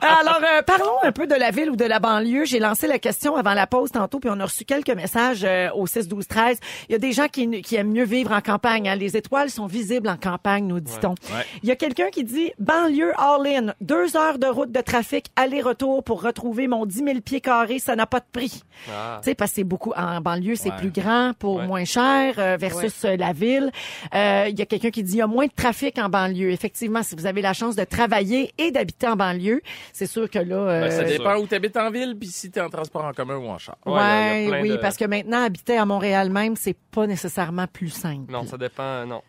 Alors, 0.00 0.40
euh, 0.42 0.62
parlons 0.62 0.96
un 1.02 1.12
peu 1.12 1.26
de 1.26 1.34
la 1.34 1.50
ville 1.50 1.70
ou 1.70 1.76
de 1.76 1.84
la 1.84 1.98
banlieue. 1.98 2.44
J'ai 2.44 2.58
lancé 2.58 2.86
la 2.86 2.98
question 2.98 3.36
avant 3.36 3.54
la 3.54 3.66
pause 3.66 3.90
tantôt, 3.90 4.20
puis 4.20 4.30
on 4.32 4.40
a 4.40 4.44
reçu 4.44 4.64
quelques 4.64 4.90
messages 4.90 5.44
euh, 5.44 5.68
au 5.74 5.86
6, 5.86 6.08
12, 6.08 6.26
13. 6.26 6.58
Il 6.88 6.92
y 6.92 6.94
a 6.94 6.98
des 6.98 7.12
gens 7.12 7.28
qui, 7.28 7.62
qui 7.62 7.76
aiment 7.76 7.92
mieux 7.92 8.04
vivre 8.04 8.32
en 8.32 8.40
campagne. 8.40 8.73
Hein. 8.86 8.96
Les 8.96 9.16
étoiles 9.16 9.50
sont 9.50 9.66
visibles 9.66 10.08
en 10.08 10.16
campagne, 10.16 10.66
nous 10.66 10.80
dit-on. 10.80 11.10
Ouais. 11.10 11.44
Il 11.62 11.68
y 11.68 11.72
a 11.72 11.76
quelqu'un 11.76 12.08
qui 12.10 12.24
dit 12.24 12.52
banlieue 12.58 13.12
all-in, 13.18 13.74
deux 13.80 14.16
heures 14.16 14.38
de 14.38 14.46
route 14.46 14.72
de 14.72 14.80
trafic 14.80 15.26
aller-retour 15.36 16.02
pour 16.04 16.22
retrouver 16.22 16.66
mon 16.68 16.86
10 16.86 17.04
000 17.04 17.20
pieds 17.20 17.40
carrés, 17.40 17.78
ça 17.78 17.96
n'a 17.96 18.06
pas 18.06 18.20
de 18.20 18.26
prix. 18.32 18.62
Ah. 18.90 19.18
Tu 19.22 19.30
sais, 19.30 19.34
parce 19.34 19.50
que 19.52 19.56
c'est 19.56 19.64
beaucoup 19.64 19.92
en 19.96 20.20
banlieue, 20.20 20.56
c'est 20.56 20.70
Ouais. 20.70 20.76
plus 20.78 20.90
grand 20.90 21.32
pour 21.38 21.56
Ouais. 21.56 21.66
moins 21.66 21.84
cher 21.84 22.34
euh, 22.38 22.56
versus 22.58 23.04
euh, 23.04 23.16
la 23.16 23.32
ville. 23.32 23.70
Euh, 24.14 24.46
Il 24.48 24.58
y 24.58 24.62
a 24.62 24.66
quelqu'un 24.66 24.90
qui 24.90 25.02
dit 25.02 25.12
il 25.14 25.18
y 25.18 25.22
a 25.22 25.26
moins 25.26 25.46
de 25.46 25.52
trafic 25.54 25.98
en 25.98 26.08
banlieue. 26.08 26.50
Effectivement, 26.50 27.02
si 27.02 27.14
vous 27.14 27.26
avez 27.26 27.42
la 27.42 27.52
chance 27.52 27.76
de 27.76 27.84
travailler 27.84 28.52
et 28.58 28.70
d'habiter 28.70 29.06
en 29.06 29.16
banlieue, 29.16 29.60
c'est 29.92 30.06
sûr 30.06 30.28
que 30.30 30.38
là. 30.38 30.56
euh, 30.56 30.80
Ben, 30.82 30.90
ça 30.90 31.06
c'est 31.06 31.18
dépend 31.18 31.36
où 31.36 31.46
tu 31.46 31.54
habites 31.54 31.76
en 31.76 31.90
ville, 31.90 32.16
puis 32.18 32.28
si 32.28 32.50
tu 32.50 32.58
es 32.58 32.62
en 32.62 32.68
transport 32.70 33.04
en 33.04 33.12
commun 33.12 33.36
ou 33.36 33.46
en 33.48 33.58
char. 33.58 33.76
Ouais, 33.86 34.48
oui, 34.62 34.70
de- 34.70 34.76
parce 34.76 34.96
que 34.96 35.04
maintenant 35.04 35.44
habiter 35.44 35.76
à 35.76 35.84
Montréal 35.86 36.30
même, 36.30 36.56
c'est 36.56 36.76
pas 36.90 37.06
nécessairement 37.06 37.66
plus 37.66 37.90
simple. 37.90 38.32
Non, 38.32 38.44
ça 38.46 38.56
dépend, 38.68 39.06
non. 39.06 39.22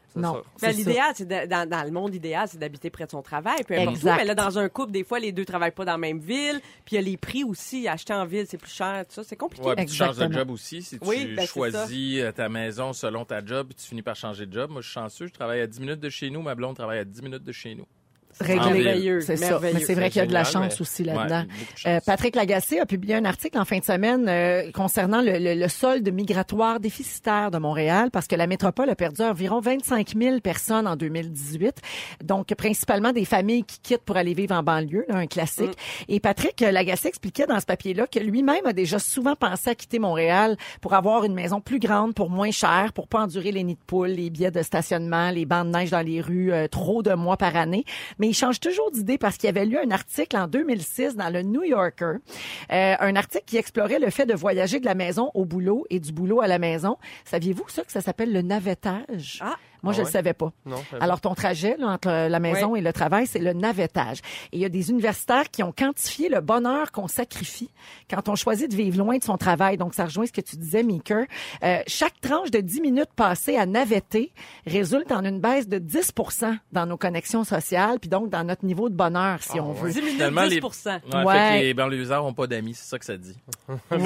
Ben, 0.62 0.72
l'idéal, 0.72 1.12
c'est 1.14 1.28
de- 1.28 1.46
dans, 1.48 1.68
dans 1.70 1.84
le 1.84 1.92
monde 1.92 2.16
idéal, 2.16 2.48
c'est 2.50 2.58
d'habiter 2.58 2.90
près 2.90 3.06
de 3.06 3.12
son 3.12 3.22
travail, 3.22 3.64
peu 3.68 3.74
importe 3.74 3.88
où. 3.88 3.92
Exact. 3.92 4.16
Mais 4.18 4.24
là, 4.26 4.34
dans 4.36 4.58
un 4.58 4.70
couple, 4.70 4.92
des 4.94 5.04
fois, 5.04 5.20
les 5.20 5.32
deux 5.34 5.44
travaillent 5.44 5.72
pas 5.72 5.84
dans 5.84 5.92
la 5.92 5.98
même 5.98 6.20
ville. 6.20 6.62
Puis 6.86 6.94
il 6.94 6.96
y 6.96 6.98
a 7.00 7.02
les 7.02 7.18
prix 7.18 7.44
aussi. 7.44 7.88
Acheter 7.88 8.14
en 8.14 8.26
ville, 8.26 8.46
c'est 8.48 8.58
plus 8.58 8.72
cher. 8.72 9.04
Tout 9.08 9.14
ça, 9.16 9.24
c'est 9.26 9.36
compliqué. 9.36 9.66
Ouais, 9.68 9.76
puis 9.76 9.86
tu 9.88 9.94
changes 9.94 10.10
de 10.18 10.24
Exactement. 10.24 10.40
job 10.40 10.52
aussi. 10.52 10.82
Si 10.82 10.98
tu 11.00 11.06
Oui, 11.08 11.34
ben, 11.36 11.42
c'est 11.42 11.48
choisis 11.52 12.22
euh, 12.22 12.32
ta 12.32 12.48
maison 12.48 12.94
selon 12.94 13.26
ta 13.26 13.46
job, 13.46 13.68
puis 13.68 13.76
tu 13.76 13.88
finis 13.88 14.02
par 14.02 14.16
changer 14.16 14.46
de 14.46 14.54
job. 14.54 14.72
Moi, 14.72 14.82
je 14.82 14.88
suis 14.88 14.94
chanceux, 14.94 15.28
je 15.28 15.34
travaille 15.34 15.60
à 15.60 15.68
10 15.68 15.82
minutes 15.82 16.00
de 16.00 16.10
chez 16.10 16.30
nous. 16.30 16.42
Ma 16.42 16.56
blonde 16.56 16.76
travaille 16.76 17.00
à 17.00 17.04
10 17.06 17.22
minutes 17.22 17.44
de 17.44 17.52
chez 17.52 17.76
nous. 17.76 17.86
Réglé. 18.40 18.84
Merveilleux, 18.84 19.22
C'est 19.22 19.38
ça. 19.38 19.60
Mais 19.62 19.80
c'est 19.80 19.94
vrai 19.96 20.10
qu'il 20.10 20.20
y 20.20 20.24
a 20.24 20.28
de 20.28 20.34
la 20.34 20.44
chance 20.44 20.76
mais- 20.76 20.82
aussi 20.82 21.04
là-dedans. 21.04 21.44
Euh, 21.86 22.00
Patrick 22.06 22.36
Lagacé 22.36 22.80
a 22.80 22.86
publié 22.86 23.16
un 23.16 23.26
article 23.26 23.58
en 23.58 23.66
fin 23.66 23.80
de 23.80 23.84
semaine 23.86 24.26
euh, 24.28 24.72
concernant 24.72 25.22
le, 25.22 25.38
le- 25.40 25.54
le 25.56 25.68
solde 25.70 26.08
migratoire 26.12 26.80
déficitaire 26.80 27.50
de 27.52 27.58
Montréal 27.58 28.10
parce 28.12 28.28
que 28.28 28.36
la 28.36 28.48
métropole 28.48 28.90
a 28.90 28.96
perdu 28.96 29.22
environ 29.22 29.60
25 29.62 30.14
000 30.18 30.40
personnes 30.42 30.88
en 30.88 30.96
2018. 30.96 31.76
Donc, 32.24 32.48
principalement 32.56 33.12
des 33.14 33.26
familles 33.26 33.64
qui 33.64 33.80
quittent 33.80 34.04
pour 34.04 34.18
aller 34.18 34.34
vivre 34.34 34.56
en 34.56 34.64
banlieue, 34.64 35.06
là, 35.08 35.16
un 35.18 35.28
classique. 35.28 35.72
Et 36.08 36.20
Patrick 36.20 36.60
Lagacé 36.62 37.08
expliquait 37.08 37.46
dans 37.48 37.60
ce 37.60 37.66
papier-là 37.66 38.08
que 38.08 38.20
lui-même 38.20 38.66
a 38.66 38.74
déjà 38.74 39.00
souvent 39.00 39.36
pensé 39.36 39.70
à 39.70 39.76
quitter 39.76 40.00
Montréal 40.00 40.58
pour 40.82 40.94
avoir 40.94 41.24
une 41.24 41.34
maison 41.34 41.62
plus 41.62 41.80
grande, 41.80 42.14
pour 42.14 42.30
moins 42.30 42.52
cher, 42.52 42.92
pour 42.94 43.08
pas 43.08 43.22
endurer 43.22 43.52
les 43.52 43.64
nids 43.64 43.76
de 43.76 43.80
poules, 43.88 44.10
les 44.10 44.30
billets 44.30 44.52
de 44.52 44.62
stationnement, 44.62 45.30
les 45.32 45.46
bancs 45.46 45.66
de 45.66 45.72
neige 45.72 45.92
dans 45.92 46.02
les 46.06 46.20
rues, 46.22 46.52
euh, 46.52 46.68
trop 46.68 47.02
de 47.02 47.14
mois 47.14 47.38
par 47.38 47.56
année. 47.56 47.86
Mais 48.20 48.25
il 48.28 48.34
change 48.34 48.60
toujours 48.60 48.92
d'idée 48.92 49.18
parce 49.18 49.38
qu'il 49.38 49.50
avait 49.50 49.66
lu 49.66 49.78
un 49.78 49.92
article 49.92 50.38
en 50.38 50.48
2006 50.48 51.16
dans 51.16 51.30
le 51.30 51.42
New 51.42 51.64
Yorker, 51.64 52.18
euh, 52.72 52.96
un 53.00 53.16
article 53.16 53.46
qui 53.46 53.58
explorait 53.58 54.00
le 54.00 54.10
fait 54.10 54.26
de 54.26 54.34
voyager 54.34 54.80
de 54.80 54.86
la 54.86 54.96
maison 54.96 55.32
au 55.34 55.46
boulot 55.46 55.86
et 55.90 56.00
du 56.00 56.12
boulot 56.12 56.42
à 56.42 56.48
la 56.48 56.60
maison. 56.60 56.98
Saviez-vous 57.26 57.68
ça 57.68 57.84
que 57.84 57.92
ça 57.92 58.02
s'appelle 58.02 58.32
le 58.32 58.42
navettage? 58.42 59.40
Ah. 59.42 59.56
Moi, 59.86 59.94
je 59.94 60.00
Ah 60.00 60.02
le 60.02 60.06
ouais? 60.08 60.12
savais 60.12 60.34
pas. 60.34 60.52
Non. 60.66 60.84
Alors, 61.00 61.22
ton 61.22 61.34
trajet 61.36 61.78
là, 61.80 61.88
entre 61.88 62.10
la 62.10 62.40
maison 62.40 62.76
et 62.76 62.82
le 62.82 62.92
travail, 62.92 63.26
c'est 63.28 63.40
le 63.40 63.54
navettage. 63.54 64.18
Et 64.52 64.58
il 64.58 64.60
y 64.60 64.66
a 64.66 64.70
des 64.70 64.90
universitaires 64.90 65.50
qui 65.50 65.64
ont 65.64 65.72
quantifié 65.72 66.28
le 66.28 66.42
bonheur 66.42 66.92
qu'on 66.92 67.08
sacrifie 67.08 67.70
quand 68.10 68.28
on 68.28 68.36
choisit 68.36 68.70
de 68.70 68.76
vivre 68.76 68.98
loin 68.98 69.18
de 69.18 69.24
son 69.24 69.38
travail. 69.38 69.78
Donc, 69.78 69.94
ça 69.94 70.06
rejoint 70.06 70.26
ce 70.26 70.32
que 70.34 70.42
tu 70.42 70.58
disais, 70.58 70.84
Meeker. 70.84 71.26
Euh, 71.64 71.78
chaque 71.88 72.20
tranche 72.20 72.52
de 72.52 72.60
10 72.60 72.82
minutes 72.82 73.14
passées 73.16 73.56
à 73.58 73.66
navetter 73.66 74.34
résulte 74.68 75.12
en 75.12 75.24
une 75.24 75.40
baisse 75.40 75.68
de 75.70 75.78
10% 75.80 76.58
dans 76.72 76.86
nos 76.86 76.98
connexions 76.98 77.44
sociales, 77.44 78.00
puis 78.00 78.10
donc 78.10 78.30
dans 78.30 78.44
notre 78.44 78.66
niveau 78.66 78.90
de 78.90 78.96
bonheur, 78.96 79.38
si 79.42 79.60
on 79.60 79.72
veut. 79.74 79.92
10 79.92 79.98
minutes, 80.00 80.14
Finalement, 80.14 80.48
10 80.48 80.56
les- 80.56 80.62
Ouais, 80.62 81.24
Ouais. 81.26 81.34
Fait 81.52 81.60
que 81.60 81.64
les 81.66 81.74
banlieusards 81.74 82.26
ont 82.26 82.34
pas 82.34 82.48
d'amis, 82.48 82.74
c'est 82.74 82.90
ça 82.90 82.98
que 83.00 83.06
ça 83.06 83.18
dit. 83.18 83.36
Ouais. 83.70 83.76
ben, 83.92 84.00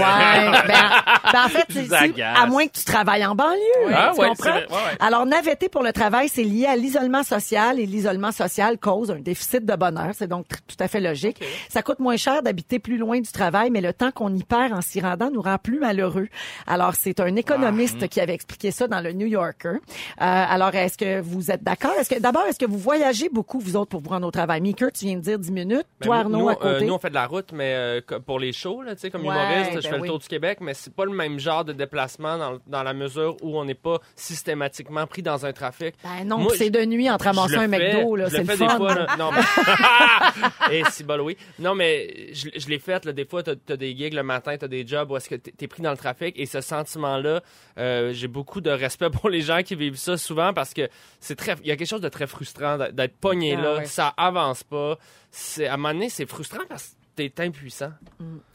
ben, 0.67 1.45
en 1.45 1.47
fait, 1.49 1.65
c'est 1.69 2.21
à 2.21 2.45
moins 2.47 2.67
que 2.67 2.73
tu 2.73 2.83
travailles 2.83 3.25
en 3.25 3.35
banlieue. 3.35 3.93
Ah, 3.93 4.11
tu 4.13 4.21
ouais, 4.21 4.29
comprends? 4.29 4.53
Ouais, 4.55 4.67
ouais. 4.69 4.97
Alors, 4.99 5.25
navetter 5.25 5.68
pour 5.69 5.83
le 5.83 5.93
travail, 5.93 6.29
c'est 6.29 6.43
lié 6.43 6.65
à 6.65 6.75
l'isolement 6.75 7.23
social 7.23 7.79
et 7.79 7.85
l'isolement 7.85 8.31
social 8.31 8.77
cause 8.77 9.11
un 9.11 9.19
déficit 9.19 9.65
de 9.65 9.75
bonheur. 9.75 10.11
C'est 10.13 10.27
donc 10.27 10.45
tout 10.47 10.75
à 10.79 10.87
fait 10.87 10.99
logique. 10.99 11.41
Ça 11.69 11.81
coûte 11.81 11.99
moins 11.99 12.17
cher 12.17 12.41
d'habiter 12.43 12.79
plus 12.79 12.97
loin 12.97 13.19
du 13.19 13.31
travail, 13.31 13.69
mais 13.69 13.81
le 13.81 13.93
temps 13.93 14.11
qu'on 14.11 14.33
y 14.35 14.43
perd 14.43 14.73
en 14.73 14.81
s'y 14.81 14.99
rendant 15.01 15.29
nous 15.31 15.41
rend 15.41 15.57
plus 15.57 15.79
malheureux. 15.79 16.27
Alors, 16.67 16.95
c'est 16.95 17.19
un 17.19 17.35
économiste 17.35 18.07
qui 18.09 18.19
avait 18.19 18.33
expliqué 18.33 18.71
ça 18.71 18.87
dans 18.87 19.01
le 19.01 19.11
New 19.13 19.27
Yorker. 19.27 19.69
Euh, 19.69 19.77
alors, 20.19 20.73
est-ce 20.75 20.97
que 20.97 21.19
vous 21.21 21.51
êtes 21.51 21.63
d'accord? 21.63 21.93
Est-ce 21.99 22.09
que, 22.15 22.19
d'abord, 22.19 22.45
est-ce 22.47 22.59
que 22.59 22.65
vous 22.65 22.77
voyagez 22.77 23.29
beaucoup, 23.29 23.59
vous 23.59 23.75
autres, 23.75 23.89
pour 23.91 24.01
vous 24.01 24.09
rendre 24.09 24.27
au 24.27 24.31
travail? 24.31 24.61
Meeker, 24.61 24.91
tu 24.91 25.05
viens 25.05 25.15
de 25.15 25.21
dire 25.21 25.39
10 25.39 25.51
minutes. 25.51 25.85
Ben, 25.99 26.05
Toi, 26.07 26.17
Arnaud, 26.17 26.39
nous, 26.39 26.49
à 26.49 26.55
côté. 26.55 26.67
euh, 26.67 26.81
nous, 26.81 26.93
on 26.93 26.99
fait 26.99 27.09
de 27.09 27.15
la 27.15 27.27
route, 27.27 27.51
mais 27.53 27.73
euh, 27.75 28.01
pour 28.25 28.39
les 28.39 28.51
shows, 28.53 28.81
là, 28.81 28.95
tu 28.95 29.01
sais, 29.01 29.09
comme 29.11 29.21
Ouais, 29.21 29.27
humoriste, 29.29 29.71
je 29.71 29.75
ben 29.75 29.81
fais 29.81 29.95
oui. 29.95 30.01
le 30.01 30.07
tour 30.07 30.19
du 30.19 30.27
Québec, 30.27 30.59
mais 30.61 30.73
c'est 30.73 30.93
pas 30.93 31.05
le 31.05 31.11
même 31.11 31.39
genre 31.39 31.63
de 31.65 31.73
déplacement 31.73 32.37
dans, 32.37 32.57
dans 32.67 32.83
la 32.83 32.93
mesure 32.93 33.35
où 33.41 33.57
on 33.59 33.65
n'est 33.65 33.73
pas 33.75 33.99
systématiquement 34.15 35.05
pris 35.07 35.21
dans 35.21 35.45
un 35.45 35.48
trafic. 35.53 35.95
Ben 36.03 36.25
non, 36.25 36.37
Moi, 36.39 36.53
c'est 36.57 36.69
de 36.69 36.83
nuit 36.85 37.09
entre 37.09 37.23
Je 37.25 37.29
ramasser 37.29 37.55
le 37.55 37.61
un 37.61 37.67
McDo, 37.67 38.15
là, 38.15 38.29
c'est 38.29 38.43
le 38.43 38.43
le 38.43 38.55
fun. 38.55 38.67
des 38.67 38.75
fois, 38.77 38.95
là. 38.95 39.07
Non, 39.17 39.31
mais... 39.31 39.41
Et 40.79 40.83
si 40.91 41.03
bol, 41.03 41.21
oui. 41.21 41.37
Non, 41.59 41.75
mais 41.75 42.33
je, 42.33 42.49
je 42.55 42.67
l'ai 42.69 42.79
fait, 42.79 43.05
là. 43.05 43.11
Des 43.13 43.25
fois, 43.25 43.43
t'as 43.43 43.53
as 43.69 43.77
des 43.77 43.95
gigs 43.95 44.13
le 44.13 44.23
matin, 44.23 44.55
t'as 44.57 44.67
des 44.67 44.85
jobs 44.85 45.09
où 45.11 45.17
est-ce 45.17 45.29
que 45.29 45.35
t'es 45.35 45.67
pris 45.67 45.81
dans 45.81 45.91
le 45.91 45.97
trafic. 45.97 46.37
Et 46.39 46.45
ce 46.45 46.61
sentiment-là, 46.61 47.41
euh, 47.77 48.13
j'ai 48.13 48.27
beaucoup 48.27 48.61
de 48.61 48.69
respect 48.69 49.09
pour 49.09 49.29
les 49.29 49.41
gens 49.41 49.61
qui 49.63 49.75
vivent 49.75 49.95
ça 49.97 50.17
souvent 50.17 50.53
parce 50.53 50.73
que 50.73 50.89
c'est 51.19 51.35
très, 51.35 51.55
il 51.63 51.67
y 51.67 51.71
a 51.71 51.75
quelque 51.75 51.87
chose 51.89 52.01
de 52.01 52.09
très 52.09 52.27
frustrant 52.27 52.77
d'être- 52.77 52.93
d'être 52.95 53.17
pogné 53.17 53.55
Ah 53.57 53.61
là. 53.61 53.75
ouais. 53.77 53.85
Ça 53.85 54.13
avance 54.17 54.63
pas. 54.63 54.97
C'est, 55.31 55.67
à 55.67 55.73
un 55.73 55.77
moment 55.77 55.93
donné, 55.93 56.09
c'est 56.09 56.25
frustrant 56.27 56.63
parce 56.67 56.89
que 56.89 56.89
t'es 57.27 57.43
impuissant. 57.43 57.91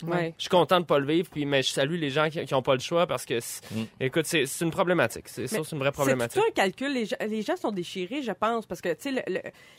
Ouais. 0.07 0.35
Je 0.39 0.43
suis 0.43 0.49
content 0.51 0.81
de 0.81 0.85
pas 0.85 0.99
le 0.99 1.07
vivre, 1.07 1.29
puis, 1.31 1.45
mais 1.45 1.63
je 1.63 1.71
salue 1.71 1.97
les 1.99 2.11
gens 2.11 2.29
qui, 2.31 2.45
qui 2.45 2.55
ont 2.55 2.63
pas 2.63 2.75
le 2.75 2.81
choix 2.81 3.07
parce 3.07 3.25
que, 3.25 3.41
c'est- 3.41 3.63
Mm. 3.75 3.85
écoute, 4.01 4.27
c'est 4.27 4.47
c'est 4.47 4.65
une 4.65 4.71
problématique. 4.71 5.29
C'est 5.29 5.47
ça, 5.47 5.59
c'est 5.65 5.73
une 5.73 5.79
vraie 5.79 5.89
C'est 5.89 5.93
problématique. 5.93 6.41
tout 6.41 6.47
un 6.49 6.53
calcul? 6.53 6.93
Les 6.93 7.07
gens, 7.07 7.17
les 7.27 7.43
gens 7.43 7.57
sont 7.57 7.71
déchirés, 7.73 8.23
je 8.23 8.33
pense, 8.33 8.67
parce 8.67 8.81
que, 8.81 8.93
tu 8.95 9.15
sais, 9.15 9.25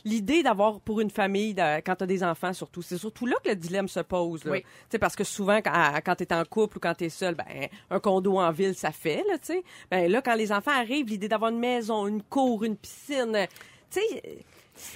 l'idée 0.04 0.44
d'avoir 0.44 0.80
pour 0.82 1.02
une 1.02 1.10
famille, 1.10 1.54
de- 1.54 1.78
quand 1.82 1.96
tu 1.96 2.04
as 2.04 2.08
des 2.08 2.24
enfants 2.24 2.54
surtout, 2.54 2.82
c'est 2.82 2.98
surtout 2.98 3.26
là 3.26 3.36
que 3.44 3.50
le 3.50 3.56
dilemme 3.56 3.88
se 3.88 4.00
pose. 4.02 4.44
Là. 4.46 4.52
Oui. 4.52 4.62
Tu 4.62 4.68
sais, 4.92 5.00
parce 5.00 5.16
que 5.16 5.24
souvent, 5.24 5.62
quand, 5.62 6.00
quand 6.06 6.16
tu 6.16 6.24
es 6.24 6.34
en 6.34 6.44
couple 6.46 6.78
ou 6.78 6.80
quand 6.80 6.94
tu 6.96 7.06
es 7.06 7.10
seul, 7.10 7.36
ben, 7.36 7.46
un 7.90 8.00
condo 8.00 8.38
en 8.40 8.52
ville, 8.52 8.76
ça 8.76 8.92
fait, 8.92 9.24
là, 9.28 9.38
tu 9.38 9.54
sais. 9.54 9.64
Ben, 9.90 10.12
là, 10.12 10.22
quand 10.22 10.36
les 10.36 10.52
enfants 10.52 10.72
arrivent, 10.72 11.08
l'idée 11.08 11.28
d'avoir 11.28 11.52
une 11.52 11.60
maison, 11.60 12.08
une 12.08 12.22
cour, 12.24 12.64
une 12.64 12.76
piscine, 12.78 13.48
tu 13.92 14.00
sais, 14.02 14.38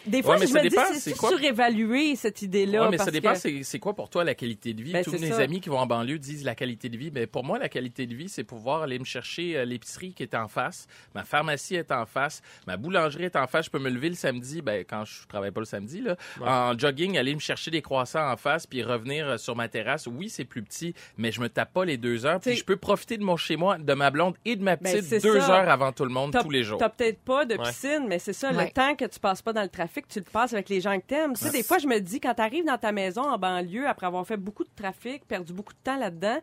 des 0.05 0.21
fois, 0.21 0.33
Ouais, 0.35 0.41
mais 0.41 0.47
je 0.47 0.51
ça 0.53 0.59
me 0.63 0.69
dépend, 0.69 0.81
c'est 0.93 0.99
c'est 0.99 1.15
quoi? 1.17 1.29
surévaluer 1.29 2.15
cette 2.15 2.41
idée-là? 2.41 2.83
Ouais, 2.83 2.89
mais 2.91 2.97
ça 2.97 3.11
dépend, 3.11 3.33
que- 3.33 3.63
c'est 3.63 3.79
quoi 3.79 3.93
pour 3.95 4.09
toi 4.09 4.23
la 4.23 4.35
qualité 4.35 4.73
de 4.73 4.81
vie? 4.83 4.91
Ben, 4.93 5.03
Tous 5.03 5.11
mes 5.19 5.31
ça. 5.31 5.39
amis 5.39 5.61
qui 5.61 5.69
vont 5.69 5.77
en 5.79 5.85
banlieue 5.87 6.19
disent 6.19 6.43
la 6.43 6.55
qualité 6.55 6.89
de 6.89 6.97
vie. 6.97 7.11
Mais 7.13 7.27
pour 7.27 7.43
moi, 7.43 7.59
la 7.59 7.69
qualité 7.69 8.05
de 8.05 8.15
vie, 8.15 8.29
c'est 8.29 8.43
pouvoir 8.43 8.83
aller 8.83 8.99
me 8.99 9.05
chercher 9.05 9.57
euh, 9.57 9.65
l'épicerie 9.65 10.13
qui 10.13 10.23
est 10.23 10.35
en 10.35 10.47
face, 10.47 10.87
ma 11.15 11.23
pharmacie 11.23 11.75
est 11.75 11.91
en 11.91 12.05
face, 12.05 12.41
ma 12.67 12.77
boulangerie 12.77 13.25
est 13.25 13.35
en 13.35 13.47
face. 13.47 13.65
Je 13.65 13.71
peux 13.71 13.79
me 13.79 13.89
lever 13.89 14.09
le 14.09 14.15
samedi, 14.15 14.61
ben, 14.61 14.83
quand 14.87 15.05
je 15.05 15.27
travaille 15.27 15.51
pas 15.51 15.61
le 15.61 15.65
samedi, 15.65 16.01
là, 16.01 16.15
en 16.41 16.77
jogging, 16.77 17.17
aller 17.17 17.33
me 17.35 17.39
chercher 17.39 17.71
des 17.71 17.81
croissants 17.81 18.29
en 18.31 18.37
face, 18.37 18.67
puis 18.67 18.83
revenir 18.83 19.27
euh, 19.27 19.37
sur 19.37 19.55
ma 19.55 19.67
terrasse. 19.67 20.07
Oui, 20.07 20.29
c'est 20.29 20.45
plus 20.45 20.63
petit, 20.63 20.93
mais 21.17 21.31
je 21.31 21.41
me 21.41 21.49
tape 21.49 21.73
pas 21.73 21.85
les 21.85 21.97
deux 21.97 22.25
heures. 22.25 22.39
Puis 22.39 22.55
je 22.55 22.63
peux 22.65 22.77
profiter 22.77 23.17
de 23.17 23.23
mon 23.23 23.37
chez-moi, 23.37 23.77
de 23.77 23.93
ma 23.93 24.11
blonde 24.11 24.35
et 24.45 24.55
de 24.55 24.63
ma 24.63 24.75
Ben, 24.75 24.93
petite 25.01 25.21
deux 25.23 25.39
ça. 25.39 25.61
heures 25.61 25.69
avant 25.69 25.91
tout 25.91 26.03
le 26.05 26.11
monde, 26.11 26.35
tous 26.41 26.49
les 26.49 26.63
jours. 26.63 26.79
T'as 26.79 26.89
peut-être 26.89 27.19
pas 27.21 27.45
de 27.45 27.55
Ouais. 27.55 27.63
piscine, 27.69 28.05
mais 28.07 28.19
c'est 28.19 28.33
ça, 28.33 28.51
Ouais. 28.51 28.65
le 28.65 28.71
temps 28.71 28.95
que 28.95 29.05
tu 29.05 29.19
passes 29.19 29.41
pas 29.41 29.53
dans 29.53 29.61
le 29.63 29.68
trafic, 29.69 30.07
tu 30.07 30.19
le 30.19 30.25
passes 30.25 30.53
avec 30.53 30.69
les 30.69 30.81
gens 30.81 30.97
que 30.99 31.05
t'aimes. 31.05 31.33
Tu 31.33 31.45
sais, 31.45 31.51
des 31.51 31.63
fois, 31.63 31.77
je 31.77 31.87
me 31.87 31.99
dis, 31.99 32.19
quand 32.19 32.33
t'arrives 32.33 32.65
dans 32.65 32.77
ta 32.77 32.91
maison 32.91 33.21
en 33.21 33.37
banlieue, 33.37 33.87
après 33.87 34.07
avoir 34.07 34.25
fait 34.25 34.37
beaucoup 34.37 34.63
de 34.63 34.69
trafic, 34.75 35.25
perdu 35.25 35.53
beaucoup 35.53 35.73
de 35.73 35.79
temps 35.83 35.97
là-dedans, 35.97 36.39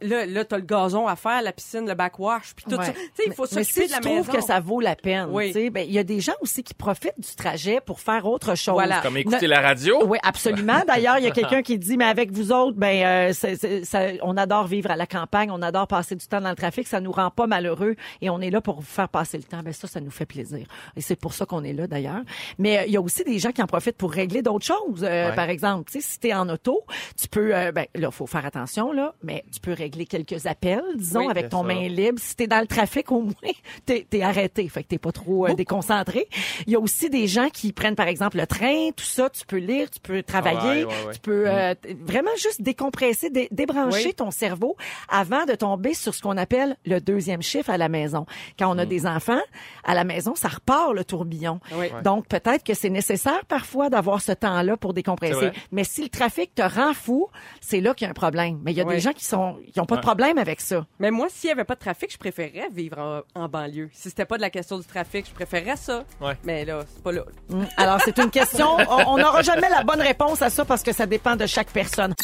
là, 0.00 0.26
là, 0.26 0.44
t'as 0.44 0.56
le 0.56 0.62
gazon 0.62 1.06
à 1.06 1.16
faire, 1.16 1.42
la 1.42 1.52
piscine, 1.52 1.86
le 1.86 1.94
backwash, 1.94 2.54
puis 2.54 2.64
tout 2.68 2.76
Ouais. 2.76 2.86
ça. 2.86 2.92
Tu 2.92 2.98
sais, 3.14 3.22
il 3.26 3.32
faut 3.32 3.42
Mais- 3.44 3.48
mais 3.56 3.64
s'occuper 3.64 3.82
si 3.82 3.86
de 3.88 3.92
la 3.92 3.98
tu 3.98 4.02
trouves 4.04 4.26
maison. 4.28 4.32
que 4.32 4.40
ça 4.42 4.60
vaut 4.60 4.80
la 4.80 4.96
peine, 4.96 5.28
Oui. 5.30 5.48
tu 5.48 5.52
sais, 5.54 5.70
ben, 5.70 5.84
il 5.86 5.92
y 5.92 5.98
a 5.98 6.04
des 6.04 6.20
gens 6.20 6.34
aussi 6.40 6.62
qui 6.62 6.74
profitent 6.74 7.18
du 7.18 7.34
trajet 7.36 7.80
pour 7.84 8.00
faire 8.00 8.26
autre 8.26 8.54
chose. 8.56 8.74
Voilà. 8.74 9.00
Comme 9.00 9.16
écouter 9.16 9.42
Ne- 9.46 9.50
la 9.50 9.60
radio. 9.60 10.04
Oui, 10.06 10.18
absolument. 10.22 10.80
D'ailleurs, 10.86 11.18
il 11.18 11.24
y 11.24 11.28
a 11.28 11.30
quelqu'un 11.30 11.62
qui 11.62 11.78
dit, 11.78 11.96
mais 11.96 12.04
avec 12.06 12.30
vous 12.32 12.52
autres, 12.52 12.76
ben, 12.78 13.04
euh, 13.04 13.32
c'est- 13.32 13.56
c'est- 13.56 13.84
ça- 13.84 14.08
on 14.22 14.36
adore 14.36 14.66
vivre 14.66 14.90
à 14.90 14.96
la 14.96 15.06
campagne, 15.06 15.50
on 15.50 15.62
adore 15.62 15.86
passer 15.86 16.14
du 16.16 16.26
temps 16.26 16.40
dans 16.40 16.50
le 16.50 16.56
trafic, 16.56 16.86
ça 16.86 17.00
nous 17.00 17.12
rend 17.12 17.30
pas 17.30 17.46
malheureux 17.46 17.96
et 18.20 18.30
on 18.30 18.40
est 18.40 18.50
là 18.50 18.60
pour 18.60 18.76
vous 18.76 18.82
faire 18.86 19.08
passer 19.08 19.36
le 19.36 19.44
temps. 19.44 19.60
Ben 19.62 19.72
ça, 19.72 19.86
ça 19.88 20.00
nous 20.00 20.10
fait 20.10 20.26
plaisir. 20.26 20.66
Et 20.96 21.00
c'est 21.00 21.16
pour 21.16 21.34
ça 21.34 21.46
qu'on 21.46 21.64
est 21.64 21.72
là 21.72 21.86
d'ailleurs. 21.86 22.22
Mais 22.58 22.78
euh, 22.78 22.82
il 22.86 22.92
y 22.92 22.96
a 22.96 23.00
aussi 23.00 23.24
des 23.24 23.38
gens 23.38 23.50
qui 23.52 23.62
en 23.62 23.66
profitent 23.66 23.96
pour 23.96 24.12
régler 24.12 24.42
d'autres 24.42 24.64
choses. 24.66 25.02
Euh, 25.04 25.24
Ouais. 25.30 25.34
Par 25.34 25.48
exemple, 25.48 25.90
tu 25.90 26.00
sais, 26.00 26.06
si 26.06 26.18
t'es 26.20 26.34
en 26.34 26.48
auto, 26.48 26.82
tu 27.20 27.28
peux, 27.28 27.54
euh, 27.54 27.72
ben 27.72 27.86
là, 27.94 28.10
faut 28.10 28.26
faire 28.26 28.44
attention 28.46 28.92
là, 28.92 29.14
mais 29.22 29.44
tu 29.52 29.60
peux 29.60 29.72
régler 29.74 30.06
quelques 30.06 30.46
appels, 30.46 30.82
disons, 30.96 31.20
Oui, 31.26 31.30
avec 31.30 31.48
ton 31.48 31.62
ça. 31.62 31.68
main 31.74 31.88
libre. 31.88 32.18
Si 32.20 32.36
t'es 32.36 32.46
dans 32.46 32.60
le 32.60 32.66
trafic, 32.66 33.10
au 33.12 33.20
moins, 33.22 33.32
t'es 33.86 34.06
es 34.12 34.22
arrêté. 34.22 34.68
Fait 34.68 34.82
que 34.82 34.88
t'es 34.88 34.98
pas 34.98 35.12
trop 35.12 35.46
euh, 35.46 35.54
déconcentré. 35.54 36.28
Il 36.66 36.72
y 36.72 36.76
a 36.76 36.80
aussi 36.80 37.10
des 37.10 37.26
gens 37.26 37.48
qui 37.50 37.72
prennent, 37.72 37.94
par 37.96 38.08
exemple, 38.08 38.36
le 38.38 38.46
train, 38.46 38.90
tout 38.96 39.04
ça. 39.04 39.28
Tu 39.30 39.44
peux 39.46 39.56
lire, 39.58 39.90
tu 39.90 40.00
peux 40.00 40.22
travailler, 40.22 40.84
Ouais, 40.84 40.92
ouais, 40.92 41.06
ouais. 41.06 41.14
tu 41.14 41.20
peux 41.20 41.44
euh, 41.48 41.74
t- 41.74 41.94
vraiment 42.00 42.30
juste 42.36 42.62
décompresser, 42.62 43.30
dé- 43.30 43.48
débrancher 43.50 44.06
Oui. 44.06 44.14
ton 44.14 44.30
cerveau 44.30 44.76
avant 45.08 45.44
de 45.44 45.54
tomber 45.54 45.94
sur 45.94 46.14
ce 46.14 46.22
qu'on 46.22 46.36
appelle 46.36 46.76
le 46.86 47.00
deuxième 47.00 47.42
chiffre 47.42 47.70
à 47.70 47.76
la 47.78 47.88
maison. 47.88 48.26
Quand 48.58 48.74
on 48.74 48.78
a 48.78 48.86
des 48.86 49.06
enfants, 49.06 49.40
à 49.84 49.94
la 49.94 50.04
maison, 50.04 50.34
ça 50.34 50.48
repart 50.48 50.92
le 50.92 51.04
tourbillon. 51.04 51.60
Oui. 51.74 51.86
Donc, 52.04 52.26
peut-être 52.28 52.64
que 52.64 52.74
c'est 52.74 52.90
nécessaire 52.90 53.44
parfois 53.46 53.90
d'avoir 53.90 54.20
ce 54.20 54.32
temps-là 54.32 54.76
pour 54.76 54.94
décompresser. 54.94 55.50
Mais 55.72 55.84
si 55.84 56.02
le 56.02 56.08
trafic 56.08 56.54
te 56.54 56.62
rend 56.62 56.94
fou, 56.94 57.28
c'est 57.60 57.80
là 57.80 57.94
qu'il 57.94 58.04
y 58.04 58.08
a 58.08 58.10
un 58.10 58.14
problème. 58.14 58.60
Mais 58.64 58.72
il 58.72 58.76
y 58.78 58.80
a 58.80 58.84
Oui. 58.84 58.94
des 58.94 59.00
gens 59.00 59.12
qui 59.12 59.24
sont, 59.24 59.56
qui 59.72 59.80
ont 59.80 59.86
pas 59.86 59.96
de 59.96 60.02
problème 60.02 60.38
avec 60.38 60.60
ça. 60.60 60.86
Mais 60.98 61.10
moi, 61.10 61.28
s'il 61.30 61.48
y 61.48 61.52
avait 61.52 61.64
pas 61.64 61.74
de 61.74 61.80
trafic, 61.80 62.12
je 62.12 62.18
préférerais 62.18 62.68
vivre 62.72 62.98
en, 62.98 63.22
en 63.42 63.48
banlieue. 63.48 63.90
Si 63.92 64.08
c'était 64.10 64.24
pas 64.24 64.36
de 64.36 64.42
la 64.42 64.50
question 64.50 64.78
du 64.78 64.84
trafic, 64.84 65.26
je 65.28 65.32
préférerais 65.34 65.76
ça. 65.76 66.04
Ouais. 66.20 66.36
Mais 66.44 66.64
là, 66.64 66.80
c'est 66.92 67.02
pas 67.02 67.12
là. 67.12 67.22
Mm. 67.48 67.62
Alors, 67.76 68.00
c'est 68.04 68.18
une 68.18 68.30
question. 68.30 68.76
On 68.88 69.14
on 69.14 69.18
n'aura 69.18 69.42
jamais 69.42 69.68
la 69.68 69.84
bonne 69.84 70.00
réponse 70.00 70.42
à 70.42 70.50
ça 70.50 70.64
parce 70.64 70.82
que 70.82 70.92
ça 70.92 71.06
dépend 71.06 71.36
de 71.36 71.46
chaque 71.46 71.70
personne. 71.70 72.14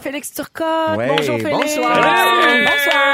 Félix 0.00 0.32
Turcotte. 0.32 0.96
Ouais, 0.96 1.08
bonjour 1.08 1.38
Félix. 1.38 1.76
bonsoir. 1.76 1.96
Bonsoir. 1.96 3.06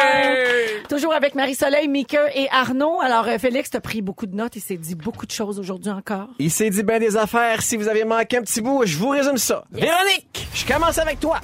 Toujours 0.88 1.14
avec 1.14 1.35
Marie-Soleil, 1.35 1.88
Mika 1.88 2.29
et 2.35 2.49
Arnaud. 2.51 3.01
Alors, 3.01 3.27
euh, 3.27 3.38
Félix, 3.38 3.71
t'as 3.71 3.81
pris 3.81 4.03
beaucoup 4.03 4.27
de 4.27 4.37
notes. 4.37 4.55
Il 4.57 4.61
s'est 4.61 4.77
dit 4.77 4.95
beaucoup 4.95 5.27
de 5.27 5.31
choses 5.31 5.59
aujourd'hui 5.59 5.90
encore. 5.90 6.29
Il 6.38 6.51
s'est 6.51 6.71
dit 6.71 6.83
bien 6.83 6.99
des 6.99 7.17
affaires. 7.17 7.62
Si 7.62 7.77
vous 7.77 7.88
avez 7.88 8.05
manqué 8.05 8.37
un 8.38 8.43
petit 8.43 8.61
bout, 8.61 8.83
je 8.85 8.97
vous 8.99 9.09
résume 9.09 9.38
ça. 9.38 9.64
Véronique, 9.73 10.47
je 10.55 10.67
commence 10.67 10.99
avec 10.99 11.21
toi. 11.21 11.40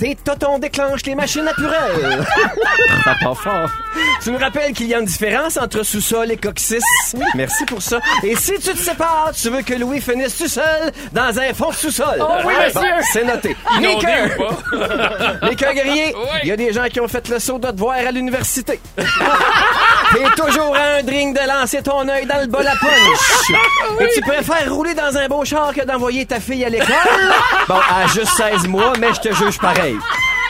Tes 0.00 0.16
totons 0.16 0.58
déclenchent 0.58 1.04
les 1.04 1.14
machines 1.14 1.44
naturelles. 1.44 2.24
Ça 3.04 3.14
part 3.22 3.38
fort. 3.38 3.70
Tu 4.22 4.30
me 4.30 4.38
rappelles 4.38 4.72
qu'il 4.72 4.86
y 4.86 4.94
a 4.94 4.98
une 4.98 5.04
différence 5.04 5.58
entre 5.58 5.82
sous-sol 5.82 6.30
et 6.32 6.38
coccyx? 6.38 6.82
Merci 7.34 7.66
pour 7.66 7.82
ça. 7.82 8.00
Et 8.22 8.34
si 8.34 8.54
tu 8.54 8.72
te 8.72 8.78
sépares, 8.78 9.32
tu 9.34 9.50
veux 9.50 9.60
que 9.60 9.74
Louis 9.74 10.00
finisse 10.00 10.38
tout 10.38 10.48
seul 10.48 10.90
dans 11.12 11.38
un 11.38 11.52
fond 11.52 11.70
sous-sol. 11.72 12.16
Oh 12.20 12.28
oui, 12.46 12.54
monsieur. 12.64 12.88
c'est 13.12 13.24
noté. 13.24 13.54
Inondé 13.78 14.06
ou 14.38 14.42
pas? 14.42 15.38
Les 15.48 15.54
cœurs 15.56 15.74
guerriers, 15.74 16.14
Oui. 16.16 16.38
il 16.44 16.48
y 16.48 16.52
a 16.52 16.56
des 16.56 16.72
gens 16.72 16.84
qui 16.90 16.98
ont 17.00 17.08
fait 17.08 17.28
le 17.28 17.38
saut 17.38 17.58
de 17.58 17.70
te 17.70 17.76
voir 17.78 17.96
à 17.96 18.10
l'université. 18.10 18.80
T'es 20.12 20.42
toujours 20.42 20.74
à 20.76 20.98
un 20.98 21.02
drink 21.02 21.34
de 21.40 21.46
lancer 21.46 21.82
ton 21.82 22.08
œil 22.08 22.26
dans 22.26 22.40
le 22.40 22.46
bol 22.46 22.66
à 22.66 22.72
punch. 22.72 23.52
Et 24.00 24.08
tu 24.14 24.20
préfères 24.22 24.72
rouler 24.72 24.94
dans 24.94 25.16
un 25.16 25.28
beau 25.28 25.44
char 25.44 25.72
que 25.74 25.84
d'envoyer 25.84 26.26
ta 26.26 26.40
fille 26.40 26.64
à 26.64 26.68
l'école? 26.68 26.88
Bon, 27.68 27.76
à 27.76 28.06
juste 28.08 28.32
16 28.36 28.66
mois, 28.66 28.92
mais 28.98 29.14
je 29.14 29.20
te 29.20 29.34
juge 29.34 29.58
pareil. 29.58 29.96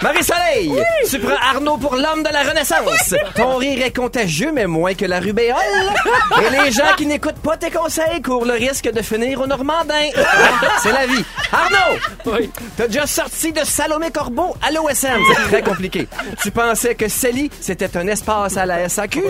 Marie-Soleil, 0.03 0.73
tu 1.11 1.19
prends 1.19 1.37
Arnaud 1.37 1.77
pour 1.77 1.95
l'homme 1.95 2.23
de 2.23 2.33
la 2.33 2.43
Renaissance. 2.43 3.15
Ton 3.35 3.57
rire 3.57 3.85
est 3.85 3.95
contagieux, 3.95 4.51
mais 4.51 4.67
moins 4.67 4.95
que 4.95 5.05
la 5.05 5.21
rubéole. 5.21 5.57
Et 6.39 6.51
les 6.51 6.73
gens 6.73 6.95
qui 6.97 7.05
n'écoutent 7.05 7.41
pas 7.43 7.59
tes 7.59 7.71
conseils 7.71 8.23
courent 8.23 8.47
le 8.47 8.55
risque 8.55 8.91
de 8.91 9.03
finir 9.03 9.43
au 9.43 9.47
Normandin. 9.47 10.09
C'est 10.83 10.93
la 10.93 11.07
vie. 11.07 11.25
Arnaud, 11.53 12.39
t'as 12.79 12.87
déjà 12.87 13.07
sorti 13.07 13.53
de 13.53 13.61
Salomé 13.63 14.11
Corbeau 14.11 14.57
à 14.63 14.71
l'OSM. 14.71 15.21
C'est 15.35 15.49
très 15.49 15.63
compliqué. 15.63 16.09
Tu 16.43 16.51
pensais 16.51 16.95
que 16.95 17.09
Célie, 17.09 17.51
c'était 17.61 17.97
un 17.99 18.07
espace 18.07 18.57
à 18.57 18.65
la 18.65 18.89
SAQ. 18.89 19.23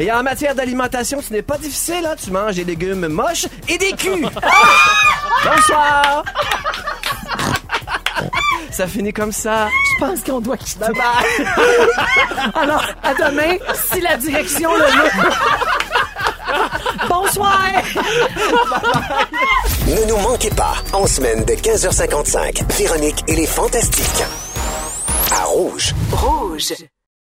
Et 0.00 0.10
en 0.10 0.24
matière 0.24 0.54
d'alimentation, 0.54 1.22
ce 1.22 1.32
n'est 1.32 1.42
pas 1.42 1.58
difficile. 1.58 2.06
Hein? 2.06 2.16
Tu 2.22 2.32
manges 2.32 2.56
des 2.56 2.64
légumes 2.64 3.06
moches 3.06 3.46
et 3.68 3.78
des 3.78 3.92
culs. 3.92 4.28
Bonsoir. 5.44 6.24
Ça 8.78 8.86
finit 8.86 9.12
comme 9.12 9.32
ça. 9.32 9.66
Je 9.66 9.98
pense 9.98 10.22
qu'on 10.22 10.40
doit 10.40 10.56
quitter. 10.56 10.78
Bye 10.78 10.92
bye. 10.92 12.52
Alors, 12.62 12.84
à 13.02 13.12
demain, 13.12 13.56
si 13.90 14.00
la 14.00 14.16
direction 14.16 14.72
le 14.72 14.84
veut. 14.84 15.30
Bonsoir. 17.08 17.58
Ne 19.88 20.04
nous 20.06 20.18
manquez 20.18 20.50
pas, 20.50 20.74
en 20.92 21.08
semaine 21.08 21.44
de 21.44 21.54
15h55, 21.54 22.72
Véronique 22.78 23.24
et 23.26 23.34
les 23.34 23.46
Fantastiques. 23.46 24.22
À 25.32 25.42
Rouge. 25.44 25.92
Rouge. 26.12 26.74